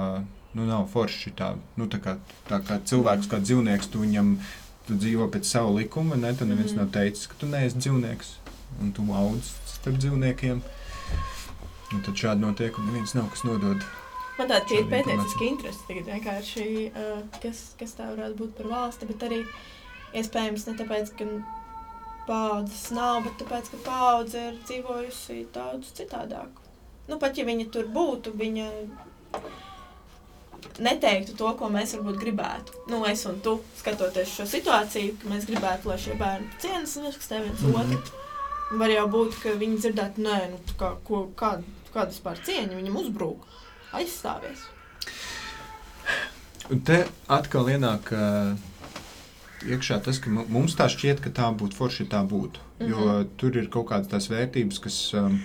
[0.57, 2.17] nu, nav forši tā, nu, tā, kā,
[2.49, 4.33] tā kā cilvēks, kā dzīvnieks, tu viņam
[4.89, 6.17] tu dzīvo pēc sava likuma.
[6.17, 6.33] Ne?
[6.33, 6.81] Tad neviens mm.
[6.81, 8.35] nav teicis, ka tu neesi dzīvnieks
[8.81, 10.65] un tu audz starp dzīvniekiem.
[11.89, 13.85] Un tad šādi notiek, un neviens nav kas nodod.
[14.39, 19.09] Man tāda ir pētnieciska interese tagad vienkārši, uh, kas, kas tā varētu būt par valsti,
[19.09, 19.41] bet arī
[20.17, 21.27] iespējams ne tāpēc, ka
[22.29, 26.63] paudzes nav, bet tāpēc, ka paudze ir dzīvojusi daudz citādāk.
[27.09, 28.69] Nu, pat ja viņa tur būtu, viņa
[30.85, 32.85] neteiktu to, ko mēs varbūt gribētu.
[32.93, 37.09] Nu, es un tu skatoties šo situāciju, ka mēs gribētu, lai šie bērni cienas un
[37.11, 37.99] uzkastē viens mm -hmm.
[37.99, 38.25] otru.
[38.79, 41.63] Var jau būt, ka viņi dzirdētu, nē, nu, kā, ko, kāda,
[41.95, 43.47] kāda vispār cieņa viņam uzbrūk,
[43.93, 44.67] aizstāvies.
[46.71, 48.59] Un te atkal ienāk uh,
[49.67, 52.61] iekšā tas, ka mums tā šķiet, ka tā būtu forši, ja tā būtu.
[52.79, 52.91] Mm -hmm.
[52.91, 55.41] Jo tur ir kaut kādas tās vērtības, kas, um,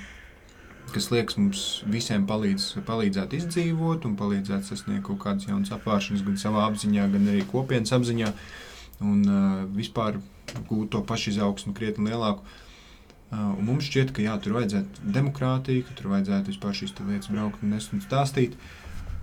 [0.94, 6.38] kas liekas mums visiem palīdz, palīdzēt izdzīvot un palīdzēt sasniegt kaut kādas jaunas apgāšanas, gan
[6.38, 8.34] savā apziņā, gan arī kopienas apziņā.
[9.02, 10.20] Un uh, vispār
[10.70, 12.42] gūt to pašu izaugsmu krietni lielāku.
[13.32, 17.32] Uh, un mums šķiet, ka jā, tur vajadzētu demokrātiju, ka tur vajadzētu vispār šīs lietas
[17.34, 18.54] braukt un nest un stāstīt.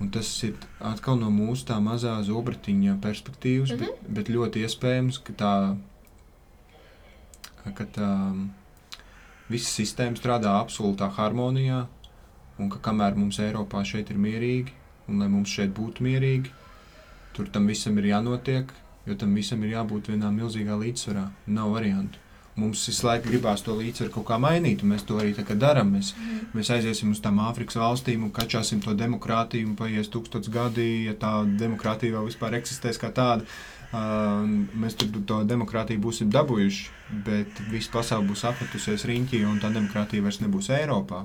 [0.01, 4.05] Un tas ir atkal no mūsu tā mazā zobratiņa perspektīvas, mm -hmm.
[4.09, 5.55] bet, bet ļoti iespējams, ka tā,
[7.75, 8.11] ka tā
[9.49, 11.87] visa sistēma strādā absolūtā harmonijā,
[12.59, 14.73] un ka kamēr mums Eiropā šeit ir mierīgi,
[15.09, 16.51] un lai mums šeit būtu mierīgi,
[17.37, 18.73] tur tam visam ir jānotiek,
[19.07, 21.31] jo tam visam ir jābūt vienā milzīgā līdzsvarā.
[21.47, 22.19] Nav variantu.
[22.59, 25.93] Mums visu laiku gribās to līdzsvaru kaut kā mainīt, un mēs to arī darām.
[25.95, 26.49] Mēs, mm.
[26.57, 31.15] mēs aiziesim uz tām Āfrikas valstīm un kačāsim to demokrātiju, un paies tūkstotis gadi, ja
[31.15, 33.47] tā demokrātija vēl vispār eksistēs kā tāda.
[33.91, 34.47] Uh,
[34.79, 36.91] mēs tur to demokrātiju būsim dabūjuši,
[37.27, 41.25] bet visa pasaule būs apmetusies riņķī, un tā demokrātija vairs nebūs Eiropā.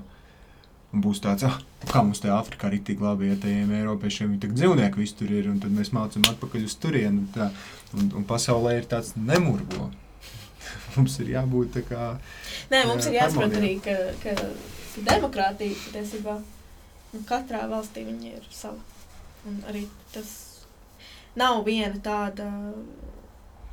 [0.94, 1.58] Un būs tāds, ah,
[1.90, 5.30] kā mums te Āfrikā ir tik labi, ja tajiem Eiropiešiem ir tik dzīvnieki, viss tur
[5.34, 7.26] ir, un tad mēs mācām atpakaļ uz turieni.
[7.26, 7.54] Un,
[7.98, 9.90] un, un pasaulē ir tāds nemurgo
[10.96, 12.08] mums ir jābūt tā kā.
[12.72, 14.34] Nē, mums ir jāsaprot arī, ka, ka
[14.96, 18.80] demokrātija patiesībā nu, katrā valstī ir sava.
[19.46, 19.84] Un arī
[20.14, 20.30] tas
[21.38, 22.48] nav viena tāda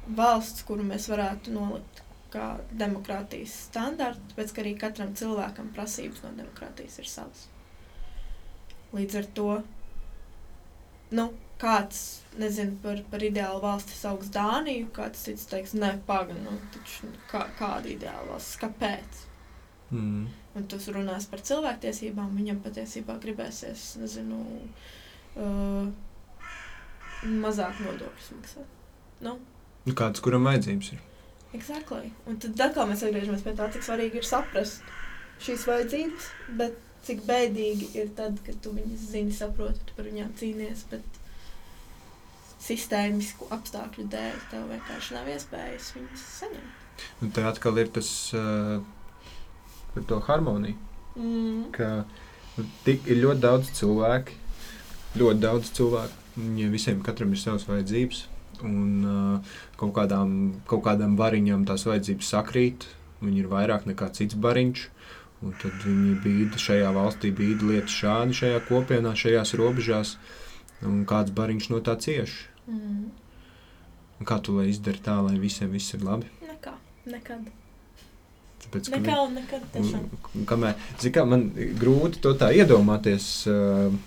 [0.08, 2.02] valsts, kuru mēs varētu nolikt
[2.34, 7.46] kā demokrātijas standartu, tāpēc ka arī katram cilvēkam prasības no demokrātijas ir savas.
[8.94, 9.50] Līdz ar to
[11.14, 11.28] nu,
[11.62, 17.12] kāds nezinu par, par ideālu valsti sauc Dāniju, kāds cits teiks, ne, pagaidi, nu, taču
[17.32, 19.22] kā, kāda ideāla valsts, kāpēc?
[19.94, 20.26] Mm.
[20.58, 24.42] Un tas runās par cilvēktiesībām, viņam patiesībā gribēsies, nezinu,
[25.38, 25.90] uh,
[27.44, 28.78] mazāk nodokļus maksāt.
[29.24, 29.38] Nu?
[29.84, 31.02] Nu, kādas, kuram vajadzības ir?
[31.54, 32.10] Exactly.
[32.30, 34.94] Un tad atkal mēs atgriežamies pie tā, cik svarīgi ir saprast
[35.44, 36.30] šīs vajadzības,
[36.60, 41.23] bet cik bēdīgi ir tad, kad tu viņus zini, saproti, tu par viņām cīnies, bet
[42.64, 46.80] sistēmisku apstākļu dēļ tev vienkārši nav iespējas viņus saņemt.
[47.22, 48.80] Nu, tā atkal ir tas uh,
[49.94, 50.78] par to harmoniju.
[51.16, 51.70] Mm.
[51.76, 51.90] Ka
[52.58, 54.38] nu, tik, ir ļoti daudz cilvēku,
[55.20, 56.20] ļoti daudz cilvēku.
[56.38, 58.24] Viņiem visiem katram ir savas vajadzības,
[58.66, 60.38] un uh, kaut, kādām,
[60.70, 62.88] kaut kādam bariņam tās vajadzības sakrīt.
[63.24, 64.88] Viņi ir vairāk nekā cits bariņš.
[65.44, 70.16] Un tad viņi bija šajā valstī, bija lietas šādi, šajā kopienā, šajās robežās,
[70.88, 72.53] un kāds bariņš no tā cieši.
[72.68, 73.10] Mm.
[74.20, 76.30] Un kā tu lai izdari tā, lai visiem viss ir labi?
[76.48, 76.74] Nekā,
[77.12, 77.52] nekad.
[78.64, 79.68] Tāpēc, nekā un nekad.
[79.74, 80.08] Tiešām.
[80.48, 81.50] Kamēr, kā, man
[81.80, 83.30] grūti to tā iedomāties.
[83.52, 84.02] Uh,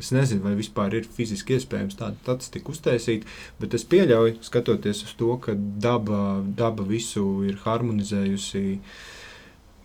[0.00, 3.26] Es nezinu, vai vispār ir fiziski iespējams tādu statistiku uztaisīt,
[3.60, 8.80] bet es pieļauju, skatoties uz to, ka daba, daba visu ir harmonizējusi,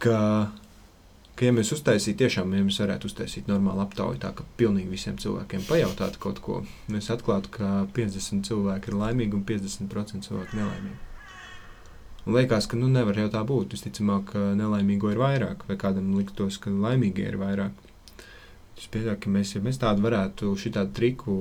[0.02, 0.18] ka
[1.42, 5.16] ka, ja mēs uztaisītu, tiešām, ja mēs varētu uztaisīt normālu aptauju, tā ka pilnīgi visiem
[5.18, 6.58] cilvēkiem pajautātu kaut ko,
[6.94, 11.00] mēs atklātu, ka 50 cilvēki ir laimīgi un 50% cilvēku nelaimīgi.
[12.28, 13.74] Un liekas, ka nu, nevar jau tā būt.
[13.74, 17.74] Visticamāk, nelaimīgo ir vairāk, vai kādam liktos, ka laimīgie ir vairāk.
[18.78, 21.38] Es pieņemu, ka mēs, ja mēs tādu varētu, šitādu triku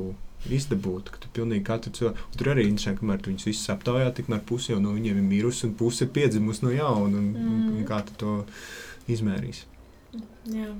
[0.48, 4.40] izdabūt, ka tu pilnīgi katru cilvēku, tur arī interesanti, kamēr tu viņus visus aptaujā, tikmēr
[4.48, 7.50] pusi jau no viņiem ir mirusi un puse ir piedzimusi no jauna, un, mm.
[7.52, 8.38] un, un kā tu to
[9.12, 9.69] izmērīsi.
[10.50, 10.70] Jā.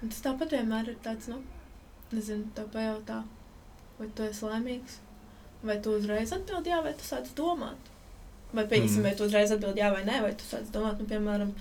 [0.00, 1.40] Un tas tāpat vienmēr ir tāds, nu,
[2.14, 3.20] nezinu, tā pajautā,
[3.98, 4.98] vai tu esi laimīgs,
[5.66, 7.90] vai tu uzreiz atbildi jā, vai tu sāc domāt.
[8.50, 9.06] Vai, pieņemsim, mm.
[9.06, 11.52] vai tu uzreiz atbildi jā vai nē, vai tu sāc domāt, nu, piemēram,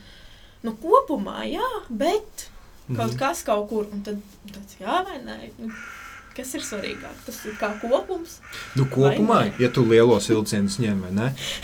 [0.65, 2.47] nu, kopumā jā, bet
[2.87, 3.19] kaut mm.
[3.19, 5.37] kas kaut kur, un tad tāds jā vai nē.
[5.59, 5.73] Nu,
[6.37, 7.15] Kas ir svarīgāk?
[7.25, 8.37] Tas ir kā kopums.
[8.77, 11.01] Nu, kopumā, ja tu lielos vilcienus ņem,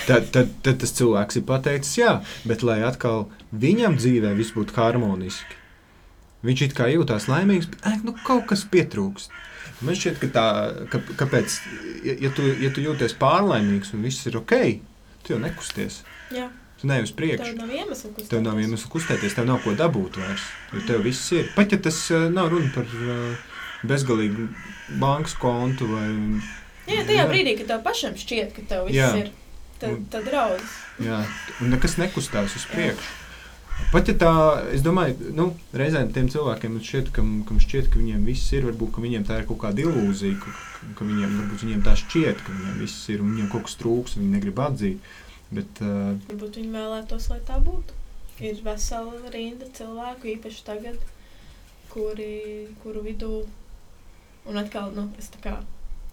[0.08, 2.16] tad, tad, tad tas cilvēks ir pateicis, jā,
[2.50, 5.62] bet lai atkal viņam dzīvē viss būtu harmoniski.
[6.46, 9.34] Viņš it kā jūtas laimīgs, bet ai, nu, kaut kas pietrūkst.
[9.86, 10.46] Man šķiet, ka tā,
[10.92, 11.56] ka, kāpēc,
[12.06, 14.54] ja, ja, tu, ja tu jūties pārlaimīgs un viss ir ok,
[15.26, 16.04] tu jau nekusties.
[16.36, 16.52] Jā.
[16.82, 17.56] Tu neej uz priekšu.
[17.56, 18.30] Tev nav iemesla kustēties.
[18.30, 20.46] Tev nav iemesla kustēties, tev nav ko dabūt vairs.
[20.76, 21.48] Jo tev viss ir.
[21.56, 22.00] Pat ja tas
[22.36, 22.90] nav runa par.
[23.00, 23.54] Uh,
[23.90, 24.48] bezgalīgu
[25.02, 25.90] bankas kontu.
[25.92, 26.08] Vai,
[26.90, 27.28] jā, tajā jā.
[27.32, 29.12] brīdī, kad tev pašam šķiet, ka tev viss jā.
[29.24, 29.30] ir,
[29.82, 30.82] tad, tad raudas.
[31.04, 31.22] Jā,
[31.62, 33.22] un nekas nekustās uz priekšu.
[33.92, 34.32] Pat ja tā,
[34.72, 39.00] es domāju, nu, reizēm tiem cilvēkiem šķiet, kam, kam šķiet, ka viņiem viss ir, varbūt
[39.04, 40.54] viņiem tā ir kaut kāda ilūzija, ka,
[40.96, 44.32] ka viņiem, viņiem tā šķiet, ka viņiem viss ir un viņiem kaut kas trūks, viņi
[44.32, 45.12] negrib atzīt.
[45.52, 48.00] Bet, uh, varbūt viņi vēlētos, lai tā būtu.
[48.44, 51.04] Ir vesela rinda cilvēku, īpaši tagad,
[51.92, 53.44] kuri, kuru vidū
[54.46, 55.56] Un atkal, nu, es tā kā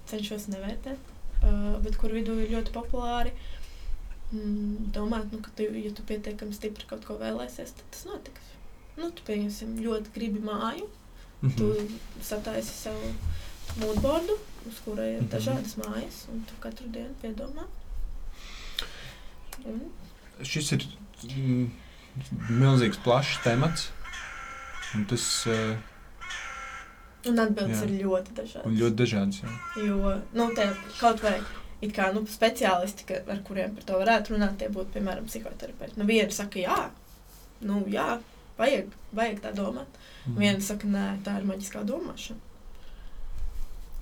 [0.09, 1.11] cenšos nevērtēt,
[1.43, 3.35] uh, bet kur vidū ir ļoti populāri.
[4.33, 8.49] Mm, domāt, nu, ka, tu, ja tu pietiekami stipri kaut ko vēlēsies, tad tas notiks.
[8.97, 10.89] Nu, tu pieņemsim ļoti gribi māju,
[11.43, 11.57] mm -hmm.
[11.59, 13.13] tu sataisi savu
[13.83, 14.39] mūžbordu,
[14.69, 15.33] uz kura ir mm -hmm.
[15.37, 17.69] dažādas mājas, un tu katru dienu piedomā.
[19.65, 19.81] Un?
[20.43, 20.87] Šis ir
[21.23, 21.71] mm,
[22.49, 23.91] milzīgs, plašs temats.
[24.95, 25.77] Un tas uh,
[27.31, 27.87] Un atbildes Jā.
[27.89, 28.67] ir ļoti dažādas.
[28.67, 29.43] un ļoti dažāds.
[29.43, 29.51] Jā.
[29.87, 30.49] Jo, nu,
[30.99, 31.37] kaut vai
[31.83, 35.99] it kā nu, speciālisti, ka, ar kuriem par to varētu runāt, tie būtu, piemēram, psihoterapeiti.
[36.01, 36.91] Nu, viena saka, jā,
[37.61, 38.21] nu, jā
[38.59, 40.01] vajag, vajag tā domāt.
[40.27, 40.37] Mm.
[40.39, 42.39] Viena saka, nē, tā ir maģiskā domāšana.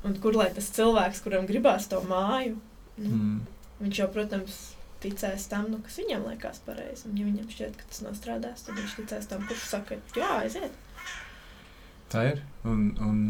[0.04, 2.56] Un kur lai tas cilvēks, kuram gribās to māju,
[3.00, 3.40] nu, Mm.
[3.80, 4.58] viņš jau, protams,
[5.00, 7.06] ticēs tam, nu, kas viņam liekas pareizi.
[7.08, 10.28] Un, ja viņam šķiet, ka tas nav strādājis, tad viņš ticēs tam, kurš saka, jā,
[10.42, 10.72] aiziet.
[12.10, 12.42] Tā ir.
[12.66, 13.20] Un, un,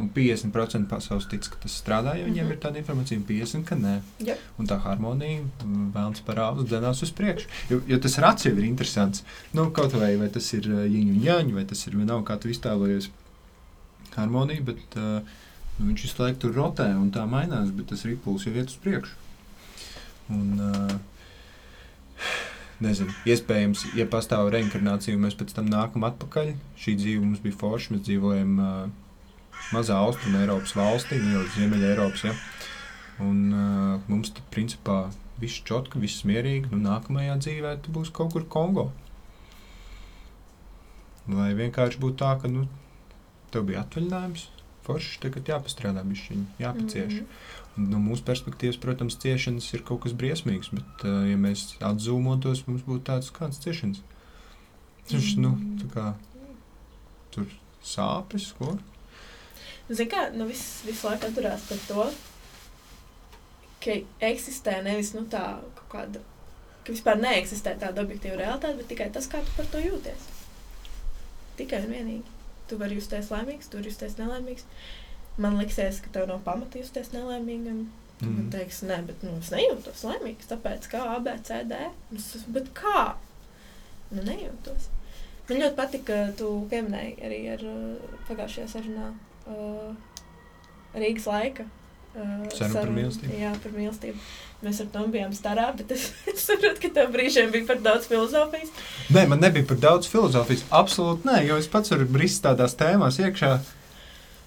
[0.00, 2.52] un 50% pasaules tic, ka tas strādā, ja viņiem Mhm.
[2.54, 3.94] ir tāda informācija, un 50% ka nē.
[4.24, 4.36] Jā.
[4.58, 7.46] Un tā harmonija vēlams parādās, dzinās uz priekšu.
[7.70, 8.16] Jo, jo tas
[8.48, 9.22] jau ir interesants.
[9.52, 12.48] Nu, kaut vai, vai tas ir ģiņu un jāņu, vai tas ir vienalga, kā tu
[12.48, 13.10] iztēlojies
[14.16, 15.20] harmoniju, bet uh,
[15.78, 18.76] nu, viņš visu laiku tur rotē un tā mainās, bet tas ripuls jau iet uz
[18.82, 19.14] priekšu.
[20.32, 20.98] Un, uh,
[22.82, 26.52] Nezinu, iespējams, ja pastāv reinkarnācija, mēs pēc tam nākam atpakaļ.
[26.82, 27.94] Šī dzīve mums bija forša.
[27.94, 28.70] Mēs dzīvojam uh,
[29.74, 32.24] mazā austrumē Eiropas valstī, nu jau Ziemeļa Eiropas.
[32.26, 32.34] Ja?
[33.22, 35.04] Un uh, mums tur principā
[35.42, 36.72] viss čotka, viss mierīgi.
[36.72, 38.88] Nu, nākamajā dzīvē tu būs kaut kur Kongo.
[41.30, 42.66] Lai vienkārši būtu tā, ka nu,
[43.54, 44.48] tev bija atvaļinājums,
[44.86, 47.20] foršs, tagad jāpastrādā bišķiņi, jāpacieš.
[47.20, 47.26] Mhm.
[47.28, 52.66] Un No mūsu perspektīvas, protams, ciešanas ir kaut kas briesmīgs, bet, uh, ja mēs atzūmotos,
[52.68, 54.02] mums būtu tāds kāds ciešanas.
[55.08, 56.10] Viņš, nu, tā kā
[57.32, 57.48] tur
[57.84, 58.76] sāpes, ko?
[59.88, 62.04] Zini, kā nu, viss, visu laiku atturās par to,
[63.82, 63.96] ka
[64.28, 65.42] eksistē nevis nu, tā
[65.78, 66.22] kaut kāda,
[66.84, 70.28] ka vispār neeksistē tāda objektīva realitāte, bet tikai tas, kā tu par to jūties.
[71.58, 72.38] Tikai un vienīgi.
[72.70, 74.68] Tu vari justies laimīgs, tu vari justies nelaimīgs.
[75.40, 77.86] Man liksies, ka tev nav pamata justies nelaimīgam.
[78.22, 78.28] Mm.
[78.28, 78.50] man Mhm.
[78.54, 81.78] teiksi, nē, bet nu, es nejūtos laimīgs, tāpēc kā A, B, C, D.
[82.14, 83.14] Es, bet kā?
[84.12, 84.90] Nu, nejūtos.
[85.48, 89.08] Man ļoti patika, ka tu pieminēji arī ar uh, pagājušajā sarunā
[89.50, 89.94] uh,
[90.94, 91.66] Rīgas laika.
[92.12, 93.34] Uh, Saruna par mīlestību.
[93.40, 94.22] Jā, par mīlestību.
[94.62, 98.06] Mēs ar to bijām starā, bet es, es saprotu, ka tev brīžiem bija par daudz
[98.10, 98.70] filozofijas.
[99.10, 100.62] Nē, man nebija par daudz filozofijas.
[100.70, 103.56] Absolūti nē, jo es pats varu brist tādās tēmās iekšā.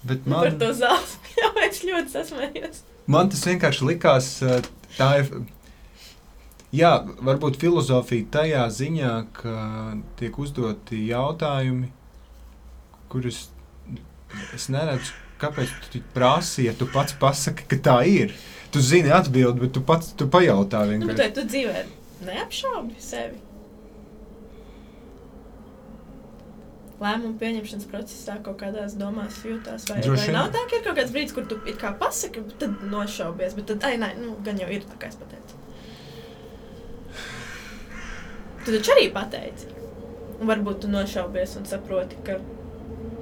[0.06, 2.82] Bet Nu, par man, to zāles jau es ļoti sasmējos.
[3.10, 4.30] man tas vienkārši likās,
[4.98, 5.30] tā ir.
[6.76, 6.92] Jā,
[7.24, 9.54] varbūt filozofija tajā ziņā, ka
[10.18, 11.88] tiek uzdoti jautājumi,
[13.08, 13.46] kurus
[14.54, 18.34] es neredzu, kāpēc tu prasi, ja tu pats pasaki, ka tā ir.
[18.74, 21.34] Tu zini atbildi, bet tu pats tu pajautā Nu, bet vienkārši.
[21.38, 21.84] tu dzīvē
[22.26, 23.38] neapšaubi sevi?
[26.96, 30.96] Lēmumu pieņemšanas procesā kaut kādās domās jūtās, vai, Droši vai nav tā, ka ir kaut
[30.96, 34.68] kāds brīdis, kur tu kā pasaki, tad nošaubies, bet tad, ai, nē, nu, gan jau
[34.72, 35.60] ir tā, kā es pateicu.
[38.64, 39.68] Tu taču arī pateici.
[40.40, 42.40] Un varbūt tu nošaubies un saproti, ka,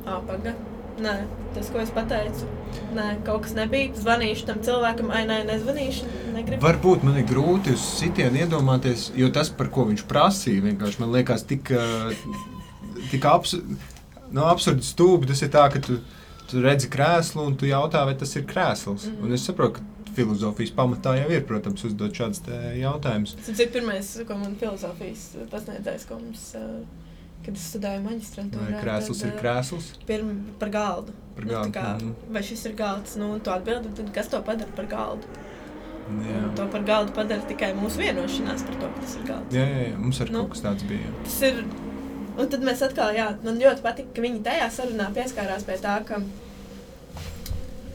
[0.06, 0.55] ā, paga,
[1.02, 1.18] nē,
[1.59, 2.46] tas, ko es pateicu,
[2.94, 6.62] nē, kaut kas nebija, zvanīšu tam cilvēkam, ai, nē, nezvanīšu, negribu.
[6.62, 11.14] Varbūt man ir grūti uz sitienu iedomāties, jo tas, par ko viņš prasīja, vienkārši man
[11.18, 12.06] liekas tik, ā,
[13.14, 13.56] tik abs,
[14.34, 15.30] no absurdi stūbi.
[15.30, 16.00] Tas ir tā, ka tu,
[16.50, 19.08] tu redzi krēslu un tu jautā, vai tas ir krēsls.
[19.10, 19.22] Mhm.
[19.24, 22.44] Un es saprotu, ka filozofijas pamatā jau ir, protams, uzdot šādus
[22.78, 23.32] jautājumus.
[23.46, 26.44] Tas ir pirmais, ko man filozofijas pasniedzējs, ko mums,
[27.44, 28.78] kad es studēju maģistrantūrā.
[28.84, 29.88] Krēsls ir krēsls?
[30.08, 30.30] Pirm,
[30.60, 31.16] par galdu.
[31.34, 32.14] Par Nu, galdu, kā, mhm.
[32.36, 33.16] vai šis ir galds?
[33.18, 35.26] Nu, tu atbildi, tad kas to padara par galdu?
[36.04, 36.38] Jā.
[36.44, 39.56] Un To par galdu padara tikai mūsu vienošanās par to, ka tas ir galds.
[39.56, 40.44] Jā, jā, jā, mums arī Nu.
[40.44, 41.10] kaut kas tāds bija.
[41.24, 41.64] Tas ir.
[42.39, 45.98] Un tad mēs atkal, jā, man ļoti patīk, ka viņi tajā sarunā pieskārās pie tā,
[46.09, 46.19] ka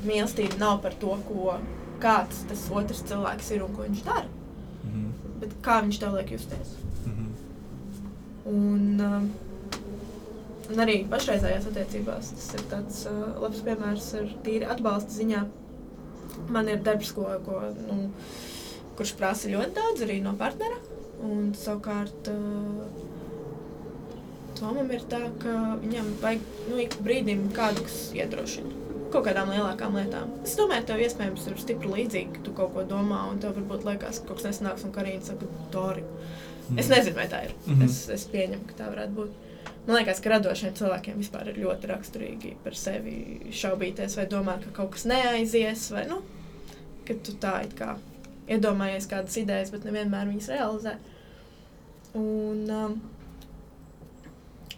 [0.08, 1.58] mīlestība nav par to, ko
[2.00, 4.28] kāds tas otrs cilvēks ir un ko viņš dara,
[4.86, 5.10] Mhm.
[5.42, 6.72] bet kā viņš tev liek justies.
[7.06, 7.26] Mhm.
[8.46, 9.34] Un, um,
[10.70, 15.44] un arī pašreizējās attiecībās tas ir tāds uh, labs piemērs ar tīri atbalsta ziņā.
[16.50, 17.60] Man ir darbs, ko, ko,
[17.90, 18.12] nu,
[18.96, 20.80] kurš prasa ļoti daudz arī no partnera.
[21.22, 22.88] Un savukārt uh,
[24.60, 28.76] Tomam ir tā, ka viņam vajag nu, ik brīdim kādu, kas iedrošina.
[29.10, 30.34] Kaut kādām lielākām lietām.
[30.46, 33.86] Es domāju, tev iespējams ir stipri līdzīgi, ka tu kaut ko domā, un tev varbūt
[33.88, 36.04] liekas, ka kaut kas nesanāks, un Karina saka, Dori.
[36.78, 37.54] Es nezinu, vai tā ir.
[37.66, 37.82] Mm Mhm.
[37.82, 37.86] -hmm.
[37.86, 39.30] es, es pieņemu, ka tā varētu būt.
[39.88, 44.72] Man liekas, ka radošiem cilvēkiem vispār ir ļoti raksturīgi par sevi šaubīties vai domāt, ka
[44.74, 45.92] kaut kas neaizies.
[45.92, 46.22] Vai, nu,
[47.08, 47.96] ka tu tā it kā
[48.48, 50.96] iedomājies kādas idejas, bet nevienmēr viņas realizē.
[52.14, 53.02] Un, um,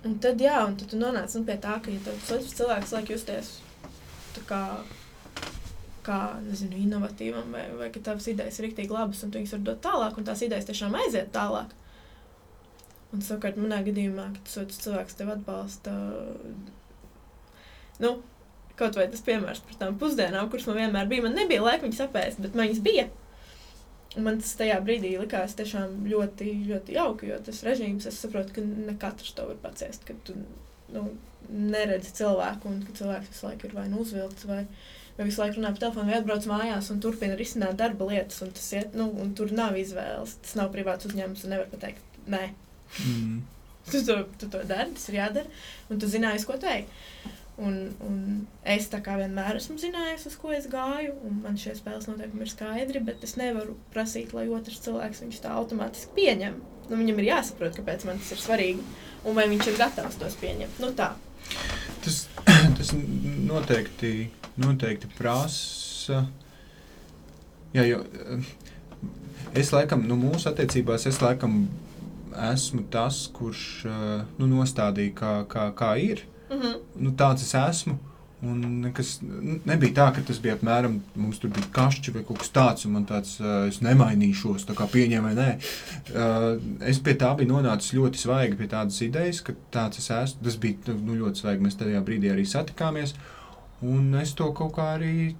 [0.07, 3.60] un tad, jā, un tad tu nonāc nu, pie tā, ka ja cilvēks liek justies
[4.49, 4.61] kā,
[6.06, 9.64] kā nezinu, inovatīvam, vai, vai ka tavas idejas ir rīktīgi labas, un tu viņas var
[9.68, 11.76] dot tālāk, un tās idejas tiešām aiziet tālāk.
[13.11, 15.94] Un savukārt, manā gadījumā, kad tas cilvēks tev atbalsta,
[18.02, 18.14] nu,
[18.80, 22.06] kaut vai tas piemērs par tām pusdienām, kuras man vienmēr bija, man nebija laika viņas
[22.07, 23.10] apēst, bet man viņas bija.
[24.20, 28.64] Man tas tajā brīdī likās tiešām ļoti, ļoti jauki, jo tas režīms, es saprotu, ka
[28.66, 30.36] ne katrs to var paciest, kad tu
[30.92, 31.06] nu,
[31.52, 34.66] neredzi cilvēku un ka cilvēks visu laiku ir vai nu uzvilkts vai,
[35.18, 38.52] vai visu laiku runā pa telefonu vai atbrauc mājās un turpina risināt darba lietas un
[38.58, 42.46] tas iet, nu, un tur nav izvēles, tas nav privāts uzņēmums un nevar pateikt, nē.
[43.06, 43.42] Mm.
[43.92, 46.92] Tu to, tu to dari, tas ir jādara, un tu zināji, ko teikt.
[47.60, 47.76] Un,
[48.07, 48.19] un
[48.64, 52.45] es tā kā vienmēr esmu zinājusi, uz ko es gāju, un man šie spēles noteikumi
[52.48, 56.56] ir skaidri, bet es nevaru prasīt, lai otrs cilvēks viņus tā automātiski pieņem.
[56.88, 58.86] Nu, viņam ir jāsaprot, kāpēc man tas ir svarīgi,
[59.28, 60.80] un vai viņš ir gatavs tos pieņemt.
[60.82, 61.11] Nu, tā.
[62.02, 62.23] Tas,
[62.80, 64.15] tas noteikti,
[64.61, 66.26] noteikti prasa.
[67.76, 68.49] Jā, jo eh,
[69.61, 71.65] es laikam, nu, mūsu attiecībās, es laikam
[72.52, 76.26] esmu tas, kurš eh, nu, nostādīja, kā, kā, kā ir.
[76.52, 76.80] Mm -hmm.
[76.95, 77.98] nu, tāds es esmu.
[78.41, 79.19] Un nekas
[79.69, 82.95] nebija tā, ka tas bija apmēram mums tur bija kašķi vai kaut kas tāds, un
[82.95, 85.49] man tāds uh, es nemainīšos, tā kā pieņēmu vai nē.
[86.10, 90.44] Uh, es pie tā biju nonācis ļoti svaigi pie tādas idejas, ka tāds es esmu.
[90.44, 91.64] Tas bija nu, ļoti svaigi.
[91.68, 93.14] Mēs tajā brīdī arī satikāmies,
[93.82, 95.36] un es to kaut kā arī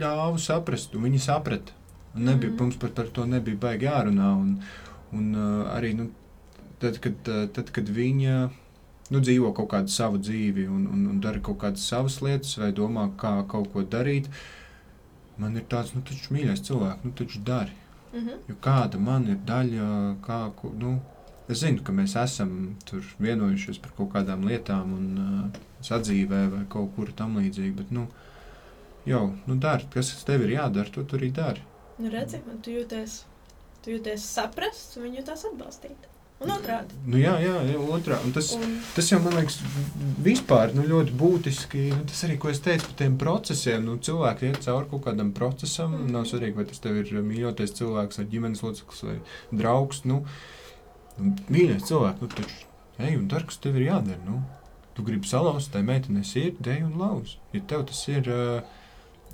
[0.00, 1.76] ļāvu saprast, un viņi saprata.
[2.14, 2.60] Nebija, mm.
[2.60, 4.32] Mums par, par to nebija baigi jārunā.
[4.32, 4.60] Un,
[5.12, 6.08] un uh, arī nu,
[6.80, 7.20] tad, kad,
[7.52, 8.48] tad, kad viņa
[9.10, 12.72] nu, dzīvo kaut kādu savu dzīvi un, un, un dara kaut kādas savas lietas, vai
[12.76, 14.30] domā, kā kaut ko darīt.
[15.40, 17.74] Man ir tāds, nu, taču mīļais cilvēks, nu, taču dari.
[18.12, 18.38] Mm -hmm.
[18.48, 19.88] Jo kāda man ir daļa,
[20.26, 20.38] kā,
[20.80, 20.98] nu,
[21.48, 26.64] es zinu, ka mēs esam tur vienojušies par kaut kādām lietām un uh, sadzīvē vai
[26.68, 28.06] kaut kur tam līdzīgi, bet, nu,
[29.06, 31.62] jau, nu, dari, kas tev ir jādara, to tu arī dari.
[31.98, 33.24] Nu, redzi, man tu jūties,
[33.84, 36.15] tu jūties saprasts un viņi jūtās atbalstīt.
[36.44, 36.98] Un otrādi.
[37.08, 37.54] Nu, jā, jā,
[37.96, 38.18] otrā.
[38.26, 38.74] Un tas, un...
[38.92, 39.56] tas jau man liekas,
[40.24, 41.84] vispār nu, ļoti būtiski.
[41.94, 43.86] Nu, tas arī, ko es teicu par tiem procesiem.
[43.88, 45.94] Nu, cilvēki iet cauri kaut kādam procesam.
[45.96, 46.12] Mm.
[46.12, 49.16] Nav svarīgi, vai tas tev ir mīļotais cilvēks, vai ģimenes loceklis, vai
[49.62, 50.04] draugs.
[50.04, 50.22] Nu,
[51.16, 52.64] nu, mīļais cilvēks, nu, taču
[53.06, 54.20] ej un dari, kas tev ir jādara.
[54.28, 54.42] Nu.
[54.96, 57.38] Tu gribi salauzt, tai meitenei sirdi, ej un lauz.
[57.56, 58.28] Ja tev tas ir.
[58.28, 58.82] Uh,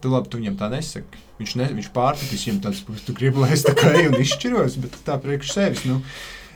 [0.03, 1.21] Tu labi, tu viņam tā nesaki.
[1.39, 4.17] Viņš, ne, viņš pārpratīs viņam tāds, ka tu gribi, lai es tā kā eju un
[4.19, 5.85] izšķiros, bet tā priekš sevis.
[5.87, 6.01] Nu,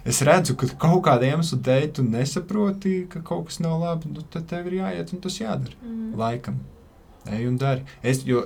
[0.06, 4.24] es redzu, ka kaut kāda iemesla dēļ tu nesaproti, ka kaut kas nav labi, nu,
[4.32, 5.76] tad tev ir jāiet un tas jādara.
[5.82, 6.10] Mm.
[6.20, 6.58] Laikam,
[7.32, 7.86] ej un dari.
[8.06, 8.44] Es, jo,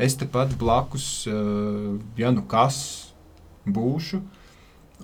[0.00, 2.78] es tepat blakus, uh, ja nu kas
[3.66, 4.20] būšu,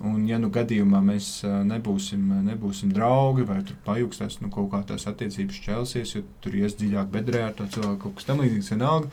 [0.07, 4.83] un ja nu gadījumā mēs uh, nebūsim, nebūsim draugi vai tur pajūgstās nu, kaut kā
[4.93, 8.71] tās attiecības šķelsies, jo tur ies dziļāk bedrē ar to cilvēku kaut kas tam līdzīgs
[8.75, 9.11] vienalga,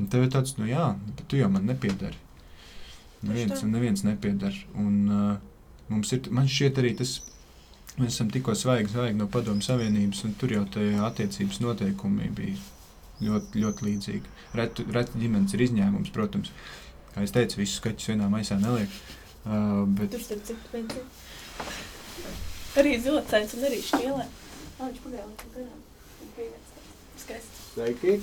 [0.00, 2.18] un tev ir tāds, nu jā, bet tu jau man nepiedari.
[3.22, 4.64] Neviens, neviens nepiedara.
[4.74, 5.51] Un, uh,
[5.92, 7.18] Mums ir, man šķiet, arī tas,
[7.98, 12.60] mēs esam tikko svaigi, svaigi no Padomu Savienības, un tur jau tie attiecības noteikumi bija
[13.22, 14.36] ļoti, ļoti līdzīgi.
[14.58, 16.52] Reti ret ģimenes ir izņēmums, protams.
[17.12, 18.92] Kā es teicu, visus skaņus vienā maisā neliek.
[19.42, 20.12] Uh, bet...
[20.14, 21.04] Tur starp citu pensiju.
[22.80, 24.24] Arī zilacēns un arī šķielē.
[24.24, 25.80] Ā, viņš pagāja laikam garām.
[27.22, 27.58] Skaists.
[27.72, 28.14] Sveiki!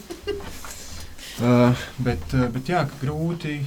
[1.46, 3.60] uh, bet, uh, bet jā, grūti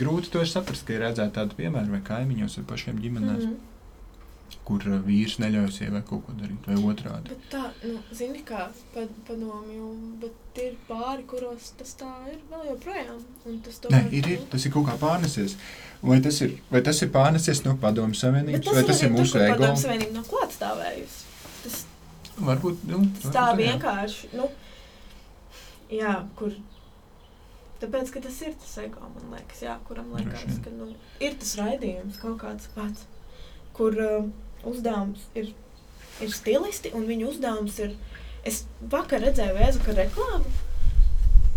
[0.00, 3.42] grūti to saprast, ka ir redzēt tādu piemēru vai kaimiņos vai pašiem ģimenēs.
[3.44, 3.74] Mm -hmm.
[4.68, 7.32] Kur uh, vīrs neļauj sievai kaut ko darīt, vai otrādi.
[7.32, 9.88] Bet tā, nu, zini, kā pad, padomju,
[10.20, 13.22] bet ir pāri, kuros tas tā ir vēl joprojām.
[13.90, 15.56] Nē, ir, ir, tas ir kaut kā pārnesies.
[16.02, 19.56] Vai tas ir, vai tas ir pārnesies no padomu savienības, vai tas ir mūsu ego?
[19.56, 21.24] Padomu savienība nav klātstāvējusi.
[21.64, 21.78] Tas
[22.38, 24.50] varbūt, nu, varbūt tā vienkārši, nu,
[25.90, 26.54] jā, kur
[27.78, 30.90] Tāpēc, ka tas ir tas ego, man liekas, jā, kuram liekas, ka nu,
[31.22, 33.04] ir tas raidījums kaut kāds pats,
[33.76, 34.26] kur uh,
[34.66, 35.52] uzdevums ir,
[36.24, 37.94] ir stilisti, un viņu uzdevums ir,
[38.48, 38.64] es
[38.94, 40.50] vakar redzēju vēzu, ka reklāmu,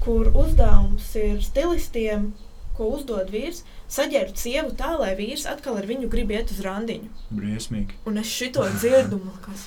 [0.06, 2.30] kur uzdevums ir stilistiem,
[2.78, 7.10] ko uzdod vīrs, saģērbt sievu tā, lai vīrs atkal ar viņu grib iet uz randiņu.
[7.34, 7.98] Briesmīgi.
[8.10, 9.66] Un es šito dzirdu, man liekas,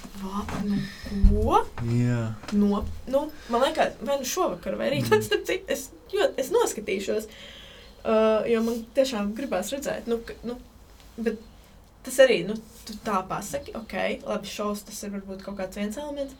[0.64, 0.81] nu,
[1.28, 1.60] ko?
[1.90, 2.22] Jā.
[2.56, 5.12] No, nu, man liekas, vai nu šovakar, vai rīt, mm.
[5.12, 5.85] tas cits, es,
[6.15, 7.28] jo, es noskatīšos,
[8.05, 10.59] uh, jo man tiešām gribās redzēt, nu, nu,
[11.16, 11.43] bet
[12.05, 13.97] tas arī, nu, tu tā pasaki, ok,
[14.28, 16.36] labi, šovs tas ir varbūt kaut kāds viens elements,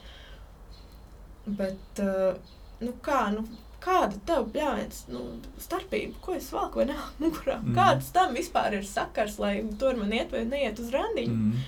[1.47, 2.37] bet, uh,
[2.85, 3.47] nu, kā, nu,
[3.85, 5.23] kāda tev bļāviens, nu,
[5.61, 7.61] starpība, ko es valku vai nāk mugurā?
[7.65, 7.77] Mm.
[7.77, 11.35] Kāds tam vispār ir sakars, lai tur man iet vai neiet uz randiņu?
[11.35, 11.65] Mm.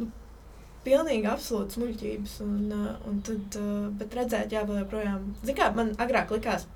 [0.00, 0.08] Nu,
[0.86, 2.36] pilnīgi absolūts muļķības.
[2.46, 6.66] Un, uh, un tad, uh, bet redzēt, jā, vēl joprojām, zin kā, man agrāk likās,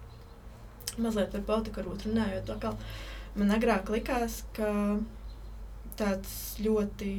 [1.02, 2.72] mazliet par politiku varbūt runājot, kā
[3.38, 4.70] man agrāk likās, ka
[5.98, 7.10] tāds ļoti,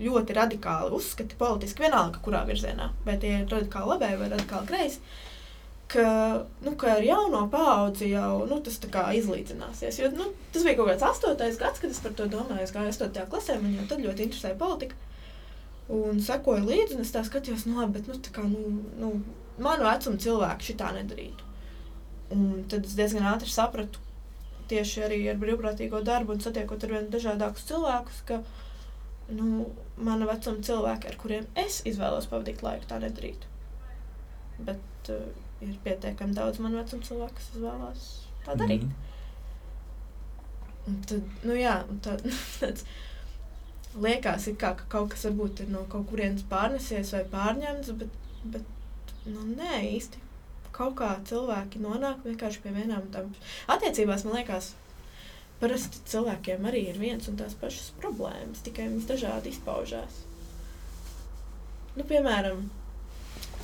[0.00, 5.02] ļoti radikāli uzskati politiski, vienalga, kurā virzienā, vai tie ir radikāli labēji vai radikāli kreisi.
[5.92, 6.06] Ka,
[6.64, 8.78] nu, ka ar jauno paudzi jau nu, tas
[9.18, 9.98] izlīdzināsies.
[10.00, 12.64] Jo, nu, tas bija kaut kāds astotais gads, kad es par to domāju.
[12.64, 14.96] Es gāju astotajā klasē, man jau tad ļoti interesēja politika.
[15.92, 19.12] Un sekoju līdzi, un es tā skatījos, nu, labi, bet nu, kā, nu, nu,
[19.60, 21.51] manu vecumu cilvēku šitā nedarītu.
[22.32, 24.00] Un tad es diezgan ātri sapratu,
[24.70, 28.40] tieši arī ar brīvprātīgo darbu un satiekot ar vien dažādākus cilvēkus, ka
[29.32, 33.50] nu, mana vecuma cilvēki, ar kuriem es izvēlos pavadīt laiku, tā nedarītu.
[34.64, 35.28] Bet uh,
[35.64, 38.10] ir pietiekami daudz manu vecumu cilvēku, kas izvēlās
[38.46, 38.86] tā darīt.
[38.88, 39.08] Mhm.
[40.90, 41.76] Un tad, nu jā,
[42.06, 42.24] tad,
[42.58, 42.86] tāds
[44.02, 48.20] liekas, it kā, ka kaut kas varbūt ir no kaut kurienes pārnesies vai pārņemts, bet,
[48.54, 50.21] bet nu, nē, īsti.
[50.72, 53.32] Kaut kā cilvēki nonāk vienkārši pie vienām tam.
[53.72, 54.72] Attiecībās man liekas,
[55.60, 60.22] parasti cilvēkiem arī ir viens un tās pašas problēmas, tikai viņas dažādi izpaužās.
[61.92, 62.64] Nu, piemēram,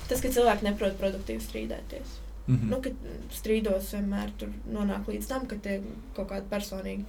[0.09, 2.17] tas, ka cilvēki neprot produktīvi strīdēties.
[2.49, 2.71] Mhm.
[2.73, 2.97] Nu, kad
[3.37, 4.33] strīdos vienmēr
[4.73, 5.81] nonāk līdz tam, ka tie
[6.17, 7.05] kaut kādi personīgi,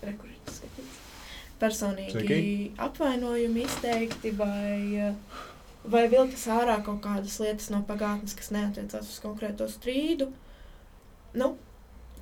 [0.00, 1.02] skatīts,
[1.60, 2.70] personīgi Sveiki.
[2.86, 5.12] apvainojumi izteikti vai,
[5.90, 10.30] vai vilkas ārā kaut kādas lietas no pagātnes, kas neatiecās uz konkrēto strīdu.
[11.38, 11.52] Nu,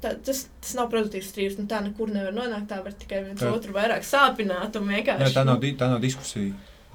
[0.02, 1.58] tā, tas, tas nav produktīvs strīds.
[1.60, 2.68] Nu, tā nekur nevar nonākt.
[2.72, 5.22] Tā var tikai viens Tā- otru vairāk sāpināt vienkārši.
[5.28, 6.52] Jā, tā nu, nav, di- tā nav diskusija.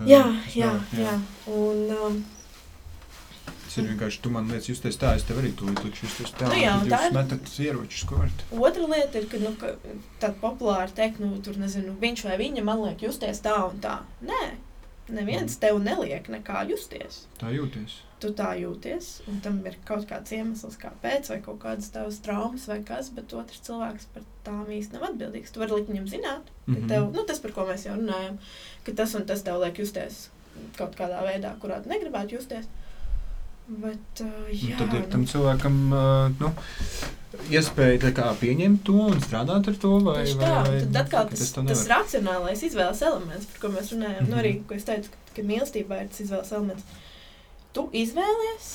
[0.08, 0.24] Jā,
[0.56, 1.18] jā, nav- jā.
[1.48, 2.22] Un, um,
[3.72, 6.50] Tas ir vienkārši, tu man liekas, justies tā, es tev arī tūlīt likšu justies tā.
[6.52, 8.42] Nu jā, tā ir- metat ieročus kort.
[8.52, 9.70] Otra lieta ir, ka nu, ka
[10.20, 14.00] tāda populāra teikt, nu, tur nezinu, viņš vai viņa man liek justies tā un tā.
[14.28, 14.42] Nē,
[15.10, 17.26] neviens tev neliek nekā justies.
[17.40, 18.00] Tā jūties.
[18.22, 22.68] Tu tā jūties, un tam ir kaut kāds iemesls, kāpēc, vai kaut kādas tavas traumas,
[22.70, 25.52] vai kas, bet otrs cilvēks par tām īsti nav atbildīgs.
[25.52, 26.88] Tu vari likt viņam zināt, ka Mhm.
[26.88, 28.38] tev, nu, tas, par ko mēs jau runājam,
[28.86, 30.30] ka tas un tas tev liek justies
[30.78, 32.68] kaut kādā veidā, kurā tu negribētu justies.
[33.72, 36.50] Bet, uh, jā, tad ir nu, tam cilvēkam uh, nu,
[37.54, 39.94] iespēja kā pieņemt to un strādāt ar to.
[40.04, 41.88] Vai, tā, vai, tad atkal ka tas, tas nevar.
[41.94, 44.34] racionālais izvēles elements, par ko mēs runājam, mm -hmm.
[44.34, 46.84] nu arī, ko es teicu, ka, ka mīlestībā ir tas izvēles elements.
[47.72, 48.70] Tu izvēlies,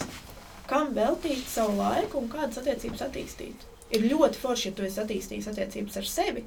[0.66, 3.66] kam veltīt savu laiku un kādas attiecības attīstīt.
[3.90, 6.44] Ir ļoti forši, ja tu esi attīstījis attiecības ar sevi,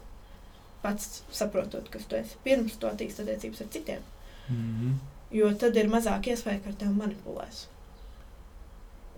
[0.82, 4.02] pats saprotot, kas tu esi, pirms tu attīsti attiecības ar citiem.
[4.50, 4.94] Mhm.
[5.32, 7.68] Jo tad ir mazāk iespēja, ka ar tevi manipulēs.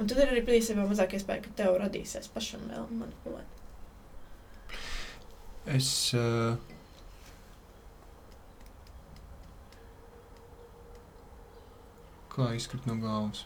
[0.01, 3.59] Un tad ir arī patiesībā mazāk iespēja, ka tev radīsies pašam vēl manipulēt.
[5.69, 5.89] Es.
[6.17, 6.57] Uh,
[12.33, 13.45] kā izkrīt no galvas?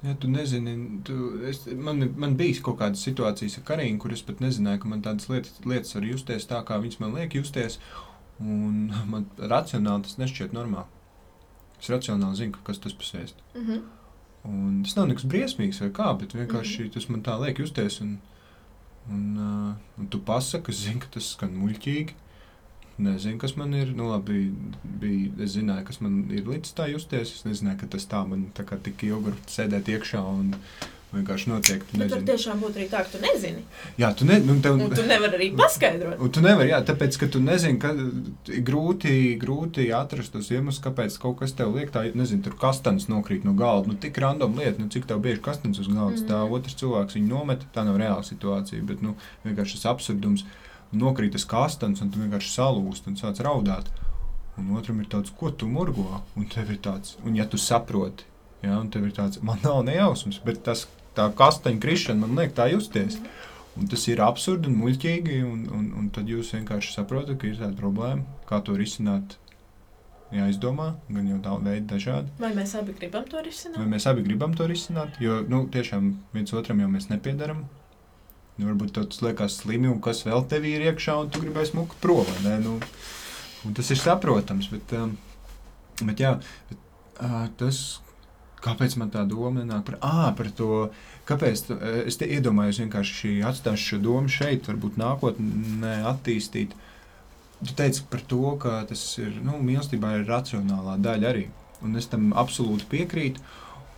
[0.00, 1.14] Ja tu nezini, tu,
[1.44, 5.02] es, man, man bija kaut kādas situācijas ar Karinu, kur es pat nezināju, ka man
[5.04, 7.76] tādas lietas, lietas var justies tā, kā viņas man liek justies.
[8.40, 10.88] Un man racionāli tas nešķiet normāli.
[11.80, 13.40] Es racionāli zinu, ka kas tas pasēst.
[13.54, 13.80] Mm -hmm.
[14.44, 16.90] Un tas nav nekas briesmīgs vai kā, bet vienkārši mm.
[16.94, 18.00] tas man tā liek justies.
[18.00, 18.18] Un,
[19.10, 22.14] un, uh, un tu pasaki, es zinu, ka tas skan muļķīgi.
[23.00, 23.92] Nezinu, kas man ir.
[23.96, 24.52] Nu, labi,
[25.00, 27.34] bija, es zināju, kas man ir līdz tā justies.
[27.36, 30.54] Es nezināju, ka tas tā man tā kā tik ilgi var sēdēt iekšā un
[31.14, 31.82] vienkārši notiek.
[31.88, 32.26] Tu var nezini.
[32.28, 33.62] tiešām būt arī tā, ka tu nezini.
[33.98, 36.20] Jā, tu, ne, nu, tev, Un tu nevari arī paskaidrot.
[36.22, 37.90] Un tu nevari, jā, tāpēc, ka tu nezini, ka
[38.68, 43.46] grūti, grūti atrast tos iemeslus, kāpēc kaut kas tev liek tā, nezinu, tur kastanis nokrīt
[43.48, 43.90] no galda.
[43.90, 46.22] Nu, tik random lieta, nu, cik tev bieži kastanis uz galdas.
[46.22, 46.30] Mm.
[46.30, 49.16] Tā otrs cilvēks viņu nomet, tā nav reāla situācija, bet, nu,
[49.46, 50.46] vienkārši tas absurdums,
[50.94, 53.90] nokrīt tas kastanis un tu vienkārši salūst un sāc raudāt.
[54.60, 58.26] Un otram ir tāds, ko tu murgo, un tev ir tāds, un ja tu saproti,
[58.64, 60.84] jā, un tev ir tāds, man nav nejausmas, bet tas,
[61.16, 63.18] tā kastaņa krišana man liek tā justies.
[63.78, 67.60] Un tas ir absurdi un muļķīgi, un, un, un tad jūs vienkārši saprotat, ka ir
[67.60, 69.36] tāda problēma, kā to risināt.
[70.30, 72.30] Jāizdomā, gan jau tā veidi dažādi.
[72.38, 73.80] Vai mēs abi gribam to Vai risināt?
[73.90, 75.16] mēs abi gribam to risināt?
[75.22, 77.64] Jo nu, tiešām viens otram jau mēs nepiedaram.
[78.60, 81.74] Nu, varbūt tev tas liekas slimi, un kas vēl tevī ir iekšā, un tu gribēsi
[81.78, 82.28] mukt prom.
[82.44, 82.58] vai?
[82.62, 82.76] Nu,
[83.74, 84.68] tas ir saprotams.
[84.70, 85.16] Bet, um,
[86.04, 86.36] bet jā,
[86.70, 86.86] bet,
[87.58, 87.80] tas,
[88.64, 90.90] kāpēc man tā doma nenāk par, ah, par to,
[91.28, 91.76] kāpēc tu,
[92.06, 96.76] es te iedomājos vienkārši atstāšu šo domu šeit, varbūt nākotnē attīstīt.
[97.60, 101.48] Tu teici par to, ka tas ir, nu, mīlestībā ir racionālā daļa arī.
[101.84, 103.44] Un es tam absolūti piekrītu.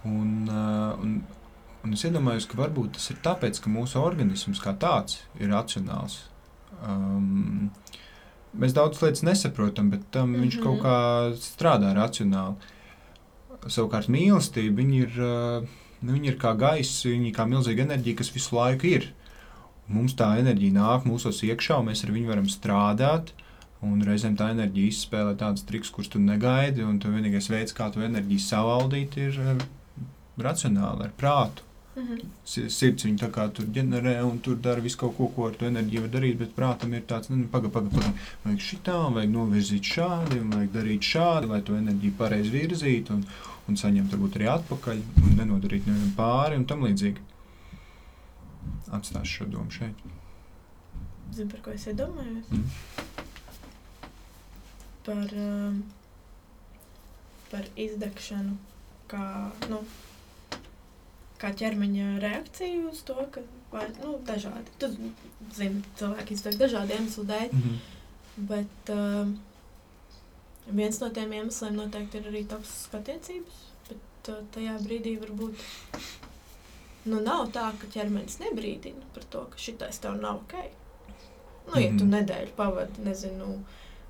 [0.06, 1.20] Un, uh, un,
[1.86, 6.24] un es iedomājos, ka varbūt tas ir tāpēc, ka mūsu organisms kā tāds ir racionāls.
[6.82, 7.70] Um,
[8.58, 10.42] mēs daudz lietas nesaprotam, bet tam mm -hmm.
[10.42, 10.64] viņš Mhm.
[10.64, 10.96] kaut kā
[11.38, 12.54] strādā racionāli.
[13.70, 15.66] Savukārt mīlestība viņi ir, uh,
[16.02, 19.12] nu, viņi ir kā gaisa, viņi ir kā milzīga enerģija, kas visu laiku ir.
[19.92, 23.32] mums tā enerģija nāk mūsos iekšā, un mēs ar viņu varam strādāt.
[23.82, 26.84] Un reizēm tā enerģija izspēlē tādas trikus, kurus tu negaidi.
[26.86, 29.64] Un tu vienīgais veids, kā tu enerģiju savaldīt, ir uh,
[30.38, 31.66] racionāli, ar prātu.
[31.96, 32.68] Mm -hmm.
[32.70, 35.66] Sirds viņa tā kā tur ģenerē un tur dara visu kaut ko, ko ar to
[35.66, 36.38] enerģiju var darīt.
[36.38, 38.12] Bet prātam ir tāds, nu, pagaidi, pagaidi, paga.
[38.44, 43.24] vajag šitā, vajag novirzīt šādi, vajag darīt šādi, lai to enerģiju pareizi virzītu un,
[43.70, 47.28] un saņemt varbūt arī atpakaļ un nenodarīt nevienam pāri un tam līdzīgi.
[48.92, 50.02] Atstāšu šo domu šeit.
[51.32, 52.50] Zinu, par ko es iedomājos.
[52.52, 52.66] Mm.
[55.06, 55.78] Par, um,
[57.50, 58.58] par izdegšanu,
[59.10, 59.24] kā,
[59.72, 59.80] nu,
[61.40, 64.76] kā ķermeņa reakciju uz to, ka vai, nu, dažādi.
[64.78, 64.92] Tu
[65.56, 68.46] zini, cilvēki izdeg dažādu iemeslu dēļ, Mm -hmm.
[68.52, 69.38] bet um,
[70.66, 73.62] viens no tiem iemesliem noteikti ir arī toksiskas attiecības.
[73.88, 75.54] Bet uh, tajā brīdī varbūt
[77.10, 80.54] nu, nav tā, ka ķermenis nebrīdina par to, ka šitais tev nav ok.
[81.68, 82.12] Nu, ja tu Mhm.
[82.14, 83.64] nedēļu pavadi, nezinu,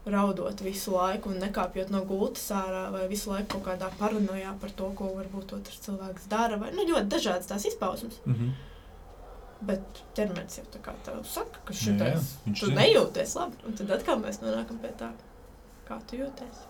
[0.07, 4.70] raudot visu laiku un nekāpjot no gultas ārā, vai visu laiku kaut kādā paranojā par
[4.70, 8.19] to, ko varbūt otrs cilvēks dara, vai nu, ļoti dažādas tās izpausmes.
[8.27, 8.53] Mm -hmm.
[9.62, 9.81] Bet
[10.16, 12.81] ķermenis jau tā kā tev saka, ka Jā, jā, šitais viņš tu zina.
[12.81, 13.57] nejūties labi.
[13.66, 15.11] Un tad atkal mēs nonākam pie tā,
[15.93, 16.62] kā tu jūties.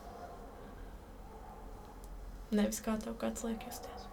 [2.53, 4.09] Nevis kā tev kāds liek justies.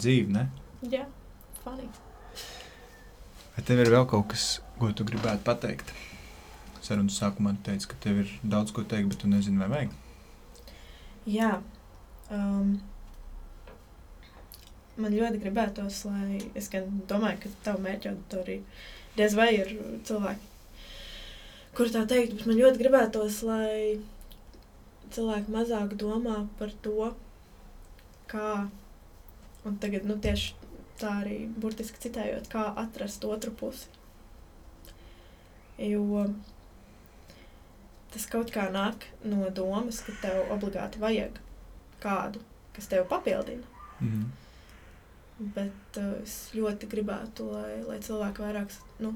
[0.00, 0.46] Dzīve, ne?
[0.92, 1.04] Jā,
[1.62, 1.88] funny.
[3.54, 4.48] Vai tev ir vēl kaut kas,
[4.80, 5.92] ko tu gribētu pateikt?
[6.84, 9.94] Sarunas sākumā tu teici, ka tev ir daudz ko teikt, bet tu nezini, vai vajag.
[11.28, 11.54] Jā.
[12.32, 12.76] Um,
[14.96, 18.64] man ļoti gribētos, lai es gan domāju, ka tavu mērķa auditorija
[19.16, 19.72] diez vai ir
[20.06, 20.55] cilvēki,
[21.76, 24.00] kur tā teikt, bet man ļoti gribētos, lai
[25.12, 27.12] cilvēki mazāk domā par to,
[28.30, 28.50] kā,
[29.68, 30.54] un tagad, nu, tieši
[31.00, 33.92] tā arī burtiski citējot, kā atrast otru pusi.
[35.76, 36.24] Jo
[38.14, 41.36] tas kaut kā nāk no domas, ka tev obligāti vajag
[42.00, 42.40] kādu,
[42.72, 43.66] kas tevi papildina.
[44.00, 44.26] Mm -hmm.
[45.38, 49.14] Bet uh, es ļoti gribētu, lai, lai cilvēki vairāk nu,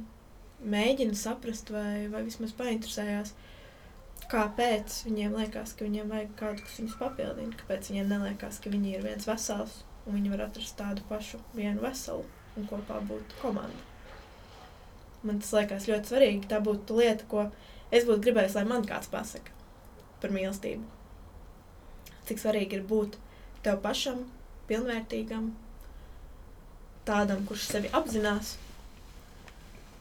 [0.60, 3.32] mēģina saprast, vai, vai vismaz painteresējās,
[4.30, 7.56] kāpēc viņiem liekas, ka viņiem vajag kādu, kas viņus papildina.
[7.62, 11.82] Kāpēc viņiem neliekas, ka viņi ir viens vesels un viņi var atrast tādu pašu vienu
[11.82, 12.24] veselu
[12.58, 13.88] un kopā būt komanda.
[15.26, 16.48] Man tas liekas ļoti svarīgi.
[16.48, 17.48] Tā būtu lieta, ko
[17.92, 19.52] es būtu gribējis, lai man kāds pasaka
[20.22, 20.84] par mīlestību.
[22.28, 23.18] Cik svarīgi ir būt
[23.64, 24.24] tev pašam,
[24.70, 25.50] pilnvērtīgam,
[27.08, 28.54] tādam, kurš sevi apzinās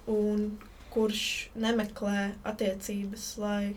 [0.10, 0.48] un
[0.94, 1.24] kurš
[1.60, 3.76] nemeklē attiecības, lai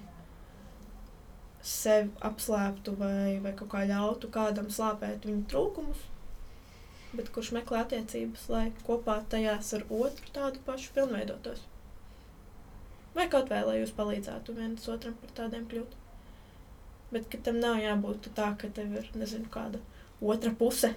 [1.62, 6.06] sevi apslēptu vai, vai kaut kā ļautu kādam slāpēt viņa trūkumus,
[7.12, 11.62] bet kurš meklē attiecības, lai kopā tajās ar otru tādu pašu pilnveidotos.
[13.14, 15.98] Vai kaut vai, lai jūs palīdzētu viens otram par tādiem kļūt.
[17.12, 19.82] Bet tam nav jābūt tā, ka tev ir nezinu, kāda
[20.24, 20.94] otra puse,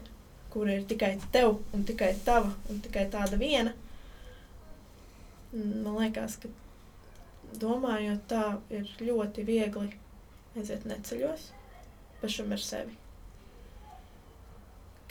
[0.54, 3.74] kur ir tikai tev un tikai tava un tikai tāda viena.
[5.56, 6.50] Man liekas, ka
[7.62, 9.92] domājot tā, ir ļoti viegli
[10.60, 11.50] aiziet neceļos
[12.22, 12.96] pašam ar sevi.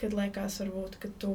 [0.01, 1.31] Kad liekas, varbūt, ka tu,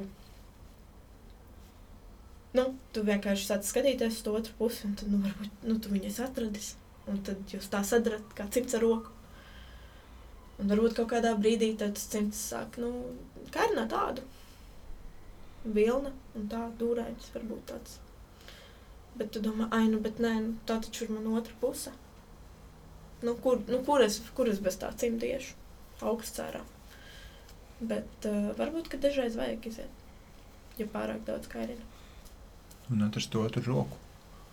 [2.59, 5.95] nu, tu vienkārši sāc skatīties uz to otru pusi, un tad, nu, varbūt, nu, tu
[5.95, 6.75] viņus atradis.
[7.11, 9.15] Un tad jūs tā sadarat kā cimds ar roku.
[10.61, 12.93] Un varbūt kaut kādā brīdī tas cimds sāk, nu,
[13.55, 14.27] karināt tādu
[15.65, 17.99] vilna un tā dūrējums varbūt tāds.
[19.21, 21.93] Bet tu domā, ai, nu, bet nē, nu, tā taču ir mana otra puse.
[23.21, 25.53] Nu, kur, nu, kur, es, kur es bez tā cimda iešu?
[26.09, 26.63] Augstcērā.
[27.93, 30.01] Bet uh, varbūt, ka dažreiz vajag iziet,
[30.81, 31.85] ja pārāk daudz kairina.
[32.89, 34.01] Un atrast to otru roku.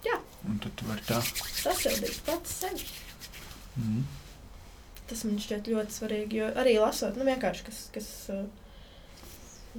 [0.06, 0.20] Jā.
[0.48, 1.22] Un tad tu vari tā.
[1.64, 2.84] Sasildīt pats sevi.
[3.80, 4.04] Mm.
[5.08, 8.44] Tas man šķiet ļoti svarīgi, jo arī lasot, nu, vienkārši, kas, kas uh,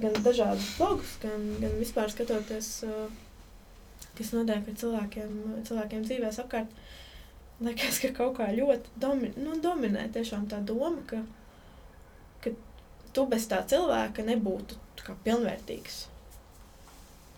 [0.01, 3.28] gan dažādus blogus, gan, gan vispār skatoties, uh,
[4.19, 5.35] kas notiek ar cilvēkiem,
[5.67, 6.75] cilvēkiem dzīvēs apkārt,
[7.63, 11.23] liekas, ka kaut kā ļoti domi, nu, dominē tiešām tā doma, ka,
[12.43, 12.53] ka
[13.15, 15.99] tu bez tā cilvēka nebūtu tā kā pilnvērtīgs.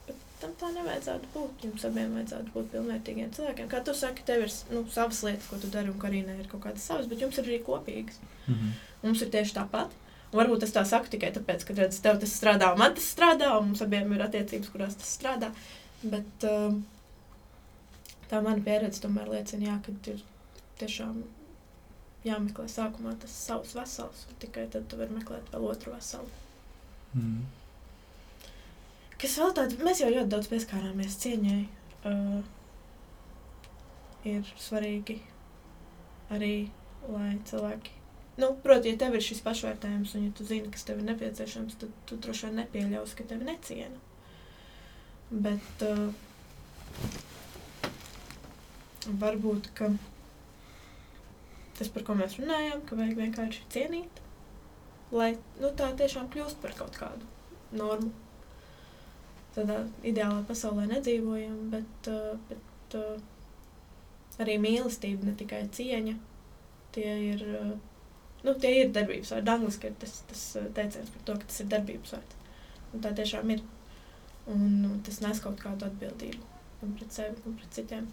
[0.08, 1.66] Bet tam tā nevajadzētu būt.
[1.68, 3.72] Jums abiem vajadzētu būt pilnvērtīgiem cilvēkiem.
[3.72, 6.66] Kā tu saki, tev ir nu, savas lietas, ko tu dari, un Karīnai ir kaut
[6.66, 8.22] kādas savas, bet jums ir arī kopīgas.
[8.48, 8.80] Mm -hmm.
[9.04, 10.00] Mums ir tieši tāpat.
[10.32, 13.52] Varbūt es tā saku tikai tāpēc, ka redz, tev tas strādā, un man tas strādā,
[13.58, 15.52] un mums abiem ir attiecības, kurās tas strādā.
[16.02, 16.74] Bet uh,
[18.32, 20.24] tā mana pieredze tomēr liecina, jā, ka ir
[20.82, 21.22] tiešām
[22.26, 26.30] jāmeklē sākumā tas savs vesels, un tikai tad tu vari meklēt vēl otru veselu.
[27.18, 27.44] Mm.
[29.22, 31.62] Kas vēl tāds, mēs jau ļoti daudz pieskārāmies cieņai.
[32.02, 32.42] Uh,
[34.26, 35.20] ir svarīgi
[36.34, 36.70] arī,
[37.10, 37.98] lai cilvēki.
[38.42, 41.78] Nu, Protams, ja tev ir šis pašvērtējums, un ja tu zini, kas tev ir nepieciešams,
[41.82, 44.00] tad tu droši vien nepieļausi, ka tevi neciena.
[45.32, 46.10] Bet uh,
[49.22, 49.70] varbūt
[51.78, 54.20] tas, par ko mēs runājam, ka vajag vienkārši cienīt,
[55.16, 55.32] lai
[55.62, 57.30] nu, tā tiešām kļūst par kaut kādu
[57.80, 58.12] normu.
[59.56, 63.16] Tādā ideālā pasaulē nedzīvojam, bet, uh, bet uh,
[64.44, 66.14] arī mīlestība, ne tikai cieņa.
[66.96, 67.74] Tie ir, uh,
[68.46, 69.52] nu, tie ir darbības vārdi.
[69.56, 70.46] Angliski ir tas, tas
[70.78, 72.40] teiciens par to, ka tas ir darbības vārds.
[72.92, 73.64] Un tā tiešām ir.
[74.52, 76.52] Un, un tas nes kaut kādu atbildību
[76.82, 78.08] gan pret sevi, gan pret citiem.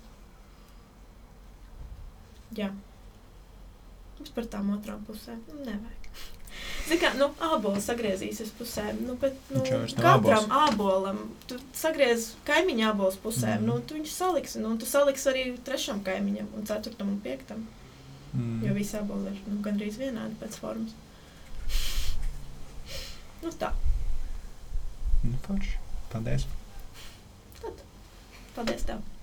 [2.56, 2.72] Jā.
[4.18, 6.10] Bet par tām otrām pusēm nu, nevajag.
[7.02, 8.86] Kā nu, abolis sagriezīs pusē.
[8.98, 9.62] Nu, bet, nu,
[10.00, 13.66] katram abolam, tu sagriez kaimiņa abolis pusē, mm.
[13.68, 14.62] nu, tu viņus saliksi.
[14.64, 17.66] Nu, tu saliksi arī trešam kaimiņam, un ceturtam un piektam.
[18.34, 18.62] Mm.
[18.66, 20.96] Jo visi aboli ir nu, gandrīz vienādi pēc formas.
[23.38, 23.68] Nu, tā.
[25.22, 25.76] Nu, forši.
[26.12, 26.46] Paldies.
[27.60, 27.84] Tad.
[28.56, 29.17] Paldies tev.